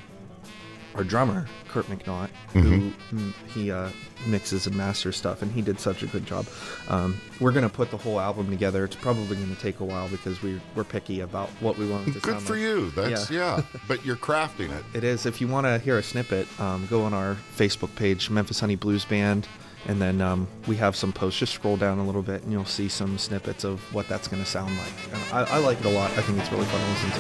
our 0.96 1.04
drummer, 1.04 1.46
Kurt 1.68 1.86
McNaught, 1.86 2.30
who 2.54 2.92
mm, 3.12 3.34
he 3.54 3.72
uh, 3.72 3.90
mixes 4.26 4.66
and 4.66 4.76
masters 4.76 5.16
stuff, 5.16 5.42
and 5.44 5.52
he 5.52 5.62
did 5.62 5.80
such 5.80 6.02
a 6.02 6.08
good 6.08 6.26
job. 6.26 6.48
Um, 6.90 7.22
we're 7.40 7.52
gonna 7.52 7.70
put 7.70 7.92
the 7.92 7.98
whole 7.98 8.20
album 8.20 8.50
together. 8.50 8.84
It's 8.84 8.96
probably 8.96 9.36
gonna 9.36 9.56
take 9.56 9.80
a 9.80 9.86
while 9.86 10.10
because 10.10 10.42
we 10.42 10.60
we're 10.76 10.84
picky 10.84 11.22
about 11.22 11.50
what 11.60 11.78
we 11.78 11.88
want 11.88 12.08
it 12.08 12.14
to 12.14 12.20
Good 12.20 12.42
for 12.42 12.54
like. 12.54 12.62
you. 12.62 12.90
That's 12.92 13.30
Yeah. 13.30 13.58
yeah. 13.58 13.62
But 13.88 14.06
you're 14.06 14.16
crafting 14.16 14.76
it. 14.76 14.84
It 14.94 15.04
is. 15.04 15.26
If 15.26 15.40
you 15.40 15.48
want 15.48 15.68
to 15.68 15.78
hear 15.80 15.98
a 15.98 16.04
snippet, 16.04 16.48
um, 16.60 16.88
go 16.88 17.04
on 17.04 17.14
our 17.14 17.38
Facebook 17.56 17.94
page, 17.96 18.30
Memphis 18.30 18.60
Honey 18.60 18.76
Blues 18.76 19.06
Band, 19.06 19.48
and 19.88 20.02
then 20.02 20.20
um, 20.20 20.48
we 20.66 20.76
have 20.78 20.96
some 20.96 21.14
posts. 21.14 21.40
Just 21.40 21.54
scroll 21.54 21.78
down 21.78 22.00
a 22.00 22.06
little 22.06 22.24
bit, 22.24 22.42
and 22.42 22.52
you'll 22.52 22.66
see 22.66 22.90
some 22.90 23.18
snippets 23.20 23.64
of 23.64 23.82
what 23.94 24.08
that's 24.10 24.28
going 24.28 24.44
to 24.44 24.50
sound 24.50 24.76
like. 24.78 25.34
I, 25.34 25.44
I 25.44 25.58
like 25.60 25.80
it 25.80 25.86
a 25.86 25.90
lot. 25.90 26.10
I 26.12 26.22
think 26.22 26.40
it's 26.40 26.52
really 26.52 26.66
fun 26.66 26.82
to 26.82 27.08
listen 27.08 27.12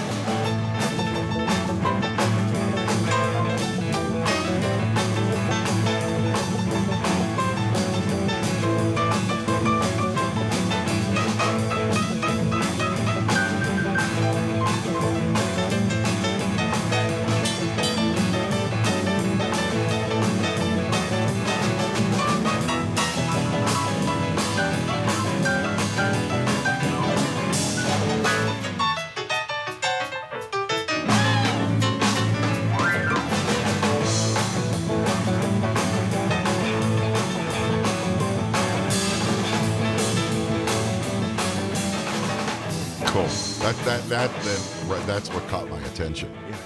to. 0.00 0.05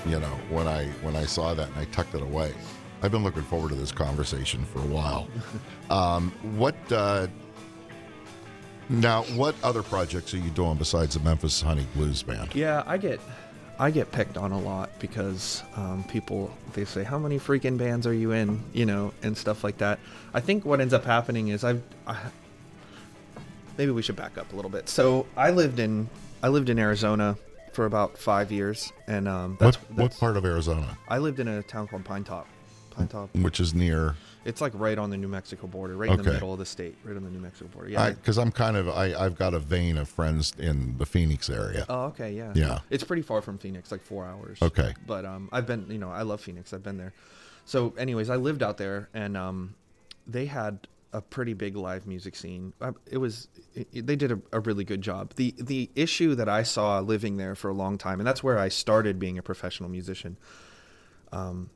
You 0.06 0.18
know, 0.18 0.38
when 0.48 0.66
I 0.66 0.86
when 1.02 1.16
I 1.16 1.24
saw 1.24 1.54
that 1.54 1.68
and 1.68 1.76
I 1.76 1.84
tucked 1.86 2.14
it 2.14 2.22
away. 2.22 2.52
I've 3.02 3.10
been 3.10 3.22
looking 3.24 3.42
forward 3.42 3.70
to 3.70 3.74
this 3.74 3.92
conversation 3.92 4.64
for 4.64 4.80
a 4.80 4.86
while. 4.86 5.28
Um, 5.90 6.30
what 6.56 6.76
uh, 6.92 7.26
now? 8.88 9.24
What 9.34 9.56
other 9.64 9.82
projects 9.82 10.32
are 10.34 10.36
you 10.36 10.50
doing 10.50 10.76
besides 10.76 11.14
the 11.14 11.20
Memphis 11.20 11.60
Honey 11.60 11.84
Blues 11.96 12.22
Band? 12.22 12.54
Yeah, 12.54 12.84
I 12.86 12.96
get 12.96 13.18
I 13.76 13.90
get 13.90 14.12
picked 14.12 14.36
on 14.36 14.52
a 14.52 14.58
lot 14.60 14.90
because 15.00 15.64
um, 15.74 16.04
people 16.04 16.56
they 16.74 16.84
say 16.84 17.02
how 17.02 17.18
many 17.18 17.40
freaking 17.40 17.76
bands 17.76 18.06
are 18.06 18.12
you 18.12 18.30
in, 18.30 18.62
you 18.72 18.86
know, 18.86 19.12
and 19.24 19.36
stuff 19.36 19.64
like 19.64 19.78
that. 19.78 19.98
I 20.32 20.38
think 20.38 20.64
what 20.64 20.80
ends 20.80 20.94
up 20.94 21.04
happening 21.04 21.48
is 21.48 21.64
I've 21.64 21.82
I, 22.06 22.20
maybe 23.76 23.90
we 23.90 24.02
should 24.02 24.14
back 24.16 24.38
up 24.38 24.52
a 24.52 24.56
little 24.56 24.70
bit. 24.70 24.88
So 24.88 25.26
I 25.36 25.50
lived 25.50 25.80
in 25.80 26.08
I 26.42 26.48
lived 26.48 26.68
in 26.68 26.78
Arizona 26.78 27.36
for 27.81 27.87
about 27.87 28.19
five 28.19 28.53
years, 28.53 28.93
and 29.07 29.27
um, 29.27 29.53
What 29.53 29.59
that's, 29.59 29.77
what 29.97 30.19
part 30.19 30.37
of 30.37 30.45
Arizona? 30.45 30.99
I 31.09 31.16
lived 31.16 31.40
in 31.40 31.49
a 31.49 31.62
town 31.62 31.88
called 31.88 32.05
Pinetop. 32.05 32.45
Pine 32.90 33.09
Top. 33.09 33.35
which 33.37 33.59
is 33.59 33.73
near. 33.73 34.16
It's 34.45 34.61
like 34.61 34.73
right 34.75 34.99
on 34.99 35.09
the 35.09 35.16
New 35.16 35.29
Mexico 35.29 35.66
border, 35.66 35.97
right 35.97 36.11
in 36.11 36.19
the 36.19 36.31
middle 36.31 36.53
of 36.53 36.59
the 36.59 36.66
state, 36.66 36.99
right 37.05 37.16
on 37.16 37.25
the 37.25 37.31
New 37.31 37.38
Mexico 37.38 37.71
border. 37.73 37.88
Yeah. 37.88 38.11
Because 38.11 38.37
I'm 38.37 38.53
kind 38.53 38.77
of 38.77 38.90
I 38.90 39.14
I've 39.14 39.38
got 39.38 39.55
a 39.55 39.59
vein 39.59 39.97
of 39.97 40.11
friends 40.11 40.53
in 40.59 40.99
the 40.99 41.07
Phoenix 41.07 41.49
area. 41.49 41.87
oh, 41.88 42.07
okay, 42.09 42.33
yeah. 42.33 42.53
Yeah. 42.55 42.81
It's 42.90 43.03
pretty 43.03 43.23
far 43.23 43.40
from 43.40 43.57
Phoenix, 43.57 43.90
like 43.90 44.03
four 44.03 44.27
hours. 44.27 44.59
Okay. 44.61 44.93
But 45.07 45.25
um, 45.25 45.49
I've 45.51 45.66
been, 45.66 45.87
you 45.88 45.97
know, 45.99 46.11
I 46.11 46.21
love 46.21 46.43
Phoenix. 46.43 46.75
I've 46.75 46.83
been 46.83 46.99
there. 46.99 47.14
So, 47.64 47.95
anyways, 47.97 48.29
I 48.29 48.37
lived 48.37 48.62
out 48.62 48.77
there, 48.77 49.09
and 49.14 49.38
um, 49.38 49.75
they 50.27 50.45
had 50.45 50.87
a 51.12 51.20
pretty 51.20 51.55
big 51.55 51.77
live 51.77 52.07
music 52.07 52.37
scene. 52.37 52.73
Uh, 52.81 52.92
It 53.07 53.18
was, 53.18 53.49
it, 53.75 54.07
they 54.07 54.16
did 54.16 54.33
a, 54.33 54.40
a 54.53 54.61
really 54.61 54.85
good 54.85 55.03
job. 55.03 55.35
the 55.35 55.55
The 55.59 55.90
issue 55.94 56.35
that 56.37 56.49
I 56.49 56.62
saw 56.62 57.01
living 57.01 57.37
there 57.37 57.55
for 57.55 57.68
a 57.68 57.75
long 57.75 57.99
time, 57.99 58.20
and 58.20 58.27
that's 58.27 58.42
where 58.42 58.59
I 58.59 58.68
started 58.68 59.18
being 59.18 59.38
a 59.38 59.42
professional 59.42 59.88
musician. 59.88 60.37
Um, 61.33 61.70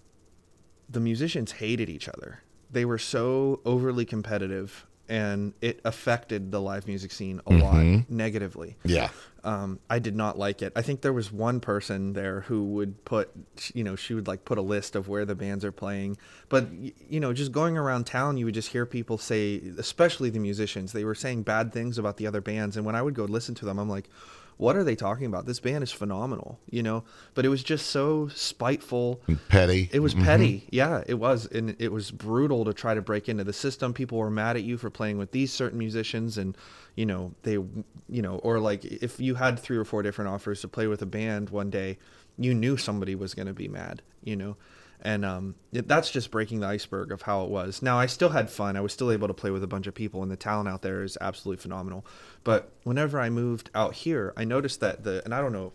the 0.88 1.00
musicians 1.00 1.52
hated 1.52 1.88
each 1.88 2.08
other. 2.08 2.42
They 2.70 2.84
were 2.84 2.98
so 2.98 3.60
overly 3.64 4.04
competitive, 4.04 4.86
and 5.08 5.52
it 5.60 5.80
affected 5.84 6.50
the 6.50 6.60
live 6.60 6.86
music 6.86 7.12
scene 7.12 7.40
a 7.46 7.52
lot 7.54 7.84
negatively 8.08 8.76
Yeah. 8.84 9.10
um, 9.42 9.78
I 9.90 9.98
did 9.98 10.16
not 10.16 10.38
like 10.38 10.62
it. 10.62 10.72
I 10.74 10.80
think 10.82 11.02
there 11.02 11.12
was 11.12 11.30
one 11.30 11.60
person 11.60 12.14
there 12.14 12.40
who 12.42 12.64
would 12.74 13.04
put, 13.04 13.30
you 13.74 13.84
know, 13.84 13.96
she 13.96 14.14
would 14.14 14.26
like 14.26 14.44
put 14.46 14.56
a 14.56 14.62
list 14.62 14.96
of 14.96 15.06
where 15.06 15.26
the 15.26 15.34
bands 15.34 15.64
are 15.64 15.72
playing. 15.72 16.16
But, 16.48 16.68
you 16.72 17.20
know, 17.20 17.32
just 17.34 17.52
going 17.52 17.76
around 17.76 18.06
town, 18.06 18.38
you 18.38 18.46
would 18.46 18.54
just 18.54 18.70
hear 18.70 18.86
people 18.86 19.18
say, 19.18 19.60
especially 19.78 20.30
the 20.30 20.38
musicians, 20.38 20.92
they 20.92 21.04
were 21.04 21.14
saying 21.14 21.42
bad 21.42 21.72
things 21.72 21.98
about 21.98 22.16
the 22.16 22.26
other 22.26 22.40
bands. 22.40 22.76
And 22.78 22.86
when 22.86 22.94
I 22.94 23.02
would 23.02 23.14
go 23.14 23.24
listen 23.24 23.54
to 23.56 23.64
them, 23.66 23.78
I'm 23.78 23.88
like, 23.90 24.08
what 24.56 24.76
are 24.76 24.84
they 24.84 24.94
talking 24.94 25.26
about? 25.26 25.46
This 25.46 25.60
band 25.60 25.82
is 25.82 25.90
phenomenal, 25.92 26.58
you 26.70 26.82
know? 26.82 27.04
But 27.34 27.44
it 27.44 27.48
was 27.48 27.62
just 27.62 27.86
so 27.86 28.28
spiteful. 28.28 29.20
and 29.26 29.38
Petty. 29.48 29.90
It 29.92 30.00
was 30.00 30.14
petty. 30.14 30.58
Mm-hmm. 30.58 30.68
Yeah, 30.70 31.04
it 31.06 31.14
was. 31.14 31.46
And 31.46 31.76
it 31.78 31.92
was 31.92 32.10
brutal 32.10 32.64
to 32.64 32.72
try 32.72 32.94
to 32.94 33.02
break 33.02 33.28
into 33.28 33.44
the 33.44 33.52
system. 33.52 33.92
People 33.92 34.18
were 34.18 34.30
mad 34.30 34.56
at 34.56 34.62
you 34.62 34.76
for 34.78 34.90
playing 34.90 35.18
with 35.18 35.32
these 35.32 35.52
certain 35.52 35.78
musicians 35.78 36.38
and 36.38 36.56
you 36.96 37.06
know, 37.06 37.32
they 37.42 37.52
you 37.52 38.22
know, 38.22 38.36
or 38.36 38.60
like 38.60 38.84
if 38.84 39.18
you 39.18 39.34
had 39.34 39.58
three 39.58 39.76
or 39.76 39.84
four 39.84 40.02
different 40.02 40.30
offers 40.30 40.60
to 40.60 40.68
play 40.68 40.86
with 40.86 41.02
a 41.02 41.06
band 41.06 41.50
one 41.50 41.70
day, 41.70 41.98
you 42.38 42.54
knew 42.54 42.76
somebody 42.76 43.14
was 43.14 43.34
going 43.34 43.46
to 43.46 43.52
be 43.54 43.68
mad, 43.68 44.02
you 44.22 44.36
know. 44.36 44.56
And 45.04 45.24
um, 45.24 45.54
it, 45.70 45.86
that's 45.86 46.10
just 46.10 46.30
breaking 46.30 46.60
the 46.60 46.66
iceberg 46.66 47.12
of 47.12 47.22
how 47.22 47.44
it 47.44 47.50
was. 47.50 47.82
Now, 47.82 47.98
I 47.98 48.06
still 48.06 48.30
had 48.30 48.48
fun. 48.48 48.74
I 48.74 48.80
was 48.80 48.92
still 48.92 49.10
able 49.10 49.28
to 49.28 49.34
play 49.34 49.50
with 49.50 49.62
a 49.62 49.66
bunch 49.66 49.86
of 49.86 49.94
people, 49.94 50.22
and 50.22 50.32
the 50.32 50.36
talent 50.36 50.66
out 50.66 50.80
there 50.80 51.02
is 51.02 51.18
absolutely 51.20 51.60
phenomenal. 51.60 52.06
But 52.42 52.70
whenever 52.84 53.20
I 53.20 53.28
moved 53.28 53.68
out 53.74 53.94
here, 53.94 54.32
I 54.34 54.44
noticed 54.44 54.80
that 54.80 55.04
the, 55.04 55.22
and 55.24 55.34
I 55.34 55.42
don't 55.42 55.52
know 55.52 55.74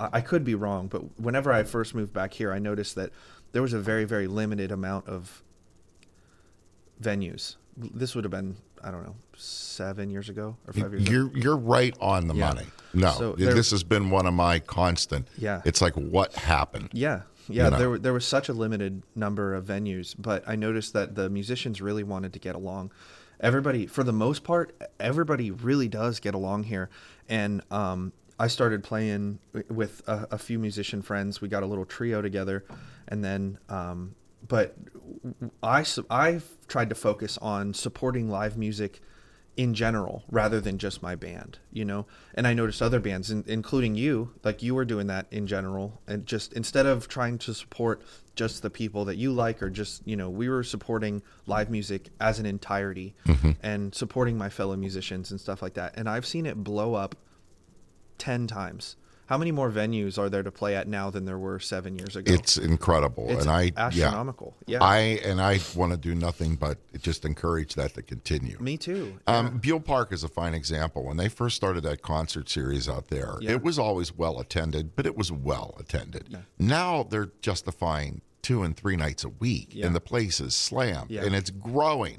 I 0.00 0.08
I 0.14 0.20
could 0.20 0.44
be 0.44 0.54
wrong, 0.54 0.88
but 0.88 1.18
whenever 1.20 1.52
I 1.52 1.62
first 1.62 1.94
moved 1.94 2.12
back 2.12 2.34
here, 2.34 2.52
I 2.52 2.58
noticed 2.58 2.94
that 2.96 3.10
there 3.52 3.62
was 3.62 3.72
a 3.72 3.78
very, 3.78 4.04
very 4.04 4.26
limited 4.26 4.72
amount 4.72 5.08
of 5.08 5.42
venues. 7.00 7.56
This 7.76 8.14
would 8.14 8.24
have 8.24 8.30
been, 8.30 8.56
I 8.82 8.90
don't 8.90 9.02
know, 9.02 9.16
seven 9.36 10.10
years 10.10 10.28
ago 10.28 10.56
or 10.66 10.72
five 10.72 10.92
years 10.92 11.02
ago. 11.02 11.12
You're 11.12 11.36
you're 11.36 11.56
right 11.56 11.96
on 12.00 12.28
the 12.28 12.34
Yeah. 12.34 12.48
money. 12.48 12.66
No, 12.92 13.10
So 13.12 13.32
there- 13.32 13.52
this 13.54 13.70
has 13.72 13.82
been 13.82 14.10
one 14.10 14.26
of 14.26 14.34
my 14.34 14.60
constant. 14.60 15.26
Yeah. 15.36 15.62
It's 15.64 15.80
like 15.80 15.94
what 15.94 16.32
happened. 16.34 16.90
Yeah, 16.92 17.22
yeah. 17.48 17.64
You 17.64 17.70
know? 17.72 17.78
There 17.78 17.90
were 17.90 17.98
there 17.98 18.12
was 18.12 18.24
such 18.24 18.48
a 18.48 18.52
limited 18.52 19.02
number 19.16 19.54
of 19.54 19.64
venues, 19.64 20.14
but 20.16 20.44
I 20.46 20.54
noticed 20.54 20.92
that 20.92 21.16
the 21.16 21.28
musicians 21.28 21.80
really 21.82 22.04
wanted 22.04 22.32
to 22.34 22.38
get 22.38 22.54
along. 22.54 22.92
Everybody, 23.40 23.86
for 23.86 24.04
the 24.04 24.12
most 24.12 24.44
part, 24.44 24.72
everybody 25.00 25.50
really 25.50 25.88
does 25.88 26.20
get 26.20 26.34
along 26.34 26.64
here, 26.64 26.88
and 27.28 27.62
um, 27.72 28.12
I 28.38 28.46
started 28.46 28.84
playing 28.84 29.40
with 29.68 30.02
a, 30.06 30.28
a 30.30 30.38
few 30.38 30.58
musician 30.60 31.02
friends. 31.02 31.40
We 31.40 31.48
got 31.48 31.64
a 31.64 31.66
little 31.66 31.84
trio 31.84 32.22
together, 32.22 32.64
and 33.08 33.24
then. 33.24 33.58
Um, 33.68 34.14
but 34.46 34.76
I 35.62 35.84
I've 36.10 36.66
tried 36.66 36.88
to 36.88 36.94
focus 36.94 37.38
on 37.38 37.74
supporting 37.74 38.28
live 38.28 38.56
music 38.56 39.00
in 39.56 39.72
general 39.74 40.24
rather 40.30 40.60
than 40.60 40.78
just 40.78 41.02
my 41.02 41.14
band, 41.14 41.58
you 41.72 41.84
know. 41.84 42.06
And 42.34 42.46
I 42.46 42.54
noticed 42.54 42.82
other 42.82 43.00
bands, 43.00 43.30
in, 43.30 43.44
including 43.46 43.94
you, 43.94 44.32
like 44.42 44.62
you 44.62 44.74
were 44.74 44.84
doing 44.84 45.06
that 45.06 45.26
in 45.30 45.46
general, 45.46 46.00
and 46.06 46.26
just 46.26 46.52
instead 46.52 46.86
of 46.86 47.08
trying 47.08 47.38
to 47.38 47.54
support 47.54 48.02
just 48.34 48.62
the 48.62 48.70
people 48.70 49.04
that 49.04 49.16
you 49.16 49.32
like, 49.32 49.62
or 49.62 49.70
just 49.70 50.02
you 50.06 50.16
know, 50.16 50.28
we 50.28 50.48
were 50.48 50.64
supporting 50.64 51.22
live 51.46 51.70
music 51.70 52.10
as 52.20 52.38
an 52.38 52.46
entirety 52.46 53.14
mm-hmm. 53.26 53.52
and 53.62 53.94
supporting 53.94 54.36
my 54.36 54.48
fellow 54.48 54.76
musicians 54.76 55.30
and 55.30 55.40
stuff 55.40 55.62
like 55.62 55.74
that. 55.74 55.94
And 55.96 56.08
I've 56.08 56.26
seen 56.26 56.46
it 56.46 56.62
blow 56.64 56.94
up 56.94 57.14
ten 58.18 58.46
times. 58.46 58.96
How 59.26 59.38
many 59.38 59.52
more 59.52 59.70
venues 59.70 60.18
are 60.18 60.28
there 60.28 60.42
to 60.42 60.50
play 60.50 60.76
at 60.76 60.86
now 60.86 61.08
than 61.10 61.24
there 61.24 61.38
were 61.38 61.58
seven 61.58 61.96
years 61.96 62.14
ago? 62.14 62.32
It's 62.32 62.58
incredible, 62.58 63.26
It's 63.30 63.42
and 63.42 63.50
I 63.50 63.72
astronomical. 63.76 64.54
Yeah, 64.66 64.78
Yeah. 64.78 64.84
I 64.84 64.98
and 65.24 65.40
I 65.40 65.60
want 65.74 65.92
to 65.92 65.98
do 65.98 66.14
nothing 66.14 66.56
but 66.56 66.78
just 67.00 67.24
encourage 67.24 67.74
that 67.74 67.94
to 67.94 68.02
continue. 68.02 68.58
Me 68.60 68.76
too. 68.76 69.18
Um, 69.26 69.58
Buhl 69.58 69.80
Park 69.80 70.12
is 70.12 70.24
a 70.24 70.28
fine 70.28 70.52
example. 70.54 71.04
When 71.04 71.16
they 71.16 71.28
first 71.28 71.56
started 71.56 71.82
that 71.84 72.02
concert 72.02 72.48
series 72.50 72.88
out 72.88 73.08
there, 73.08 73.36
Yeah. 73.40 73.52
it 73.52 73.62
was 73.62 73.78
always 73.78 74.14
well 74.14 74.38
attended, 74.40 74.94
but 74.94 75.06
it 75.06 75.16
was 75.16 75.32
well 75.32 75.74
attended. 75.78 76.36
Now 76.58 77.02
they're 77.04 77.30
justifying 77.40 78.20
two 78.42 78.62
and 78.62 78.76
three 78.76 78.96
nights 78.96 79.24
a 79.24 79.30
week, 79.30 79.68
Yeah. 79.70 79.86
and 79.86 79.94
the 79.96 80.00
place 80.00 80.38
is 80.38 80.54
slammed, 80.54 81.10
Yeah. 81.10 81.24
and 81.24 81.34
it's 81.34 81.48
growing. 81.48 82.18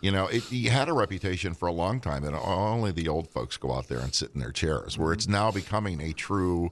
You 0.00 0.12
know, 0.12 0.26
it, 0.28 0.50
you 0.52 0.70
had 0.70 0.88
a 0.88 0.92
reputation 0.92 1.54
for 1.54 1.66
a 1.66 1.72
long 1.72 2.00
time 2.00 2.22
that 2.22 2.32
only 2.34 2.92
the 2.92 3.08
old 3.08 3.28
folks 3.28 3.56
go 3.56 3.72
out 3.72 3.88
there 3.88 3.98
and 3.98 4.14
sit 4.14 4.30
in 4.34 4.40
their 4.40 4.52
chairs, 4.52 4.96
where 4.96 5.12
it's 5.12 5.26
now 5.26 5.50
becoming 5.50 6.00
a 6.00 6.12
true 6.12 6.70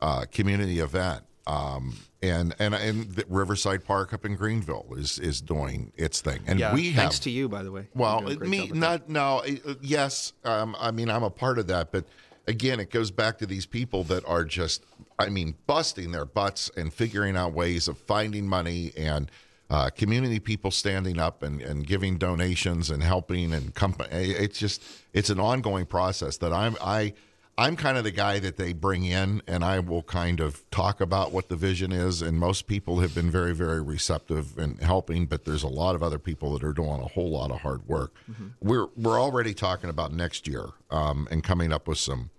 uh, 0.00 0.26
community 0.30 0.78
event. 0.78 1.24
Um, 1.44 1.96
and 2.22 2.54
and 2.60 2.72
and 2.72 3.10
the 3.10 3.24
Riverside 3.28 3.84
Park 3.84 4.12
up 4.12 4.24
in 4.24 4.36
Greenville 4.36 4.86
is 4.96 5.18
is 5.18 5.40
doing 5.40 5.92
its 5.96 6.20
thing, 6.20 6.40
and 6.46 6.60
yeah. 6.60 6.72
we 6.72 6.92
have 6.92 7.02
Thanks 7.02 7.18
to 7.20 7.30
you, 7.30 7.48
by 7.48 7.64
the 7.64 7.72
way. 7.72 7.88
Well, 7.96 8.20
great 8.20 8.42
me 8.42 8.68
not 8.68 9.08
that. 9.08 9.08
no. 9.08 9.38
uh, 9.38 9.74
Yes, 9.80 10.32
um, 10.44 10.76
I 10.78 10.92
mean 10.92 11.10
I'm 11.10 11.24
a 11.24 11.30
part 11.30 11.58
of 11.58 11.66
that, 11.66 11.90
but 11.90 12.04
again, 12.46 12.80
it 12.80 12.90
goes 12.90 13.10
back 13.10 13.38
to 13.38 13.46
these 13.46 13.66
people 13.66 14.04
that 14.04 14.24
are 14.26 14.44
just, 14.44 14.84
I 15.18 15.28
mean, 15.28 15.54
busting 15.66 16.12
their 16.12 16.24
butts 16.24 16.70
and 16.76 16.92
figuring 16.92 17.36
out 17.36 17.52
ways 17.52 17.88
of 17.88 17.98
finding 17.98 18.46
money 18.46 18.92
and 18.96 19.30
uh, 19.72 19.88
community 19.88 20.38
people 20.38 20.70
standing 20.70 21.18
up 21.18 21.42
and, 21.42 21.62
and 21.62 21.86
giving 21.86 22.18
donations 22.18 22.90
and 22.90 23.02
helping 23.02 23.54
and 23.54 23.74
company. 23.74 24.10
It's 24.12 24.58
just 24.58 24.82
it's 25.14 25.30
an 25.30 25.40
ongoing 25.40 25.86
process 25.86 26.36
that 26.38 26.52
I'm 26.52 26.76
I. 26.80 27.14
I'm 27.58 27.76
kind 27.76 27.98
of 27.98 28.04
the 28.04 28.10
guy 28.10 28.38
that 28.38 28.56
they 28.56 28.72
bring 28.72 29.04
in, 29.04 29.42
and 29.46 29.62
I 29.62 29.78
will 29.78 30.02
kind 30.02 30.40
of 30.40 30.68
talk 30.70 31.02
about 31.02 31.32
what 31.32 31.50
the 31.50 31.54
vision 31.54 31.92
is. 31.92 32.22
And 32.22 32.38
most 32.38 32.66
people 32.66 33.00
have 33.00 33.14
been 33.14 33.30
very, 33.30 33.54
very 33.54 33.82
receptive 33.82 34.56
and 34.56 34.80
helping, 34.80 35.26
but 35.26 35.44
there's 35.44 35.62
a 35.62 35.68
lot 35.68 35.94
of 35.94 36.02
other 36.02 36.18
people 36.18 36.54
that 36.54 36.64
are 36.64 36.72
doing 36.72 36.98
a 37.00 37.08
whole 37.08 37.30
lot 37.30 37.50
of 37.50 37.60
hard 37.60 37.86
work. 37.86 38.14
We're 38.62 38.86
we're 38.96 39.20
already 39.20 39.52
talking 39.52 39.90
about 39.90 40.12
next 40.12 40.48
year 40.48 40.70
um, 40.90 41.28
and 41.30 41.44
coming 41.44 41.72
up 41.72 41.86
with 41.86 41.98
some 41.98 42.30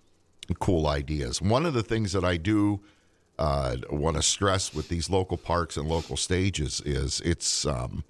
cool 0.60 0.88
ideas. 0.88 1.42
One 1.42 1.66
of 1.66 1.74
the 1.74 1.84
things 1.84 2.12
that 2.14 2.24
I 2.24 2.38
do 2.38 2.82
uh, 3.40 3.78
want 3.90 4.16
to 4.16 4.22
stress 4.22 4.74
with 4.74 4.90
these 4.90 5.10
local 5.10 5.38
parks 5.38 5.78
and 5.78 5.88
local 5.88 6.18
stages 6.18 6.82
is 6.86 7.22
it's 7.26 7.66
um, 7.66 8.04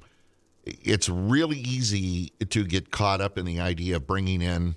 it's 0.65 1.09
really 1.09 1.59
easy 1.59 2.31
to 2.49 2.63
get 2.63 2.91
caught 2.91 3.21
up 3.21 3.37
in 3.37 3.45
the 3.45 3.59
idea 3.59 3.97
of 3.97 4.07
bringing 4.07 4.41
in 4.41 4.75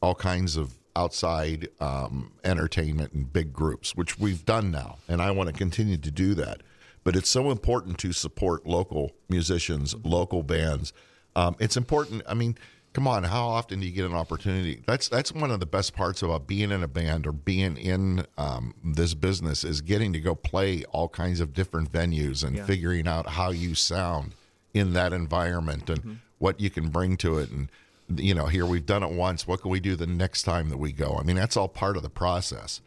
all 0.00 0.14
kinds 0.14 0.56
of 0.56 0.74
outside 0.96 1.68
um, 1.80 2.32
entertainment 2.44 3.12
and 3.12 3.32
big 3.32 3.52
groups, 3.52 3.94
which 3.94 4.18
we've 4.18 4.44
done 4.44 4.70
now, 4.70 4.98
and 5.08 5.22
I 5.22 5.30
want 5.30 5.48
to 5.48 5.54
continue 5.54 5.96
to 5.96 6.10
do 6.10 6.34
that. 6.34 6.62
But 7.04 7.14
it's 7.16 7.28
so 7.28 7.50
important 7.50 7.98
to 7.98 8.12
support 8.12 8.66
local 8.66 9.12
musicians, 9.28 9.94
local 10.04 10.42
bands. 10.42 10.92
Um, 11.36 11.56
it's 11.60 11.76
important. 11.76 12.22
I 12.28 12.34
mean, 12.34 12.58
come 12.92 13.06
on, 13.06 13.24
how 13.24 13.46
often 13.46 13.80
do 13.80 13.86
you 13.86 13.92
get 13.92 14.04
an 14.04 14.14
opportunity? 14.14 14.82
That's 14.86 15.08
that's 15.08 15.32
one 15.32 15.50
of 15.50 15.60
the 15.60 15.66
best 15.66 15.94
parts 15.94 16.22
about 16.22 16.46
being 16.46 16.70
in 16.70 16.82
a 16.82 16.88
band 16.88 17.26
or 17.26 17.32
being 17.32 17.76
in 17.76 18.26
um, 18.36 18.74
this 18.84 19.14
business 19.14 19.64
is 19.64 19.80
getting 19.80 20.12
to 20.12 20.20
go 20.20 20.34
play 20.34 20.84
all 20.90 21.08
kinds 21.08 21.40
of 21.40 21.52
different 21.54 21.92
venues 21.92 22.44
and 22.44 22.58
figuring 22.66 23.06
out 23.06 23.28
how 23.28 23.50
you 23.50 23.74
sound 23.74 24.34
in 24.74 24.92
that 24.94 25.12
environment 25.12 25.88
and 25.90 26.18
what 26.38 26.60
you 26.60 26.70
can 26.70 26.88
bring 26.88 27.16
to 27.18 27.38
it. 27.38 27.50
And 27.50 27.70
you 28.16 28.34
know 28.34 28.46
here 28.46 28.66
we've 28.66 28.86
done 28.86 29.02
it 29.02 29.10
once. 29.10 29.46
What 29.46 29.62
can 29.62 29.70
we 29.70 29.80
do 29.80 29.96
the 29.96 30.06
next 30.06 30.42
time 30.44 30.68
that 30.70 30.78
we 30.78 30.92
go? 30.92 31.16
I 31.18 31.22
mean 31.22 31.36
that's 31.36 31.56
all 31.56 31.68
part 31.68 31.96
of 31.96 32.02
the 32.02 32.10
process. 32.10 32.80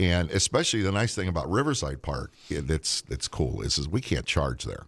And 0.00 0.30
especially 0.30 0.82
the 0.82 0.92
nice 0.92 1.16
thing 1.16 1.26
about 1.26 1.50
riverside 1.50 2.02
park 2.02 2.32
yeah, 2.48 2.60
that's 2.62 3.02
that's 3.02 3.26
cool 3.26 3.62
is, 3.62 3.78
is 3.78 3.88
we 3.88 4.00
can't 4.00 4.26
charge 4.26 4.64
there. 4.64 4.86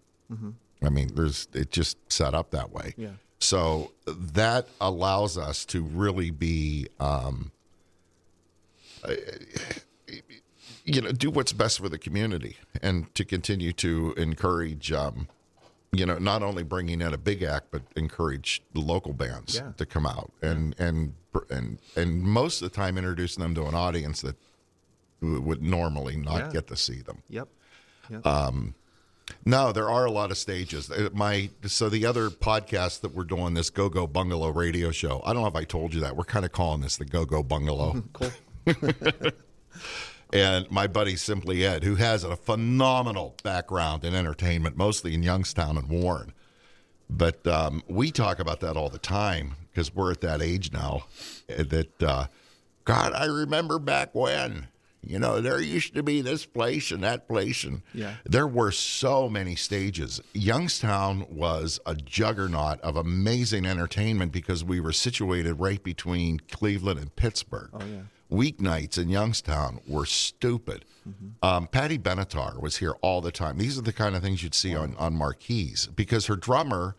I 0.83 0.89
mean 0.89 1.11
there's 1.13 1.49
it 1.53 1.71
just 1.71 1.97
set 2.11 2.33
up 2.33 2.51
that 2.51 2.71
way. 2.71 2.93
Yeah. 2.97 3.09
So 3.41 3.91
that 4.07 4.67
allows 4.79 5.35
us 5.37 5.65
to 5.65 5.81
really 5.81 6.29
be 6.29 6.87
um, 6.99 7.51
you 10.85 11.01
know 11.01 11.11
do 11.11 11.29
what's 11.31 11.51
best 11.51 11.79
for 11.79 11.89
the 11.89 11.97
community 11.97 12.57
and 12.81 13.13
to 13.15 13.25
continue 13.25 13.73
to 13.73 14.13
encourage 14.15 14.91
um, 14.91 15.27
you 15.91 16.05
know 16.05 16.17
not 16.19 16.43
only 16.43 16.63
bringing 16.63 17.01
in 17.01 17.13
a 17.13 17.17
big 17.17 17.41
act 17.41 17.67
but 17.71 17.81
encourage 17.95 18.61
the 18.73 18.79
local 18.79 19.13
bands 19.13 19.55
Yeah. 19.55 19.71
to 19.77 19.85
come 19.85 20.05
out 20.05 20.31
and 20.41 20.75
and 20.77 21.13
and 21.49 21.79
and 21.95 22.21
most 22.21 22.61
of 22.61 22.69
the 22.69 22.75
time 22.75 22.97
introducing 22.97 23.41
them 23.41 23.55
to 23.55 23.65
an 23.65 23.73
audience 23.75 24.21
that 24.21 24.35
would 25.21 25.61
normally 25.63 26.15
not 26.15 26.37
Yeah. 26.37 26.51
get 26.51 26.67
to 26.67 26.75
see 26.75 27.01
them 27.01 27.23
Yep. 27.29 27.47
Yep. 28.09 28.21
Uh, 28.25 28.51
No, 29.45 29.71
there 29.71 29.89
are 29.89 30.05
a 30.05 30.11
lot 30.11 30.31
of 30.31 30.37
stages. 30.37 30.89
Uh, 30.91 31.09
My 31.13 31.49
so 31.65 31.89
the 31.89 32.05
other 32.05 32.29
podcast 32.29 33.01
that 33.01 33.13
we're 33.13 33.23
doing 33.23 33.53
this 33.53 33.69
Go 33.69 33.89
Go 33.89 34.07
Bungalow 34.07 34.49
radio 34.49 34.91
show. 34.91 35.21
I 35.25 35.33
don't 35.33 35.41
know 35.41 35.47
if 35.47 35.55
I 35.55 35.63
told 35.63 35.93
you 35.93 36.01
that. 36.01 36.15
We're 36.15 36.23
kind 36.23 36.45
of 36.45 36.51
calling 36.51 36.81
this 36.81 36.97
the 36.97 37.05
Go 37.05 37.25
Go 37.25 37.43
Bungalow. 37.43 38.03
Cool. 38.13 38.31
and 40.33 40.69
my 40.71 40.87
buddy 40.87 41.15
Simply 41.15 41.65
Ed, 41.65 41.83
who 41.83 41.95
has 41.95 42.23
a 42.23 42.35
phenomenal 42.35 43.35
background 43.43 44.03
in 44.03 44.13
entertainment, 44.15 44.77
mostly 44.77 45.13
in 45.13 45.23
Youngstown 45.23 45.77
and 45.77 45.89
Warren. 45.89 46.33
But 47.09 47.45
um, 47.47 47.83
we 47.89 48.11
talk 48.11 48.39
about 48.39 48.59
that 48.61 48.77
all 48.77 48.89
the 48.89 48.97
time 48.99 49.55
because 49.71 49.93
we're 49.93 50.11
at 50.11 50.21
that 50.21 50.41
age 50.41 50.71
now. 50.71 51.05
uh, 51.49 51.63
That 51.63 52.03
uh, 52.03 52.27
God, 52.85 53.13
I 53.13 53.25
remember 53.25 53.79
back 53.79 54.13
when. 54.15 54.67
You 55.03 55.17
know, 55.17 55.41
there 55.41 55.59
used 55.59 55.95
to 55.95 56.03
be 56.03 56.21
this 56.21 56.45
place 56.45 56.91
and 56.91 57.03
that 57.03 57.27
place, 57.27 57.63
and 57.63 57.81
Yeah. 57.93 58.15
there 58.23 58.47
were 58.47 58.71
so 58.71 59.27
many 59.29 59.55
stages. 59.55 60.21
Youngstown 60.33 61.25
was 61.29 61.79
a 61.87 61.95
juggernaut 61.95 62.79
of 62.81 62.95
amazing 62.95 63.65
entertainment 63.65 64.31
because 64.31 64.63
we 64.63 64.79
were 64.79 64.93
situated 64.93 65.55
right 65.55 65.81
between 65.83 66.39
Cleveland 66.51 66.99
and 66.99 67.15
Pittsburgh. 67.15 67.69
Oh, 67.73 67.79
yeah. 67.83 68.01
Weeknights 68.31 68.97
in 68.97 69.09
Youngstown 69.09 69.81
were 69.87 70.05
stupid. 70.05 70.85
Mm-hmm. 71.09 71.29
Um, 71.45 71.67
Patty 71.67 71.97
Benatar 71.97 72.61
was 72.61 72.77
here 72.77 72.93
all 73.01 73.21
the 73.21 73.31
time. 73.31 73.57
These 73.57 73.77
are 73.77 73.81
the 73.81 73.91
kind 73.91 74.15
of 74.15 74.21
things 74.21 74.43
you'd 74.43 74.53
see 74.55 74.75
on, 74.75 74.95
on 74.97 75.13
marquees 75.15 75.87
because 75.95 76.27
her 76.27 76.35
drummer 76.35 76.95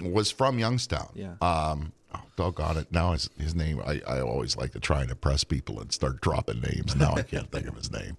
was 0.00 0.30
from 0.30 0.58
Youngstown. 0.58 1.08
Yeah. 1.14 1.34
Um, 1.40 1.92
oh, 2.14 2.22
doggone 2.36 2.76
it. 2.78 2.92
Now 2.92 3.12
his, 3.12 3.30
his 3.38 3.54
name, 3.54 3.80
I, 3.84 4.00
I 4.06 4.20
always 4.20 4.56
like 4.56 4.72
to 4.72 4.80
try 4.80 5.02
and 5.02 5.10
impress 5.10 5.44
people 5.44 5.80
and 5.80 5.92
start 5.92 6.20
dropping 6.20 6.60
names. 6.60 6.96
Now 6.96 7.14
I 7.14 7.22
can't 7.22 7.50
think 7.50 7.66
of 7.66 7.76
his 7.76 7.90
name. 7.90 8.16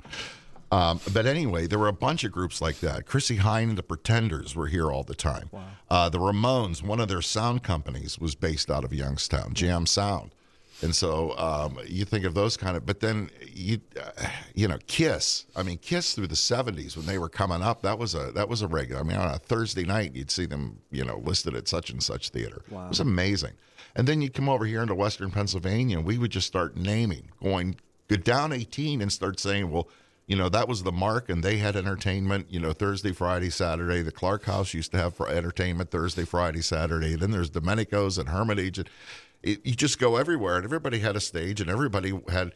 Um, 0.72 1.00
but 1.14 1.26
anyway, 1.26 1.66
there 1.66 1.80
were 1.80 1.88
a 1.88 1.94
bunch 1.94 2.24
of 2.24 2.32
groups 2.32 2.62
like 2.62 2.80
that. 2.82 3.06
Chrissie 3.08 3.38
Hynde 3.38 3.70
and 3.70 3.78
the 3.78 3.84
Pretenders 3.84 4.56
were 4.56 4.68
here 4.68 4.92
all 4.92 5.04
the 5.04 5.16
time. 5.16 5.50
Uh, 5.90 6.10
the 6.10 6.20
Ramones, 6.20 6.84
one 6.84 7.00
of 7.00 7.08
their 7.08 7.24
sound 7.24 7.64
companies, 7.64 8.20
was 8.20 8.36
based 8.36 8.70
out 8.70 8.84
of 8.84 8.94
Youngstown, 8.94 9.54
Jam 9.54 9.88
Sound. 9.88 10.32
And 10.82 10.96
so 10.96 11.38
um, 11.38 11.78
you 11.88 12.06
think 12.06 12.24
of 12.24 12.34
those 12.34 12.56
kind 12.56 12.78
of, 12.78 12.86
but 12.86 13.00
then 13.02 13.30
you, 13.52 13.82
uh, 14.00 14.28
you 14.56 14.68
know, 14.68 14.78
Kiss. 14.88 15.46
I 15.56 15.64
mean, 15.64 15.78
Kiss 15.78 16.14
through 16.14 16.28
the 16.28 16.36
'70s 16.36 16.96
when 16.96 17.06
they 17.06 17.18
were 17.18 17.28
coming 17.28 17.62
up, 17.62 17.82
that 17.82 18.00
was 18.00 18.16
a 18.16 18.32
that 18.32 18.48
was 18.48 18.62
a 18.62 18.68
regular. 18.68 19.02
I 19.02 19.04
mean, 19.04 19.18
on 19.18 19.34
a 19.34 19.40
Thursday 19.40 19.84
night, 19.84 20.16
you'd 20.16 20.32
see 20.32 20.46
them, 20.46 20.80
you 20.90 21.04
know, 21.04 21.18
listed 21.18 21.54
at 21.56 21.68
such 21.68 21.90
and 21.90 22.02
such 22.02 22.30
theater. 22.30 22.62
Wow. 22.70 22.86
It 22.86 22.90
was 22.90 23.00
amazing. 23.02 23.54
And 24.00 24.08
then 24.08 24.22
you'd 24.22 24.34
come 24.34 24.48
over 24.48 24.64
here 24.64 24.82
into 24.82 24.96
Western 24.96 25.30
Pennsylvania, 25.30 25.98
and 25.98 26.08
we 26.08 26.18
would 26.18 26.32
just 26.32 26.48
start 26.48 26.78
naming, 26.78 27.32
going 27.44 27.76
go 28.08 28.16
down 28.16 28.54
18 28.54 29.02
and 29.02 29.12
start 29.12 29.42
saying, 29.42 29.70
well, 29.70 29.90
you 30.26 30.38
know, 30.38 30.48
that 30.48 30.70
was 30.70 30.84
the 30.84 30.92
mark, 30.94 31.28
and 31.28 31.44
they 31.44 31.58
had 31.58 31.76
entertainment, 31.76 32.48
you 32.50 32.62
know, 32.62 32.72
Thursday, 32.72 33.12
Friday, 33.12 33.50
Saturday. 33.50 34.02
The 34.02 34.14
Clark 34.14 34.46
House 34.46 34.74
used 34.74 34.92
to 34.94 34.98
have 34.98 35.16
for 35.16 35.28
entertainment 35.28 35.92
Thursday, 35.92 36.24
Friday, 36.24 36.62
Saturday. 36.62 37.18
Then 37.18 37.32
there's 37.32 37.50
Domenico's 37.50 38.18
and 38.18 38.30
Hermitage. 38.30 38.78
And 38.78 38.90
it, 39.44 39.66
you 39.66 39.76
just 39.76 40.00
go 40.00 40.16
everywhere, 40.16 40.56
and 40.56 40.64
everybody 40.64 41.00
had 41.00 41.18
a 41.18 41.20
stage, 41.20 41.60
and 41.60 41.70
everybody 41.70 42.18
had 42.30 42.54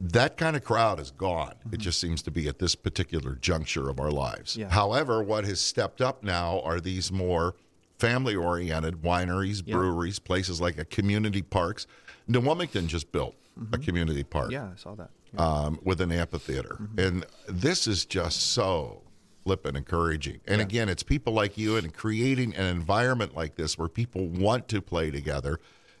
that 0.00 0.36
kind 0.36 0.56
of 0.56 0.64
crowd 0.64 0.98
is 0.98 1.12
gone. 1.12 1.52
It 1.52 1.68
mm-hmm. 1.68 1.80
just 1.80 2.00
seems 2.00 2.22
to 2.22 2.32
be 2.32 2.48
at 2.48 2.58
this 2.58 2.74
particular 2.74 3.36
juncture 3.36 3.88
of 3.88 4.00
our 4.00 4.10
lives. 4.10 4.56
Yeah. 4.56 4.68
However, 4.68 5.22
what 5.22 5.44
has 5.44 5.60
stepped 5.60 6.00
up 6.00 6.24
now 6.24 6.60
are 6.62 6.80
these 6.80 7.12
more 7.12 7.54
family 8.02 8.34
oriented 8.34 8.96
wineries, 9.02 9.62
Yeah. 9.64 9.76
breweries, 9.76 10.18
places 10.18 10.60
like 10.60 10.76
a 10.76 10.84
community 10.84 11.40
parks. 11.42 11.86
New 12.26 12.40
Wilmington 12.40 12.88
just 12.88 13.12
built 13.12 13.36
a 13.72 13.78
community 13.78 14.24
park 14.24 14.50
Yeah, 14.50 14.70
I 14.72 14.76
saw 14.76 14.94
that. 14.96 15.10
um, 15.38 15.78
with 15.84 16.00
an 16.00 16.10
amphitheater. 16.10 16.78
And 16.98 17.24
this 17.48 17.86
is 17.86 18.04
just 18.04 18.40
so 18.40 19.02
flippin' 19.44 19.76
encouraging. 19.76 20.40
And 20.46 20.60
again, 20.60 20.88
it's 20.88 21.02
people 21.04 21.32
like 21.32 21.56
you 21.56 21.76
and 21.76 21.92
creating 21.94 22.54
an 22.56 22.64
environment 22.66 23.34
like 23.36 23.54
this 23.56 23.78
where 23.78 23.88
people 23.88 24.26
want 24.26 24.66
to 24.68 24.80
play 24.82 25.10
together. 25.12 25.58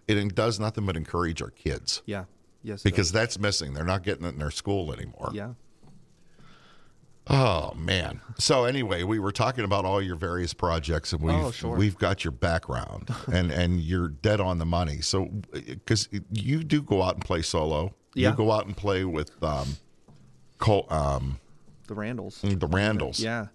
It 0.08 0.34
does 0.34 0.58
nothing 0.58 0.84
but 0.86 0.96
encourage 0.96 1.40
our 1.40 1.50
kids 1.50 2.02
Yeah. 2.06 2.24
Yes. 2.64 2.82
because 2.82 3.12
that's 3.12 3.38
missing. 3.38 3.74
They're 3.74 3.84
not 3.84 4.02
getting 4.02 4.24
it 4.24 4.30
in 4.30 4.38
their 4.38 4.50
school 4.50 4.92
anymore. 4.92 5.30
yeah. 5.32 5.52
Oh 7.28 7.72
man. 7.76 8.20
So 8.38 8.64
anyway, 8.64 9.04
we 9.04 9.18
were 9.20 9.30
talking 9.32 9.64
about 9.64 9.84
all 9.84 10.02
your 10.02 10.16
various 10.16 10.52
projects, 10.52 11.12
and 11.12 11.22
we've 11.22 11.34
Oh, 11.34 11.50
sure. 11.52 11.76
we've 11.76 11.96
got 11.96 12.24
your 12.24 12.32
background, 12.32 13.10
and 13.32 13.50
and 13.52 13.80
you're 13.80 14.08
dead 14.08 14.40
on 14.40 14.58
the 14.58 14.66
money. 14.66 15.00
So 15.00 15.26
because 15.52 16.08
you 16.32 16.64
do 16.64 16.82
go 16.82 17.02
out 17.02 17.14
and 17.14 17.24
play 17.24 17.42
solo, 17.42 17.94
Yeah. 18.14 18.30
you 18.30 18.36
go 18.36 18.50
out 18.50 18.66
and 18.66 18.76
play 18.76 19.04
with 19.04 19.40
um, 19.42 19.76
Col- 20.58 20.86
um, 20.92 21.38
The 21.86 21.94
Randalls. 21.94 22.40
the 22.42 22.66
Randalls. 22.66 23.20
Yeah. 23.20 23.46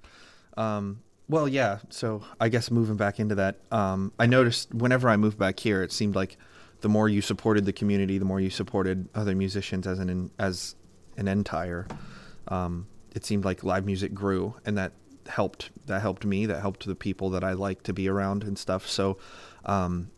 Um, 0.55 1.01
well, 1.29 1.47
yeah. 1.47 1.79
So 1.89 2.23
I 2.39 2.47
guess 2.47 2.71
moving 2.71 2.95
back 2.95 3.19
into 3.19 3.35
that, 3.35 3.57
um, 3.71 4.13
I 4.17 4.27
noticed 4.27 4.73
whenever 4.73 5.09
I 5.09 5.17
moved 5.17 5.37
back 5.37 5.59
here, 5.59 5.83
it 5.83 5.91
seemed 5.91 6.15
like 6.15 6.37
the 6.81 6.89
more 6.89 7.09
you 7.09 7.21
supported 7.21 7.65
the 7.65 7.73
community, 7.73 8.17
the 8.17 8.23
more 8.25 8.39
you 8.39 8.49
supported 8.49 9.09
other 9.13 9.35
musicians 9.35 9.85
as 9.87 9.99
an 9.99 10.31
as 10.39 10.75
an 11.17 11.27
entire. 11.27 11.85
Um, 12.47 12.87
it 13.17 13.25
seemed 13.25 13.43
like 13.43 13.63
live 13.63 13.85
music 13.85 14.13
grew, 14.13 14.55
and 14.65 14.77
that 14.77 14.93
helped. 15.27 15.71
That 15.87 16.01
helped 16.01 16.23
me. 16.25 16.45
That 16.45 16.61
helped 16.61 16.85
the 16.85 16.95
people 16.95 17.29
that 17.31 17.43
I 17.43 17.53
like 17.53 17.83
to 17.83 17.93
be 17.93 18.07
around 18.07 18.43
and 18.43 18.57
stuff. 18.57 18.87
So. 18.87 19.17
Um, 19.65 20.11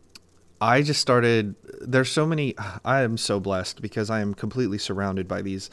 I 0.62 0.82
just 0.82 1.00
started. 1.00 1.56
There's 1.80 2.12
so 2.12 2.26
many. 2.26 2.54
I 2.84 3.02
am 3.02 3.18
so 3.18 3.40
blessed 3.40 3.82
because 3.82 4.10
I 4.10 4.20
am 4.20 4.34
completely 4.34 4.78
surrounded 4.78 5.26
by 5.26 5.42
these 5.42 5.70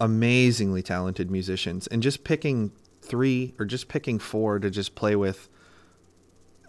amazingly 0.00 0.82
talented 0.82 1.30
musicians, 1.30 1.86
and 1.86 2.02
just 2.02 2.24
picking 2.24 2.72
three 3.00 3.54
or 3.58 3.64
just 3.64 3.86
picking 3.88 4.18
four 4.18 4.58
to 4.58 4.70
just 4.70 4.94
play 4.96 5.14
with 5.14 5.48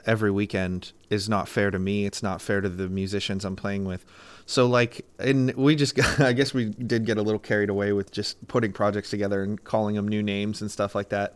every 0.06 0.30
weekend 0.30 0.92
is 1.10 1.28
not 1.28 1.50
fair 1.50 1.72
to 1.72 1.80
me. 1.80 2.06
It's 2.06 2.22
not 2.22 2.42
fair 2.42 2.62
to 2.62 2.70
the 2.70 2.88
musicians 2.88 3.44
I'm 3.44 3.56
playing 3.56 3.86
with. 3.86 4.06
So 4.46 4.68
like, 4.68 5.06
and 5.18 5.54
we 5.56 5.76
just, 5.76 5.96
got, 5.96 6.20
I 6.20 6.34
guess 6.34 6.54
we 6.54 6.66
did 6.66 7.06
get 7.06 7.18
a 7.18 7.22
little 7.22 7.40
carried 7.40 7.70
away 7.70 7.94
with 7.94 8.12
just 8.12 8.48
putting 8.48 8.72
projects 8.72 9.10
together 9.10 9.44
and 9.44 9.64
calling 9.64 9.96
them 9.96 10.08
new 10.08 10.22
names 10.22 10.62
and 10.62 10.70
stuff 10.70 10.96
like 10.96 11.10
that. 11.10 11.36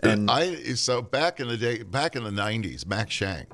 And 0.00 0.30
I 0.30 0.54
so 0.74 1.02
back 1.02 1.40
in 1.40 1.48
the 1.48 1.56
day, 1.56 1.82
back 1.82 2.16
in 2.16 2.24
the 2.24 2.30
'90s, 2.30 2.86
Max 2.86 3.12
Shang 3.12 3.46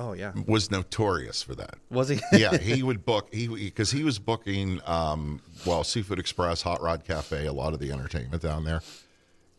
oh 0.00 0.12
yeah, 0.14 0.32
was 0.46 0.70
notorious 0.70 1.42
for 1.42 1.54
that. 1.54 1.76
was 1.90 2.08
he? 2.08 2.20
yeah, 2.32 2.56
he 2.58 2.82
would 2.82 3.04
book 3.04 3.28
he 3.32 3.46
because 3.46 3.90
he 3.90 4.02
was 4.02 4.18
booking 4.18 4.80
um, 4.86 5.40
well 5.66 5.84
Seafood 5.84 6.18
Express, 6.18 6.62
Hot 6.62 6.80
Rod 6.82 7.04
Cafe, 7.04 7.46
a 7.46 7.52
lot 7.52 7.74
of 7.74 7.80
the 7.80 7.92
entertainment 7.92 8.42
down 8.42 8.64
there, 8.64 8.82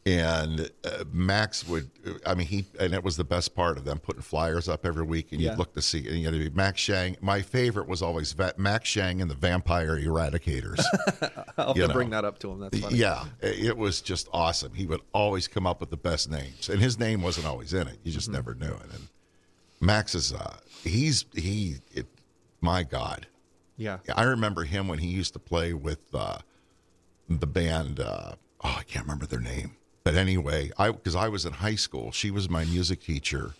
and 0.06 0.72
uh, 0.84 1.04
Max 1.14 1.68
would 1.68 1.90
I 2.26 2.34
mean 2.34 2.48
he 2.48 2.66
and 2.80 2.94
it 2.94 3.04
was 3.04 3.18
the 3.18 3.24
best 3.24 3.54
part 3.54 3.78
of 3.78 3.86
them 3.86 4.00
putting 4.00 4.24
flyers 4.24 4.68
up 4.68 4.86
every 4.86 5.04
week, 5.04 5.32
and 5.32 5.40
Yeah. 5.40 5.52
you'd 5.52 5.60
look 5.60 5.74
to 5.76 5.82
see 5.82 6.08
and 6.08 6.18
you 6.18 6.26
had 6.26 6.34
to 6.34 6.40
be 6.40 6.50
Max 6.56 6.82
Shang. 6.82 7.18
My 7.22 7.42
favorite 7.44 7.88
was 7.88 8.02
always 8.02 8.34
Va- 8.34 8.54
Max 8.58 8.90
Shang 8.90 9.22
and 9.22 9.30
the 9.30 9.36
Vampire 9.36 10.00
Eradicators. 10.00 10.84
I'll 11.58 11.68
have 11.68 11.76
you 11.78 11.84
to 11.84 11.88
know. 11.90 11.94
bring 11.94 12.10
that 12.10 12.26
up 12.26 12.40
to 12.40 12.52
him. 12.52 12.60
That's 12.62 12.80
funny. 12.80 12.98
Yeah, 12.98 13.26
it 13.42 13.78
was 13.78 14.02
just 14.02 14.28
awesome. 14.34 14.74
He 14.74 14.88
would 14.88 15.02
always 15.14 15.48
come 15.48 15.68
up 15.68 15.80
with 15.80 15.92
the 15.92 15.98
best 15.98 16.32
names, 16.32 16.70
and 16.70 16.80
his 16.82 16.98
name 16.98 17.22
wasn't 17.22 17.46
always 17.46 17.74
in 17.74 17.88
it. 17.88 18.00
You 18.04 18.10
Mm-hmm. 18.10 18.12
just 18.12 18.30
never 18.30 18.56
knew 18.56 18.68
it. 18.74 18.82
And 18.94 19.08
Max 19.80 20.16
is 20.16 20.34
uh, 20.34 20.58
he's 20.84 21.26
he, 21.36 21.76
it, 21.94 22.08
my 22.60 22.82
God. 22.84 23.28
Yeah. 23.78 23.98
I 24.16 24.24
remember 24.24 24.64
him 24.64 24.88
when 24.88 25.00
he 25.00 25.08
used 25.10 25.34
to 25.34 25.40
play 25.40 25.74
with 25.74 26.04
uh, 26.14 26.40
the 27.30 27.48
band. 27.48 28.00
Uh, 28.00 28.34
oh, 28.64 28.76
I 28.80 28.84
can't 28.84 29.06
remember 29.06 29.26
their 29.26 29.40
name, 29.40 29.76
but 30.04 30.16
anyway, 30.16 30.72
I 30.78 30.92
because 30.92 31.16
I 31.16 31.28
was 31.30 31.46
in 31.46 31.54
high 31.54 31.76
school. 31.76 32.12
She 32.12 32.32
was 32.32 32.50
my 32.50 32.66
music 32.66 33.02
teacher, 33.02 33.52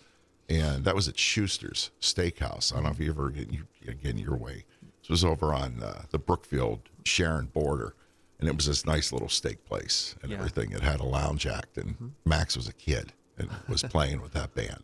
and 0.48 0.84
that 0.84 0.94
was 0.94 1.08
at 1.08 1.16
Schuster's 1.16 1.90
Steakhouse. 2.00 2.72
I 2.72 2.76
don't 2.76 2.84
know 2.84 2.90
if 2.90 3.00
you 3.00 3.10
ever 3.10 3.30
get 3.30 3.50
you 3.52 3.64
again 3.86 4.18
your 4.18 4.36
way. 4.36 4.64
This 5.02 5.08
was 5.10 5.24
over 5.24 5.52
on 5.52 5.82
uh, 5.82 6.02
the 6.10 6.18
Brookfield 6.18 6.80
Sharon 7.04 7.46
border, 7.46 7.94
and 8.38 8.48
it 8.48 8.56
was 8.56 8.66
this 8.66 8.86
nice 8.86 9.12
little 9.12 9.28
steak 9.28 9.64
place 9.64 10.14
and 10.22 10.30
Yeah. 10.30 10.38
everything. 10.38 10.72
It 10.72 10.80
had 10.80 11.00
a 11.00 11.04
lounge 11.04 11.46
act, 11.46 11.76
and 11.78 12.12
Max 12.24 12.56
was 12.56 12.68
a 12.68 12.72
kid 12.72 13.12
and 13.38 13.48
was 13.68 13.82
playing 13.82 14.20
with 14.20 14.32
that 14.32 14.54
band. 14.54 14.82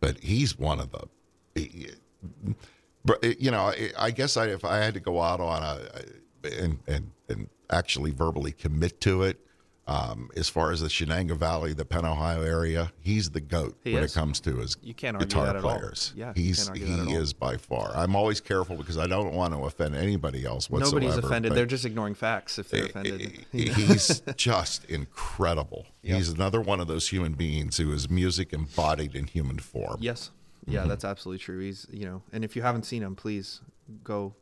But 0.00 0.18
he's 0.20 0.58
one 0.58 0.78
of 0.80 0.90
the 0.92 1.08
but 3.04 3.40
you 3.40 3.50
know, 3.50 3.66
I- 3.68 3.92
I 3.98 4.10
guess 4.10 4.36
I, 4.36 4.46
if 4.46 4.64
I 4.64 4.78
had 4.78 4.94
to 4.94 5.00
go 5.00 5.20
out 5.22 5.40
on 5.40 5.62
a 5.62 5.88
and 6.60 6.78
and 6.86 7.10
and 7.28 7.48
actually 7.70 8.10
verbally 8.10 8.52
commit 8.52 9.00
to 9.02 9.22
it, 9.22 9.38
um, 9.88 10.28
as 10.36 10.48
far 10.48 10.70
as 10.70 10.80
the 10.82 10.88
Shenango 10.88 11.36
Valley, 11.36 11.72
the 11.72 11.84
Penn 11.84 12.04
Ohio 12.04 12.42
area, 12.42 12.92
he's 13.00 13.30
the 13.30 13.40
goat 13.40 13.74
He 13.82 13.94
when 13.94 14.04
is. 14.04 14.14
it 14.14 14.18
comes 14.18 14.38
to 14.40 14.56
his 14.58 14.76
You 14.82 14.92
can't 14.94 15.18
guitar 15.18 15.46
that 15.46 15.56
at 15.56 15.64
all. 15.64 15.78
players. 15.78 16.12
Yeah, 16.14 16.32
he's 16.36 16.58
can't 16.68 16.70
argue 16.80 16.86
that 16.96 17.02
at 17.02 17.08
he 17.08 17.14
is 17.14 17.32
by 17.32 17.56
far. 17.56 17.90
I'm 17.96 18.14
always 18.14 18.40
careful 18.40 18.76
because 18.76 18.98
I 18.98 19.06
don't 19.06 19.32
want 19.32 19.54
to 19.54 19.60
offend 19.60 19.96
anybody 19.96 20.44
else 20.44 20.68
whatsoever. 20.68 21.00
Nobody's 21.00 21.24
offended. 21.24 21.54
They're 21.54 21.64
just 21.66 21.86
ignoring 21.86 22.14
facts 22.14 22.58
if 22.58 22.68
they're 22.68 22.84
offended. 22.86 23.46
He's 23.52 24.20
just 24.36 24.84
incredible. 24.86 25.86
Yep. 26.02 26.16
He's 26.18 26.28
another 26.28 26.60
one 26.60 26.80
of 26.80 26.86
those 26.86 27.08
human 27.08 27.32
beings 27.32 27.78
who 27.78 27.90
is 27.92 28.10
music 28.10 28.52
embodied 28.52 29.14
in 29.16 29.26
human 29.26 29.58
form. 29.58 29.96
Yes. 30.00 30.30
Yeah, 30.66 30.80
Mm-hmm. 30.80 30.88
that's 30.90 31.04
absolutely 31.04 31.38
true. 31.42 31.60
He's, 31.60 31.86
you 31.90 32.04
know, 32.04 32.22
and 32.30 32.44
if 32.44 32.54
you 32.54 32.60
haven't 32.60 32.82
seen 32.84 33.02
him, 33.02 33.16
please 33.16 33.62
go 34.04 34.34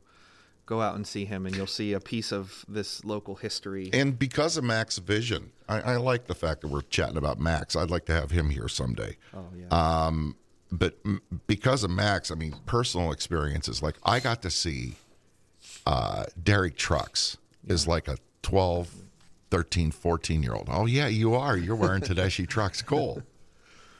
go 0.66 0.82
out 0.82 0.94
and 0.96 1.06
see 1.06 1.24
him, 1.24 1.46
and 1.46 1.56
you'll 1.56 1.66
see 1.66 1.92
a 1.92 2.00
piece 2.00 2.32
of 2.32 2.64
this 2.68 3.04
local 3.04 3.36
history. 3.36 3.88
And 3.92 4.18
because 4.18 4.56
of 4.56 4.64
Max's 4.64 4.98
vision, 4.98 5.52
I, 5.68 5.80
I 5.80 5.96
like 5.96 6.26
the 6.26 6.34
fact 6.34 6.60
that 6.62 6.68
we're 6.68 6.82
chatting 6.82 7.16
about 7.16 7.38
Max. 7.40 7.76
I'd 7.76 7.90
like 7.90 8.04
to 8.06 8.12
have 8.12 8.30
him 8.32 8.50
here 8.50 8.68
someday. 8.68 9.16
oh 9.34 9.44
yeah, 9.56 9.66
Um, 10.06 10.36
but 10.72 10.98
m- 11.04 11.22
because 11.46 11.84
of 11.84 11.90
Max, 11.90 12.30
I 12.30 12.34
mean, 12.34 12.54
personal 12.66 13.12
experiences. 13.12 13.82
Like 13.82 13.96
I 14.04 14.20
got 14.20 14.42
to 14.42 14.50
see 14.50 14.96
uh, 15.86 16.24
Derek 16.42 16.76
Trucks 16.76 17.36
is 17.66 17.86
like 17.86 18.08
a 18.08 18.16
12, 18.42 18.92
13, 19.50 19.90
14 19.92 20.42
year 20.42 20.54
old. 20.54 20.68
Oh, 20.70 20.86
yeah, 20.86 21.06
you 21.06 21.34
are. 21.34 21.56
You're 21.56 21.76
wearing 21.76 22.02
Tedeschi 22.02 22.46
Trucks. 22.48 22.82
Cool. 22.82 23.22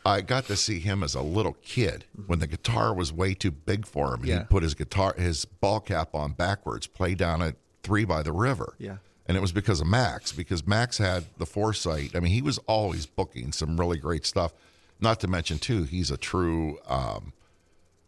I 0.07 0.21
got 0.21 0.45
to 0.47 0.57
see 0.57 0.79
him 0.79 1.03
as 1.03 1.15
a 1.15 1.21
little 1.23 1.57
kid 1.63 2.05
when 2.27 2.39
the 2.39 2.47
guitar 2.47 2.95
was 2.95 3.13
way 3.13 3.35
too 3.35 3.51
big 3.51 3.87
for 3.87 4.15
him. 4.15 4.25
Yeah. 4.25 4.39
He'd 4.39 4.51
put 4.51 4.63
his 4.63 4.75
guitar, 4.75 5.15
his 5.19 5.45
ball 5.45 5.81
cap 5.81 6.15
on 6.15 6.33
backwards, 6.33 6.87
play 6.87 7.15
down 7.15 7.43
at 7.43 7.57
three 7.83 8.05
by 8.05 8.23
the 8.23 8.33
river. 8.33 8.75
Yeah. 8.79 8.99
And 9.27 9.37
it 9.37 9.41
was 9.41 9.51
because 9.51 9.81
of 9.81 9.89
Max, 9.89 10.31
because 10.33 10.65
Max 10.67 10.99
had 10.99 11.25
the 11.39 11.47
foresight. 11.47 12.15
I 12.15 12.21
mean, 12.21 12.33
he 12.33 12.41
was 12.43 12.59
always 12.69 13.07
booking 13.07 13.51
some 13.51 13.77
really 13.77 13.99
great 13.99 14.25
stuff. 14.25 14.53
Not 15.01 15.19
to 15.21 15.29
mention, 15.29 15.59
too, 15.59 15.83
he's 15.83 16.13
a 16.13 16.17
true 16.17 16.79
um, 16.87 17.33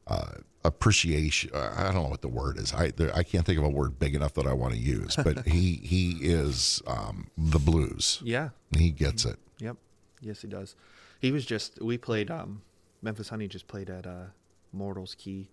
uh, 0.07 0.35
appreciation. 0.65 1.51
uh, 1.53 1.75
I 1.77 1.83
don't 1.93 1.95
know 2.05 2.09
what 2.09 2.23
the 2.23 2.29
word 2.29 2.59
is. 2.59 2.73
I 2.73 2.93
there, 2.93 3.15
I 3.15 3.25
can't 3.25 3.45
think 3.45 3.59
of 3.59 3.65
a 3.65 3.69
word 3.69 3.99
big 3.99 4.15
enough 4.15 4.35
that 4.35 4.47
I 4.47 4.53
want 4.53 4.75
to 4.75 4.81
use. 4.81 5.17
But 5.17 5.47
he 5.47 5.81
he 5.83 6.13
is 6.23 6.81
um, 6.87 7.27
the 7.37 7.59
blues. 7.59 8.21
yeah, 8.25 8.51
He 8.77 8.91
gets 8.91 9.25
it. 9.25 9.37
yep, 9.59 9.77
yes, 10.21 10.43
he 10.43 10.49
does. 10.49 10.77
He 11.19 11.33
was 11.33 11.45
just 11.47 11.81
we 11.83 11.99
played. 11.99 12.31
Um, 12.31 12.63
Memphis 13.03 13.29
Honey 13.29 13.49
just 13.49 13.67
played 13.67 13.91
at 13.91 14.07
uh, 14.07 14.27
Mortals 14.73 15.15
Key 15.17 15.51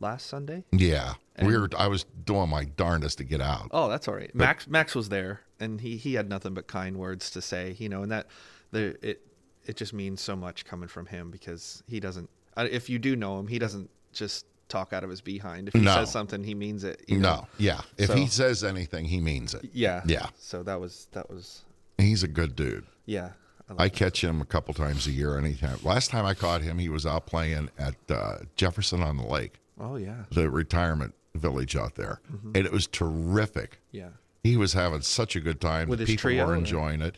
last 0.00 0.26
Sunday. 0.26 0.64
Yeah, 0.72 1.14
we 1.42 1.56
were. 1.56 1.68
I 1.76 1.86
was 1.88 2.04
doing 2.24 2.48
my 2.48 2.64
darndest 2.64 3.18
to 3.18 3.24
get 3.24 3.40
out. 3.40 3.68
Oh, 3.70 3.88
that's 3.88 4.08
all 4.08 4.14
right. 4.14 4.34
Max 4.34 4.66
Max 4.68 4.94
was 4.94 5.08
there, 5.08 5.40
and 5.60 5.80
he 5.80 5.96
he 5.96 6.14
had 6.14 6.28
nothing 6.28 6.54
but 6.54 6.66
kind 6.66 6.96
words 6.96 7.30
to 7.30 7.42
say. 7.42 7.76
You 7.78 7.88
know, 7.88 8.02
and 8.02 8.12
that 8.12 8.26
the 8.72 8.96
it 9.06 9.22
it 9.64 9.76
just 9.76 9.92
means 9.92 10.20
so 10.20 10.36
much 10.36 10.64
coming 10.64 10.88
from 10.88 11.06
him 11.06 11.30
because 11.30 11.82
he 11.86 12.00
doesn't. 12.00 12.28
If 12.56 12.88
you 12.88 12.98
do 12.98 13.16
know 13.16 13.38
him, 13.38 13.46
he 13.48 13.58
doesn't 13.58 13.90
just 14.12 14.46
talk 14.68 14.92
out 14.92 15.04
of 15.04 15.10
his 15.10 15.20
behind. 15.20 15.68
If 15.68 15.74
he 15.74 15.80
No. 15.80 15.94
says 15.94 16.10
something, 16.10 16.42
he 16.42 16.54
means 16.54 16.82
it. 16.82 17.04
you 17.06 17.18
know? 17.18 17.36
No, 17.36 17.46
yeah. 17.58 17.82
If 17.98 18.08
So- 18.08 18.16
he 18.16 18.26
says 18.26 18.64
anything, 18.64 19.04
he 19.04 19.20
means 19.20 19.54
it. 19.54 19.68
Yeah. 19.72 20.02
Yeah. 20.06 20.28
So 20.38 20.62
that 20.64 20.80
was 20.80 21.06
that 21.12 21.30
was 21.30 21.64
He's 21.98 22.22
a 22.24 22.28
good 22.28 22.56
dude. 22.56 22.84
yeah. 23.04 23.32
I 23.68 23.84
I 23.84 23.88
catch 23.88 24.22
him 24.22 24.40
a 24.40 24.44
couple 24.44 24.74
times 24.74 25.06
a 25.06 25.10
year. 25.10 25.36
Anytime. 25.38 25.78
Last 25.82 26.10
time 26.10 26.24
I 26.24 26.34
caught 26.34 26.62
him, 26.62 26.78
he 26.78 26.88
was 26.88 27.04
out 27.06 27.26
playing 27.26 27.70
at 27.78 27.94
uh, 28.08 28.38
Jefferson 28.54 29.02
on 29.02 29.16
the 29.16 29.26
Lake, 29.26 29.60
oh 29.80 29.96
yeah. 29.96 30.24
the 30.30 30.48
retirement 30.50 31.14
village 31.34 31.74
out 31.76 31.96
there, 31.96 32.20
Mm-hmm. 32.32 32.52
and 32.54 32.66
it 32.66 32.72
was 32.72 32.86
terrific. 32.86 33.80
Yeah. 33.92 34.10
He 34.44 34.56
was 34.56 34.72
having 34.74 35.00
such 35.02 35.34
a 35.36 35.40
good 35.40 35.60
time. 35.60 35.88
With 35.88 35.98
the 35.98 36.04
his 36.04 36.14
people 36.14 36.30
trio, 36.30 36.46
were 36.46 36.54
enjoying 36.54 37.02
it. 37.02 37.16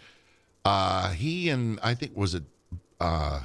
Uh, 0.65 1.11
he 1.11 1.51
and 1.51 1.79
I 1.83 1.95
think 1.95 2.17
was 2.17 2.35
it 2.35 2.45
uh, 3.01 3.43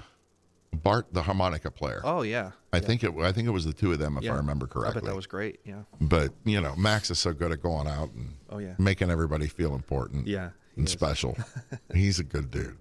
Bart, 0.74 1.08
the 1.14 1.22
harmonica 1.24 1.70
player. 1.70 2.02
Oh 2.04 2.22
yeah. 2.24 2.52
I 2.72 2.80
think 2.80 3.04
it. 3.04 3.12
I 3.20 3.32
think 3.34 3.48
it 3.48 3.52
was 3.52 3.66
the 3.66 3.74
two 3.74 3.92
of 3.92 4.00
them, 4.00 4.18
if 4.18 4.24
Yeah. 4.24 4.34
I 4.34 4.38
remember 4.38 4.66
I 4.66 4.74
correctly. 4.74 5.02
bet 5.02 5.10
that 5.10 5.16
was 5.16 5.28
great. 5.28 5.60
Yeah. 5.66 5.84
but 6.02 6.34
you 6.46 6.60
know, 6.62 6.76
Max 6.78 7.12
is 7.12 7.20
so 7.20 7.34
good 7.34 7.52
at 7.52 7.62
going 7.62 7.88
out 7.88 8.12
and 8.14 8.34
Oh, 8.50 8.58
yeah. 8.60 8.74
making 8.80 9.12
everybody 9.12 9.48
feel 9.48 9.76
important. 9.76 10.26
Yeah, 10.28 10.50
and 10.78 10.86
is. 10.88 10.92
special. 10.92 11.38
He's 11.94 12.18
a 12.20 12.24
good 12.24 12.50
dude. 12.50 12.78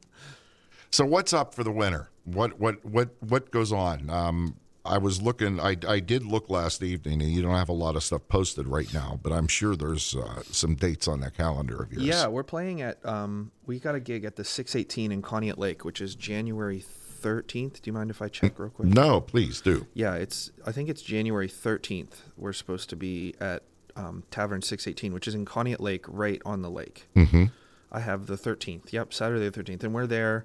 So 0.93 1.07
what's 1.07 1.33
up 1.33 1.55
for 1.55 1.65
the 1.65 1.73
winter? 1.73 2.11
What 2.25 2.61
what 2.61 2.85
what 2.85 3.11
what 3.21 3.51
goes 3.51 3.73
on? 3.73 4.11
Um, 4.11 4.57
I 4.85 4.99
was 4.99 5.23
looking. 5.23 5.59
I 5.59 5.77
I 5.89 6.01
did 6.01 6.25
look 6.25 6.51
last 6.51 6.83
evening, 6.83 7.23
and 7.23 7.31
you 7.31 7.41
don't 7.41 7.55
have 7.55 7.71
a 7.71 7.75
lot 7.75 7.97
of 7.97 8.03
stuff 8.03 8.29
posted 8.29 8.69
right 8.69 8.93
now, 8.93 9.19
but 9.23 9.33
I'm 9.33 9.49
sure 9.49 9.75
there's 9.75 10.15
uh, 10.15 10.43
some 10.45 10.75
dates 10.75 11.09
on 11.09 11.21
that 11.21 11.35
calendar 11.35 11.83
of 11.83 11.93
yours. 11.93 12.05
Yeah, 12.05 12.27
we're 12.27 12.43
playing 12.43 12.83
at 12.83 13.05
um 13.07 13.53
we 13.65 13.79
got 13.79 13.95
a 13.95 14.01
gig 14.01 14.25
at 14.27 14.37
the 14.37 14.45
618 14.45 15.11
in 15.11 15.23
Conneaut 15.23 15.57
Lake, 15.57 15.85
which 15.85 16.01
is 16.03 16.15
January 16.15 16.85
13th. 17.23 17.81
Do 17.81 17.89
you 17.89 17.93
mind 17.95 18.11
if 18.11 18.21
I 18.21 18.29
check 18.29 18.59
real 18.59 18.69
quick? 18.69 18.89
No, 18.89 19.21
please 19.21 19.63
do. 19.63 19.87
Yeah, 19.95 20.15
it's 20.15 20.53
I 20.67 20.73
think 20.73 20.91
it's 20.91 21.01
January 21.01 21.49
13th. 21.49 22.17
We're 22.37 22.53
supposed 22.53 22.91
to 22.91 22.97
be 22.97 23.35
at 23.41 23.63
um, 23.97 24.25
Tavern 24.31 24.61
618, 24.61 25.15
which 25.15 25.27
is 25.27 25.35
in 25.35 25.47
Conneaut 25.47 25.81
Lake, 25.81 26.05
right 26.07 26.43
on 26.45 26.61
the 26.61 26.71
lake. 26.71 27.09
Mm-hmm. 27.17 27.47
I 27.91 28.01
have 28.01 28.27
the 28.27 28.37
13th. 28.37 28.93
Yep, 28.93 29.15
Saturday 29.15 29.49
the 29.49 29.63
13th, 29.63 29.85
and 29.85 29.95
we're 29.95 30.07
there. 30.07 30.45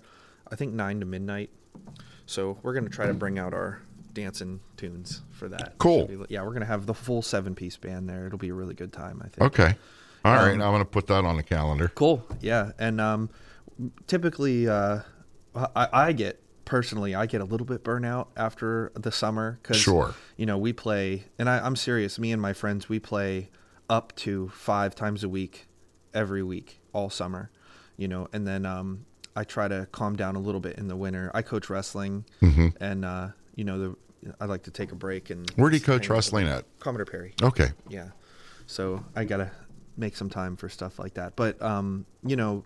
I 0.52 0.56
think 0.56 0.74
nine 0.74 1.00
to 1.00 1.06
midnight. 1.06 1.50
So 2.26 2.58
we're 2.64 2.74
gonna 2.74 2.90
try 2.90 3.08
to 3.08 3.14
bring 3.14 3.40
out 3.40 3.54
our 3.54 3.82
dancing 4.14 4.60
tunes 4.78 5.22
for 5.32 5.48
that. 5.50 5.76
Cool. 5.78 6.08
Be- 6.08 6.26
yeah, 6.30 6.44
we're 6.44 6.54
gonna 6.54 6.66
have 6.66 6.86
the 6.86 6.94
full 6.94 7.22
seven 7.22 7.56
piece 7.56 7.78
band 7.78 8.10
there. 8.10 8.26
It'll 8.28 8.38
be 8.38 8.50
a 8.50 8.54
really 8.54 8.74
good 8.76 8.92
time. 8.94 9.22
I 9.24 9.30
think. 9.30 9.42
Okay. 9.54 9.76
All 10.26 10.36
right. 10.36 10.56
Um, 10.56 10.62
I'm 10.62 10.72
going 10.72 10.80
to 10.80 10.86
put 10.86 11.08
that 11.08 11.24
on 11.24 11.38
the 11.38 11.44
calendar. 11.44 11.90
Cool. 11.96 12.26
Yeah, 12.42 12.72
and 12.78 13.00
um, 13.00 13.30
typically, 14.08 14.68
uh, 14.68 15.00
I, 15.56 15.88
I 15.94 16.12
get 16.12 16.42
personally, 16.66 17.16
I 17.16 17.28
get 17.28 17.40
a 17.40 17.46
little 17.46 17.66
bit 17.66 17.84
burnout 17.84 18.28
after 18.36 18.92
the 18.96 19.12
summer 19.12 19.60
because 19.62 19.78
Sure. 19.78 20.16
you 20.36 20.46
know 20.46 20.58
we 20.58 20.74
play, 20.74 21.26
and 21.40 21.50
I, 21.50 21.60
I'm 21.60 21.76
serious. 21.76 22.20
Me 22.20 22.32
and 22.32 22.42
my 22.42 22.52
friends, 22.54 22.90
we 22.90 23.00
play 23.00 23.50
up 23.90 24.14
to 24.18 24.50
five 24.50 24.96
times 24.96 25.24
a 25.24 25.30
week, 25.30 25.68
every 26.14 26.44
week, 26.44 26.82
all 26.94 27.10
summer. 27.10 27.50
You 27.96 28.08
know, 28.08 28.28
and 28.34 28.46
then 28.46 28.66
um, 28.66 29.06
I 29.38 29.44
try 29.44 29.68
to 29.68 29.88
calm 29.92 30.16
down 30.16 30.36
a 30.36 30.40
little 30.40 30.60
bit 30.60 30.78
in 30.78 30.88
the 30.88 30.96
winter. 30.96 31.30
I 31.34 31.42
coach 31.44 31.70
wrestling, 31.70 32.26
and 32.82 33.06
uh, 33.06 33.28
you 33.56 33.64
know, 33.64 33.78
the 33.80 33.96
I 34.42 34.46
like 34.46 34.64
to 34.64 34.72
take 34.72 34.92
a 34.92 34.96
break 34.96 35.30
and. 35.30 35.50
Where 35.56 35.70
do 35.70 35.78
you 35.78 35.84
coach 35.84 36.10
wrestling 36.10 36.48
at? 36.48 36.66
Commodore 36.80 37.06
Perry. 37.06 37.34
Okay. 37.42 37.70
Yeah. 37.88 38.10
So 38.66 39.06
I 39.16 39.24
gotta 39.26 39.52
make 39.96 40.16
some 40.16 40.30
time 40.30 40.56
for 40.58 40.70
stuff 40.70 40.98
like 41.00 41.14
that. 41.14 41.36
But 41.36 41.62
um, 41.62 42.06
you 42.26 42.36
know, 42.36 42.64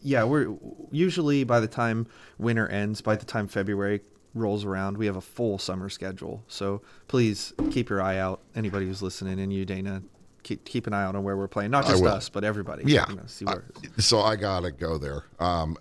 yeah, 0.00 0.22
we're 0.24 0.54
usually 0.90 1.44
by 1.44 1.60
the 1.60 1.66
time 1.68 2.06
winter 2.38 2.68
ends, 2.68 3.00
by 3.00 3.16
the 3.16 3.24
time 3.26 3.48
February 3.48 4.00
rolls 4.34 4.64
around, 4.64 4.96
we 4.96 5.06
have 5.06 5.16
a 5.16 5.20
full 5.20 5.58
summer 5.58 5.88
schedule. 5.90 6.42
So 6.48 6.82
please 7.08 7.52
keep 7.70 7.90
your 7.90 8.00
eye 8.00 8.18
out. 8.18 8.40
Anybody 8.54 8.86
who's 8.86 9.02
listening, 9.02 9.38
and 9.40 9.52
you, 9.52 9.64
Dana, 9.66 10.02
keep 10.42 10.64
keep 10.64 10.86
an 10.86 10.94
eye 10.94 11.02
out 11.04 11.16
on 11.16 11.24
where 11.24 11.36
we're 11.36 11.48
playing. 11.48 11.70
Not 11.72 11.84
just 11.86 12.02
us, 12.04 12.28
but 12.28 12.44
everybody. 12.44 12.84
Yeah. 12.86 13.06
You 13.10 13.16
know, 13.16 13.22
see 13.26 13.44
I- 13.46 13.58
so 14.00 14.20
I 14.20 14.36
gotta 14.36 14.70
go 14.70 14.98
there. 14.98 15.24
Um, 15.38 15.76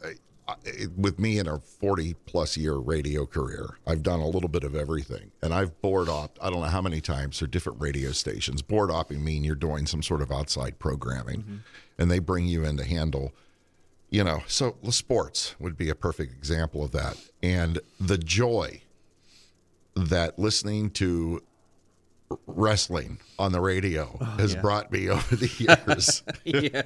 with 0.95 1.19
me 1.19 1.39
in 1.39 1.47
a 1.47 1.59
40 1.59 2.15
plus 2.25 2.57
year 2.57 2.75
radio 2.75 3.25
career, 3.25 3.77
I've 3.85 4.03
done 4.03 4.19
a 4.19 4.27
little 4.27 4.49
bit 4.49 4.63
of 4.63 4.75
everything, 4.75 5.31
and 5.41 5.53
I've 5.53 5.79
board 5.81 6.07
opped. 6.07 6.37
I 6.41 6.49
don't 6.49 6.61
know 6.61 6.67
how 6.67 6.81
many 6.81 7.01
times 7.01 7.39
for 7.39 7.47
different 7.47 7.81
radio 7.81 8.11
stations. 8.11 8.61
Board 8.61 8.89
opping 8.89 9.21
mean 9.21 9.43
you're 9.43 9.55
doing 9.55 9.85
some 9.85 10.03
sort 10.03 10.21
of 10.21 10.31
outside 10.31 10.79
programming, 10.79 11.41
mm-hmm. 11.41 11.55
and 11.97 12.11
they 12.11 12.19
bring 12.19 12.47
you 12.47 12.63
in 12.63 12.77
to 12.77 12.83
handle. 12.83 13.33
You 14.09 14.23
know, 14.23 14.43
so 14.47 14.75
the 14.83 14.91
sports 14.91 15.55
would 15.59 15.77
be 15.77 15.89
a 15.89 15.95
perfect 15.95 16.33
example 16.33 16.83
of 16.83 16.91
that, 16.91 17.17
and 17.41 17.79
the 17.99 18.17
joy 18.17 18.81
that 19.95 20.39
listening 20.39 20.89
to 20.91 21.41
wrestling 22.47 23.17
on 23.39 23.51
the 23.51 23.59
radio 23.61 24.17
oh, 24.21 24.25
has 24.37 24.53
yeah. 24.53 24.61
brought 24.61 24.91
me 24.91 25.09
over 25.11 25.35
the 25.35 25.47
years. 25.87 26.23
yeah. 26.43 26.81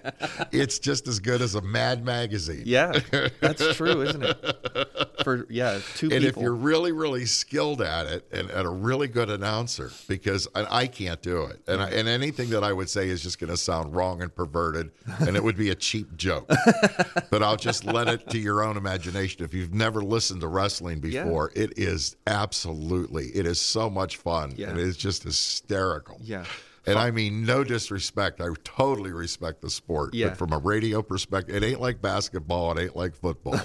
it's 0.51 0.79
just 0.79 1.07
as 1.07 1.19
good 1.19 1.41
as 1.41 1.55
a 1.55 1.61
Mad 1.61 2.05
magazine. 2.05 2.63
Yeah. 2.65 2.99
That's 3.41 3.75
true, 3.75 4.01
isn't 4.03 4.23
it? 4.23 5.07
For 5.23 5.47
yeah, 5.49 5.79
two 5.95 6.11
And 6.11 6.23
people. 6.23 6.39
if 6.39 6.43
you're 6.43 6.53
really, 6.55 6.91
really 6.91 7.25
skilled 7.25 7.81
at 7.81 8.05
it 8.05 8.27
and, 8.31 8.49
and 8.51 8.67
a 8.67 8.69
really 8.69 9.07
good 9.07 9.29
announcer, 9.29 9.91
because 10.07 10.47
and 10.53 10.67
I 10.69 10.85
can't 10.87 11.21
do 11.21 11.43
it, 11.45 11.59
and 11.67 11.81
I, 11.81 11.89
and 11.89 12.07
anything 12.07 12.51
that 12.51 12.63
I 12.63 12.71
would 12.71 12.89
say 12.89 13.09
is 13.09 13.23
just 13.23 13.39
going 13.39 13.49
to 13.49 13.57
sound 13.57 13.95
wrong 13.95 14.21
and 14.21 14.33
perverted, 14.33 14.91
and 15.19 15.35
it 15.35 15.43
would 15.43 15.57
be 15.57 15.71
a 15.71 15.75
cheap 15.75 16.15
joke. 16.15 16.47
but 17.31 17.41
I'll 17.41 17.55
just 17.55 17.85
let 17.85 18.07
it 18.07 18.29
to 18.29 18.37
your 18.37 18.63
own 18.63 18.77
imagination. 18.77 19.43
If 19.43 19.53
you've 19.53 19.73
never 19.73 20.03
listened 20.03 20.41
to 20.41 20.47
wrestling 20.47 21.01
Yeah. 21.03 21.23
before, 21.23 21.51
it 21.55 21.73
is 21.77 22.15
absolutely, 22.27 23.27
it 23.27 23.47
is 23.47 23.59
so 23.59 23.89
much 23.89 24.17
fun, 24.17 24.53
Yeah. 24.55 24.69
and 24.69 24.79
it 24.79 24.83
is 24.85 24.95
just 24.97 25.25
hysterical. 25.35 26.19
Yeah. 26.21 26.45
And 26.87 26.99
I 26.99 27.09
mean, 27.09 27.45
no 27.45 27.63
disrespect. 27.63 28.39
I 28.41 28.49
totally 28.63 29.11
respect 29.11 29.61
the 29.61 29.71
sport. 29.71 30.13
Yeah. 30.13 30.29
But 30.29 30.37
from 30.37 30.53
a 30.53 30.59
radio 30.59 31.01
perspective, 31.01 31.55
it 31.55 31.63
ain't 31.63 31.81
like 31.81 31.99
basketball. 31.99 32.77
It 32.77 32.83
ain't 32.83 32.95
like 32.95 33.15
football. 33.15 33.59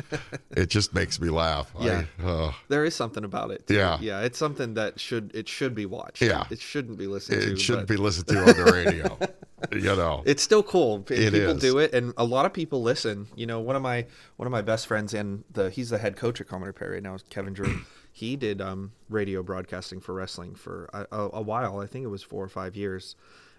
it 0.50 0.66
just 0.68 0.94
makes 0.94 1.18
me 1.18 1.30
laugh. 1.30 1.72
Yeah. 1.80 2.04
I, 2.22 2.26
uh, 2.26 2.52
There 2.68 2.84
is 2.84 2.94
something 2.94 3.24
about 3.24 3.50
it. 3.50 3.66
too. 3.66 3.74
Yeah. 3.74 3.98
Yeah, 4.00 4.20
it's 4.20 4.38
something 4.38 4.74
that 4.74 5.00
should 5.00 5.34
it 5.34 5.48
should 5.48 5.74
be 5.74 5.86
watched. 5.86 6.20
Yeah. 6.20 6.44
It 6.50 6.60
shouldn't 6.60 6.98
be 6.98 7.06
listened 7.06 7.40
to. 7.40 7.52
it 7.52 7.60
shouldn't 7.60 7.88
but 7.88 7.94
be 7.94 8.00
listened 8.00 8.28
to 8.28 8.38
on 8.40 8.46
the 8.56 8.70
radio. 8.70 9.18
you 9.72 9.80
know. 9.80 10.22
It's 10.26 10.42
still 10.42 10.62
cool. 10.62 11.04
It 11.08 11.32
people 11.32 11.50
is. 11.50 11.60
do 11.60 11.78
it 11.78 11.94
and 11.94 12.12
a 12.16 12.24
lot 12.24 12.46
of 12.46 12.52
people 12.52 12.82
listen. 12.82 13.28
You 13.34 13.46
know, 13.46 13.60
one 13.60 13.76
of 13.76 13.82
my 13.82 14.06
one 14.36 14.46
of 14.46 14.52
my 14.52 14.62
best 14.62 14.86
friends 14.86 15.14
and 15.14 15.44
the 15.50 15.70
he's 15.70 15.90
the 15.90 15.98
head 15.98 16.16
coach 16.16 16.40
at 16.40 16.48
Commodore 16.48 16.72
Perry 16.72 17.00
now, 17.00 17.16
Kevin 17.30 17.52
Drew. 17.52 17.80
he 18.12 18.36
did 18.36 18.60
um, 18.60 18.92
radio 19.08 19.42
broadcasting 19.42 20.00
for 20.00 20.14
wrestling 20.14 20.54
for 20.54 20.88
a, 20.92 21.06
a, 21.12 21.30
a 21.34 21.42
while. 21.42 21.80
I 21.80 21.86
think 21.86 22.04
it 22.04 22.08
was 22.08 22.22
4 22.22 22.44
or 22.44 22.48
5 22.48 22.76
years. 22.76 23.16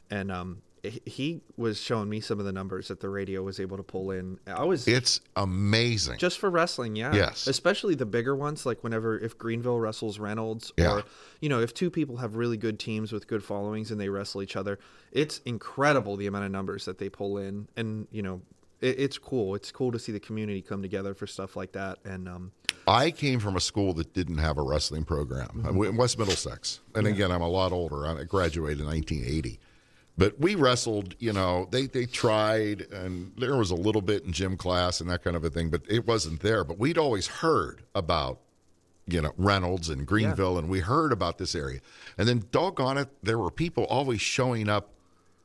And 0.09 0.31
um 0.31 0.61
he- 1.05 1.41
was 1.55 1.79
showing 1.79 2.09
me 2.09 2.19
some 2.19 2.39
of 2.39 2.45
the 2.45 2.51
numbers 2.51 2.87
that 2.89 2.99
the 2.99 3.09
radio 3.09 3.41
was 3.43 3.59
able 3.59 3.77
to 3.77 3.83
pull 3.83 4.11
in. 4.11 4.39
I 4.47 4.63
was 4.63 4.87
It's 4.87 5.21
amazing. 5.35 6.17
just 6.17 6.37
for 6.39 6.49
wrestling, 6.49 6.95
yeah. 6.95 7.13
Yes. 7.13 7.47
Especially 7.47 7.95
the 7.95 8.05
bigger 8.05 8.35
ones, 8.35 8.65
like 8.65 8.83
whenever 8.83 9.17
if 9.17 9.37
Greenville 9.37 9.79
wrestles 9.79 10.19
Reynolds, 10.19 10.71
Yeah. 10.77 10.93
or 10.97 11.03
you 11.41 11.49
know, 11.49 11.59
if 11.61 11.73
two 11.73 11.89
people 11.89 12.17
have 12.17 12.35
really 12.35 12.57
good 12.57 12.79
teams 12.79 13.11
with 13.11 13.27
good 13.27 13.43
followings 13.43 13.91
and 13.91 13.99
they 13.99 14.09
wrestle 14.09 14.41
each 14.41 14.55
other, 14.55 14.79
it's 15.11 15.39
incredible 15.45 16.15
the 16.17 16.27
amount 16.27 16.45
of 16.45 16.51
numbers 16.51 16.85
that 16.85 16.97
they 16.97 17.09
pull 17.09 17.37
in, 17.37 17.67
and 17.75 18.07
you 18.11 18.21
know, 18.21 18.41
it, 18.81 18.99
it's 18.99 19.17
cool. 19.17 19.55
It's 19.55 19.71
cool 19.71 19.91
to 19.91 19.99
see 19.99 20.11
the 20.11 20.19
community 20.19 20.61
come 20.61 20.81
together 20.81 21.13
for 21.13 21.25
stuff 21.27 21.55
like 21.55 21.71
that, 21.73 21.97
and 22.05 22.27
um, 22.29 22.51
I 22.87 23.11
came 23.11 23.39
from 23.39 23.55
a 23.55 23.59
school 23.59 23.93
that 23.95 24.13
didn't 24.13 24.37
have 24.37 24.57
a 24.57 24.61
wrestling 24.63 25.03
program 25.03 25.63
Mm-hmm. 25.65 25.83
in 25.83 25.97
West 25.97 26.17
Middlesex. 26.19 26.79
And 26.95 27.05
again, 27.07 27.31
I'm 27.31 27.41
a 27.41 27.49
lot 27.49 27.71
older. 27.73 28.05
I 28.05 28.23
graduated 28.23 28.79
in 28.79 28.85
1980. 28.85 29.59
But 30.17 30.39
we 30.39 30.55
wrestled, 30.55 31.15
you 31.19 31.31
know, 31.31 31.67
they, 31.71 31.85
they 31.85 32.05
tried, 32.07 32.81
and 32.91 33.31
there 33.37 33.55
was 33.55 33.69
a 33.69 33.75
little 33.75 34.01
bit 34.01 34.23
in 34.23 34.31
gym 34.33 34.57
class 34.57 34.99
and 34.99 35.09
that 35.11 35.23
kind 35.23 35.35
of 35.35 35.43
a 35.43 35.49
thing, 35.51 35.69
but 35.69 35.81
it 35.87 36.07
wasn't 36.07 36.39
there. 36.41 36.63
But 36.63 36.79
we'd 36.79 36.97
always 36.97 37.27
heard 37.27 37.83
about, 37.93 38.39
you 39.05 39.21
know, 39.21 39.31
Reynolds 39.37 39.89
and 39.89 40.07
Greenville, 40.07 40.57
and 40.57 40.69
we 40.69 40.79
heard 40.79 41.11
about 41.11 41.37
this 41.37 41.53
area. 41.53 41.81
And 42.17 42.27
then, 42.27 42.45
doggone 42.51 42.97
it, 42.97 43.09
there 43.21 43.37
were 43.37 43.51
people 43.51 43.85
always 43.85 44.19
showing 44.19 44.67
up 44.69 44.89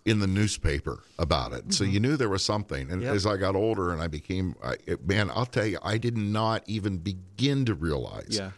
in 0.06 0.18
the 0.20 0.26
newspaper 0.26 1.04
about 1.18 1.52
it. 1.52 1.72
So 1.74 1.84
you 1.84 2.00
knew 2.00 2.16
there 2.16 2.28
was 2.30 2.42
something. 2.44 2.90
And 2.90 3.02
Mm-hmm. 3.02 3.02
Yep. 3.02 3.14
as 3.14 3.26
I 3.26 3.36
got 3.36 3.54
older 3.54 3.92
and 3.92 4.00
I 4.02 4.08
became, 4.08 4.56
I, 4.64 4.76
it, 4.86 5.06
man, 5.06 5.30
I'll 5.30 5.46
tell 5.46 5.66
you, 5.66 5.78
I 5.82 5.98
did 5.98 6.16
not 6.16 6.64
even 6.66 6.96
begin 6.96 7.64
to 7.66 7.74
realize 7.74 8.28
Yeah. 8.38 8.50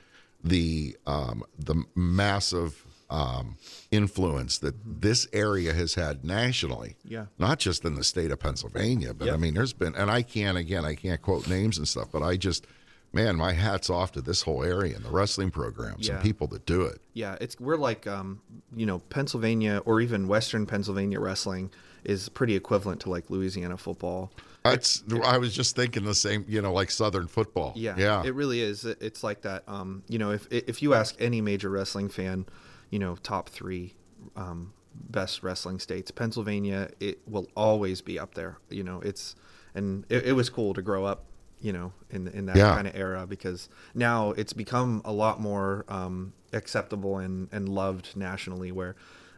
the 0.45 0.97
um, 1.07 1.43
the 1.59 1.85
massive 1.95 2.83
um, 3.15 3.57
influence 3.91 4.59
that 4.59 4.75
this 4.85 5.27
area 5.33 5.73
has 5.73 5.95
had 5.95 6.25
nationally. 6.25 6.97
Yeah. 7.05 7.27
Not 7.39 7.59
just 7.61 7.85
in 7.85 7.95
the 7.95 8.05
state 8.05 8.31
of 8.31 8.41
Pennsylvania, 8.41 9.15
but 9.15 9.31
I 9.31 9.37
mean, 9.37 9.55
there's 9.55 9.73
been, 9.73 9.95
and 9.95 10.11
I 10.11 10.23
can't, 10.23 10.59
again, 10.59 10.85
I 10.85 10.95
can't 10.95 11.23
quote 11.23 11.49
names 11.49 11.79
and 11.79 11.87
stuff, 11.87 12.09
but 12.11 12.23
I 12.23 12.37
just, 12.37 12.67
man, 13.13 13.37
my 13.37 13.53
hat's 13.53 13.89
off 13.89 14.11
to 14.13 14.21
this 14.21 14.43
whole 14.43 14.65
area 14.65 14.97
and 14.97 15.05
the 15.05 15.11
wrestling 15.11 15.51
programs 15.53 16.09
and 16.09 16.21
people 16.21 16.47
that 16.49 16.67
do 16.67 16.83
it. 16.83 16.99
yeah, 17.13 17.37
it's 17.41 17.59
we're 17.61 17.77
like 17.77 18.07
um, 18.07 18.41
you 18.75 18.87
know, 18.87 18.99
Pennsylvania 19.11 19.81
or 19.85 20.01
even 20.01 20.27
Western 20.27 20.67
Pennsylvania 20.67 21.21
wrestling 21.21 21.71
is 22.03 22.29
pretty 22.29 22.57
equivalent 22.57 23.01
to 23.03 23.11
like 23.11 23.31
Louisiana 23.31 23.77
football. 23.77 24.33
That's, 24.65 25.05
I 25.25 25.37
was 25.37 25.55
just 25.55 25.77
thinking 25.77 26.05
the 26.05 26.15
same, 26.15 26.47
you 26.49 26.63
know, 26.63 26.73
like 26.73 26.91
Southern 26.91 27.27
football. 27.29 27.75
Yeah, 27.77 27.97
Yeah. 27.99 28.25
it 28.25 28.35
really 28.35 28.63
is. 28.63 28.85
It's 28.87 29.23
like 29.23 29.43
that. 29.43 29.63
Um, 29.69 30.03
you 30.09 30.19
know, 30.19 30.31
if 30.33 30.49
if 30.51 30.83
you 30.83 30.95
ask 30.95 31.15
any 31.21 31.41
major 31.43 31.69
wrestling 31.71 32.09
fan, 32.09 32.47
you 32.91 32.99
know, 32.99 33.17
top 33.17 33.49
three 33.49 33.95
um, 34.37 34.73
best 34.95 35.43
wrestling 35.43 35.79
states, 35.79 36.11
Pennsylvania, 36.11 36.91
it 37.01 37.19
will 37.27 37.49
always 37.57 38.01
be 38.01 38.19
up 38.19 38.35
there. 38.35 38.59
You 38.71 38.85
know, 38.85 39.01
it's 39.01 39.35
and 39.75 40.05
it, 40.09 40.27
it 40.27 40.33
was 40.33 40.49
cool 40.51 40.73
to 40.75 40.83
grow 40.83 41.05
up, 41.05 41.25
you 41.61 41.73
know, 41.73 41.93
in 42.11 42.29
in 42.29 42.47
that 42.47 42.57
Yeah. 42.57 42.75
kind 42.75 42.87
of 42.87 42.95
era 42.97 43.27
because 43.27 43.69
now 43.95 44.31
it's 44.33 44.53
become 44.53 45.03
a 45.05 45.13
lot 45.13 45.41
more 45.41 45.85
um, 45.89 46.33
acceptable 46.53 47.19
and 47.19 47.49
and 47.53 47.69
loved 47.69 48.17
nationally 48.17 48.73
where. 48.73 48.95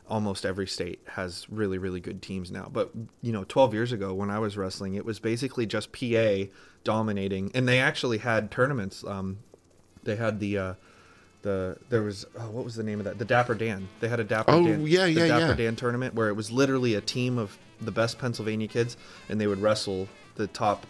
Almost 0.08 0.46
every 0.46 0.68
state 0.68 1.00
has 1.14 1.50
really, 1.50 1.78
really 1.78 1.98
good 1.98 2.22
teams 2.22 2.48
now. 2.52 2.68
But 2.72 2.92
you 3.22 3.32
know, 3.32 3.42
12 3.42 3.74
years 3.74 3.90
ago 3.90 4.14
when 4.14 4.30
I 4.30 4.38
was 4.38 4.56
wrestling, 4.56 4.94
it 4.94 5.04
was 5.04 5.18
basically 5.18 5.66
just 5.66 5.90
PA 5.90 6.44
dominating, 6.84 7.50
and 7.54 7.66
they 7.66 7.80
actually 7.80 8.18
had 8.18 8.52
tournaments. 8.52 9.02
Um, 9.04 9.38
they 10.04 10.14
had 10.14 10.38
the 10.38 10.58
uh, 10.58 10.74
the 11.42 11.76
there 11.88 12.02
was 12.02 12.26
oh, 12.38 12.50
what 12.50 12.64
was 12.64 12.74
the 12.76 12.82
name 12.82 12.98
of 12.98 13.04
that? 13.04 13.18
The 13.18 13.24
Dapper 13.24 13.54
Dan. 13.54 13.88
They 14.00 14.08
had 14.08 14.20
a 14.20 14.24
Dapper 14.24 14.52
Oh, 14.52 14.64
Dan. 14.64 14.86
yeah, 14.86 15.04
the 15.04 15.12
yeah, 15.12 15.26
Dapper 15.28 15.46
yeah. 15.48 15.54
Dan 15.66 15.76
tournament 15.76 16.14
where 16.14 16.28
it 16.28 16.34
was 16.34 16.50
literally 16.50 16.94
a 16.94 17.00
team 17.00 17.38
of 17.38 17.56
the 17.80 17.90
best 17.92 18.18
Pennsylvania 18.18 18.68
kids, 18.68 18.96
and 19.28 19.40
they 19.40 19.46
would 19.46 19.60
wrestle 19.60 20.08
the 20.36 20.46
top 20.46 20.86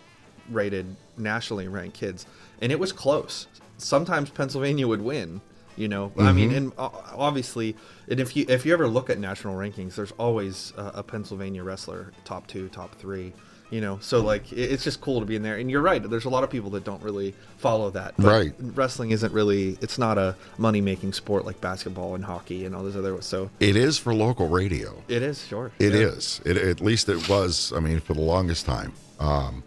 rated 0.51 0.97
nationally 1.19 1.67
ranked 1.69 1.97
kids, 1.99 2.27
and 2.61 2.71
it 2.73 2.79
was 2.79 2.93
close. 2.93 3.47
Sometimes 3.79 4.31
Pennsylvania 4.31 4.87
would 4.87 5.03
win. 5.03 5.41
You 5.77 5.89
know, 5.89 6.11
I 6.17 6.33
mean, 6.33 6.49
Mm-hmm. 6.49 6.57
and 6.57 6.73
uh, 6.79 6.89
obviously, 7.15 7.77
and 8.09 8.19
if 8.19 8.35
you 8.35 8.47
if 8.49 8.65
you 8.65 8.73
ever 8.73 8.89
look 8.89 9.11
at 9.11 9.19
national 9.19 9.57
rankings, 9.57 9.97
there's 9.97 10.13
always 10.13 10.73
a, 10.79 10.93
a 10.97 11.03
Pennsylvania 11.03 11.63
wrestler 11.63 12.13
top 12.25 12.47
two, 12.47 12.69
top 12.71 12.95
three. 12.95 13.35
You 13.69 13.81
know, 13.81 13.99
so 14.01 14.23
like 14.23 14.53
it- 14.53 14.71
it's 14.71 14.85
just 14.85 15.01
cool 15.01 15.19
to 15.19 15.27
be 15.27 15.35
in 15.35 15.43
there. 15.43 15.57
And 15.57 15.69
you're 15.69 15.83
right. 15.83 16.01
There's 16.09 16.25
a 16.25 16.29
lot 16.31 16.45
of 16.45 16.51
people 16.51 16.71
that 16.71 16.85
don't 16.85 17.03
really 17.03 17.35
follow 17.59 17.91
that. 17.91 18.15
But 18.17 18.27
Right. 18.27 18.55
Wrestling 18.61 19.11
isn't 19.11 19.33
really. 19.33 19.77
It's 19.81 19.99
not 19.99 20.19
a 20.19 20.37
money 20.57 20.81
making 20.81 21.13
sport 21.15 21.45
like 21.45 21.61
basketball 21.61 22.15
and 22.15 22.25
hockey 22.25 22.65
and 22.65 22.77
all 22.77 22.85
those 22.85 22.97
other. 22.97 23.21
So 23.23 23.51
It 23.59 23.75
is 23.75 23.99
for 23.99 24.15
local 24.15 24.49
radio. 24.49 25.03
it 25.09 25.21
is 25.23 25.45
sure. 25.45 25.73
It 25.81 25.95
Yeah. 25.95 26.01
is. 26.01 26.41
It, 26.45 26.57
at 26.57 26.81
least 26.81 27.09
it 27.09 27.29
was. 27.29 27.73
I 27.75 27.81
mean, 27.81 27.99
for 28.01 28.15
the 28.15 28.21
longest 28.21 28.67
time. 28.67 28.93
Um, 29.19 29.65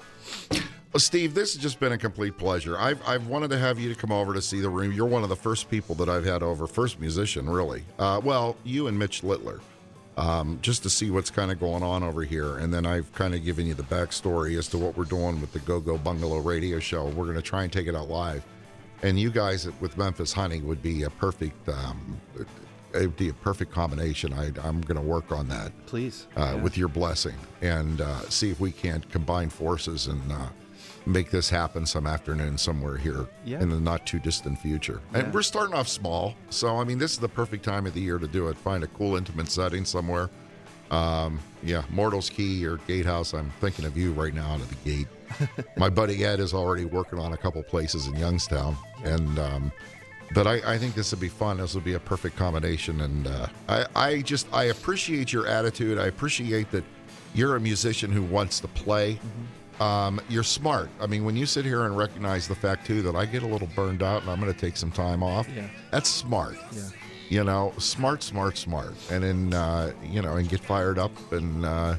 well, 0.94 1.00
Steve, 1.00 1.34
this 1.34 1.54
has 1.54 1.62
just 1.62 1.80
been 1.80 1.92
a 1.92 1.98
complete 1.98 2.38
pleasure. 2.38 2.78
I've, 2.80 3.00
I've 3.06 3.28
wanted 3.28 3.50
to 3.52 3.58
have 3.60 3.80
you 3.80 3.94
to 3.94 4.00
come 4.00 4.12
over 4.12 4.34
to 4.34 4.42
see 4.42 4.60
the 4.62 4.70
room. 4.70 4.92
You're 4.94 5.06
one 5.08 5.24
of 5.24 5.30
the 5.30 5.36
first 5.36 5.70
people 5.70 5.94
that 5.96 6.08
I've 6.10 6.26
had 6.26 6.42
over, 6.42 6.66
first 6.68 7.00
musician, 7.02 7.50
really. 7.50 7.84
Uh, 8.00 8.22
well, 8.24 8.56
you 8.64 8.88
and 8.88 8.98
Mitch 8.98 9.24
Littler, 9.24 9.60
um, 10.20 10.60
just 10.62 10.84
to 10.84 10.90
see 10.90 11.10
what's 11.12 11.30
kind 11.30 11.50
of 11.52 11.60
going 11.60 11.82
on 11.84 12.04
over 12.04 12.24
here. 12.24 12.58
And 12.58 12.74
then 12.74 12.86
I've 12.86 13.12
kind 13.14 13.34
of 13.34 13.44
given 13.44 13.66
you 13.66 13.74
the 13.74 13.84
backstory 13.84 14.58
as 14.58 14.68
to 14.70 14.78
what 14.78 14.98
we're 14.98 15.06
doing 15.06 15.40
with 15.42 15.54
the 15.54 15.60
Go 15.60 15.80
Go 15.80 15.98
Bungalow 15.98 16.40
radio 16.40 16.80
show. 16.80 17.06
We're 17.06 17.26
going 17.26 17.36
to 17.38 17.42
try 17.42 17.64
and 17.64 17.72
take 17.72 17.88
it 17.88 17.96
out 17.96 18.10
live. 18.10 18.44
And 19.02 19.18
you 19.20 19.32
guys 19.32 19.68
with 19.80 19.98
Memphis 19.98 20.34
Honey 20.34 20.60
would 20.62 20.82
be 20.84 21.04
a 21.04 21.10
perfect. 21.10 21.70
Um, 21.70 22.20
it 22.94 23.02
would 23.02 23.16
be 23.18 23.30
a 23.30 23.34
perfect 23.34 23.72
combination. 23.72 24.34
I, 24.34 24.48
I'm 24.68 24.82
going 24.82 24.96
to 25.00 25.02
work 25.02 25.32
on 25.32 25.48
that 25.50 25.72
Please. 25.86 26.26
uh, 26.36 26.54
Yeah. 26.56 26.64
with 26.64 26.76
your 26.76 26.88
blessing 26.90 27.36
and 27.62 28.02
uh, 28.02 28.20
see 28.30 28.50
if 28.50 28.60
we 28.60 28.72
can't 28.72 29.08
combine 29.12 29.50
forces 29.50 30.08
and 30.08 30.32
uh, 30.32 30.48
make 31.10 31.32
this 31.32 31.50
happen 31.50 31.86
some 31.86 32.06
afternoon 32.06 32.58
somewhere 32.58 32.96
here 32.98 33.26
Yeah. 33.46 33.60
in 33.62 33.70
the 33.70 33.80
not 33.80 34.06
too 34.06 34.20
distant 34.20 34.60
future. 34.60 35.02
And 35.14 35.28
Yeah. 35.28 35.32
we're 35.32 35.42
starting 35.42 35.76
off 35.76 35.88
small, 35.88 36.36
so 36.50 36.78
I 36.78 36.84
mean, 36.84 36.98
this 37.00 37.12
is 37.14 37.18
the 37.20 37.28
perfect 37.30 37.66
time 37.66 37.86
of 37.86 37.94
the 37.94 38.02
year 38.02 38.18
to 38.20 38.28
do 38.28 38.48
it. 38.48 38.58
Find 38.58 38.84
a 38.84 38.88
cool, 38.88 39.16
intimate 39.16 39.50
setting 39.52 39.86
somewhere. 39.86 40.30
Um, 40.92 41.40
yeah, 41.64 41.84
Mortal's 41.92 42.30
Key 42.30 42.66
or 42.66 42.78
Gatehouse. 42.88 43.34
I'm 43.34 43.52
thinking 43.62 43.86
of 43.86 43.96
you 43.98 44.12
right 44.12 44.34
now 44.34 44.54
out 44.54 44.62
of 44.62 44.70
the 44.70 44.90
gate. 44.90 45.08
My 45.78 45.90
buddy 45.90 46.26
Ed 46.26 46.40
is 46.40 46.54
already 46.54 46.86
working 46.86 47.20
on 47.20 47.34
a 47.34 47.38
couple 47.38 47.62
places 47.64 48.08
in 48.08 48.16
Youngstown, 48.16 48.76
and 49.04 49.38
um, 49.38 49.72
but 50.34 50.48
I, 50.48 50.74
I 50.74 50.78
think 50.80 50.96
this 50.96 51.12
would 51.12 51.20
be 51.20 51.28
fun. 51.28 51.58
This 51.58 51.76
would 51.76 51.84
be 51.84 51.94
a 51.94 52.00
perfect 52.00 52.36
combination, 52.38 53.02
and 53.02 53.28
uh, 53.28 53.48
I, 53.68 53.86
I 53.96 54.22
just 54.22 54.48
I 54.52 54.66
appreciate 54.66 55.32
your 55.32 55.46
attitude. 55.46 56.00
I 56.00 56.08
appreciate 56.08 56.72
that 56.72 56.84
you're 57.36 57.56
a 57.56 57.60
musician 57.60 58.12
who 58.12 58.24
wants 58.24 58.60
to 58.62 58.68
play. 58.70 59.20
Um, 59.80 60.20
you're 60.30 60.44
smart. 60.44 60.90
I 61.00 61.08
mean, 61.08 61.24
when 61.24 61.36
you 61.38 61.46
sit 61.46 61.64
here 61.66 61.86
and 61.86 61.98
recognize 61.98 62.48
the 62.48 62.56
fact 62.56 62.86
too 62.86 63.02
that 63.04 63.16
I 63.16 63.26
get 63.26 63.44
a 63.44 63.48
little 63.48 63.70
burned 63.76 64.04
out 64.04 64.22
and 64.22 64.30
I'm 64.32 64.40
going 64.42 64.54
to 64.54 64.60
take 64.60 64.76
some 64.78 64.92
time 64.92 65.24
off. 65.24 65.48
Yeah. 65.56 65.68
that's 65.92 66.10
smart. 66.10 66.58
Yeah. 66.74 66.82
You 67.30 67.44
know, 67.44 67.74
smart, 67.78 68.24
smart, 68.24 68.58
smart, 68.58 68.94
and 69.12 69.24
then 69.24 69.54
uh, 69.54 69.92
you 70.04 70.22
know, 70.22 70.36
and 70.38 70.50
get 70.50 70.60
fired 70.62 70.98
up 71.00 71.12
and. 71.32 71.66
Uh, 71.66 71.96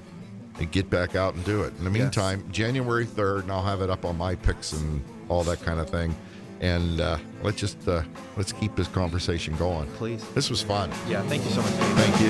and 0.59 0.71
get 0.73 0.91
back 0.91 1.17
out 1.17 1.33
and 1.35 1.43
do 1.47 1.63
it. 1.63 1.73
In 1.79 1.85
the 1.85 1.91
Yes. 1.91 1.99
meantime, 2.01 2.45
January 2.53 3.07
3rd, 3.07 3.45
and 3.45 3.53
I'll 3.53 3.63
have 3.65 3.81
it 3.81 3.89
up 3.89 4.05
on 4.05 4.19
my 4.19 4.35
picks 4.35 4.75
and 4.75 5.03
all 5.31 5.43
that 5.45 5.63
kind 5.63 5.81
of 5.81 5.89
thing. 5.89 6.15
And 6.61 7.01
uh, 7.01 7.17
let's 7.43 7.57
just 7.59 7.89
uh, 7.89 8.03
let's 8.37 8.53
keep 8.53 8.77
this 8.77 8.89
conversation 8.89 9.57
going. 9.57 9.87
Please. 9.93 10.23
This 10.35 10.51
was 10.51 10.61
fun. 10.61 10.91
Yeah. 11.09 11.23
Thank 11.23 11.45
you 11.45 11.51
so 11.53 11.63
much. 11.63 11.71
Dave. 11.79 11.97
Thank 11.97 12.21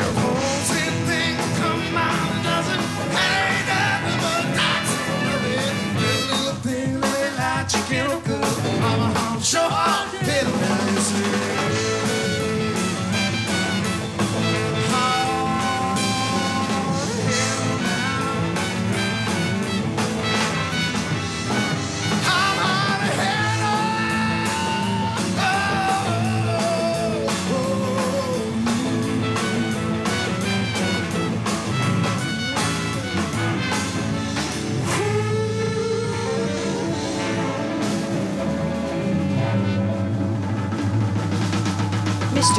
you. 2.24 2.29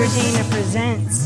Dana 0.07 0.43
presents 0.49 1.20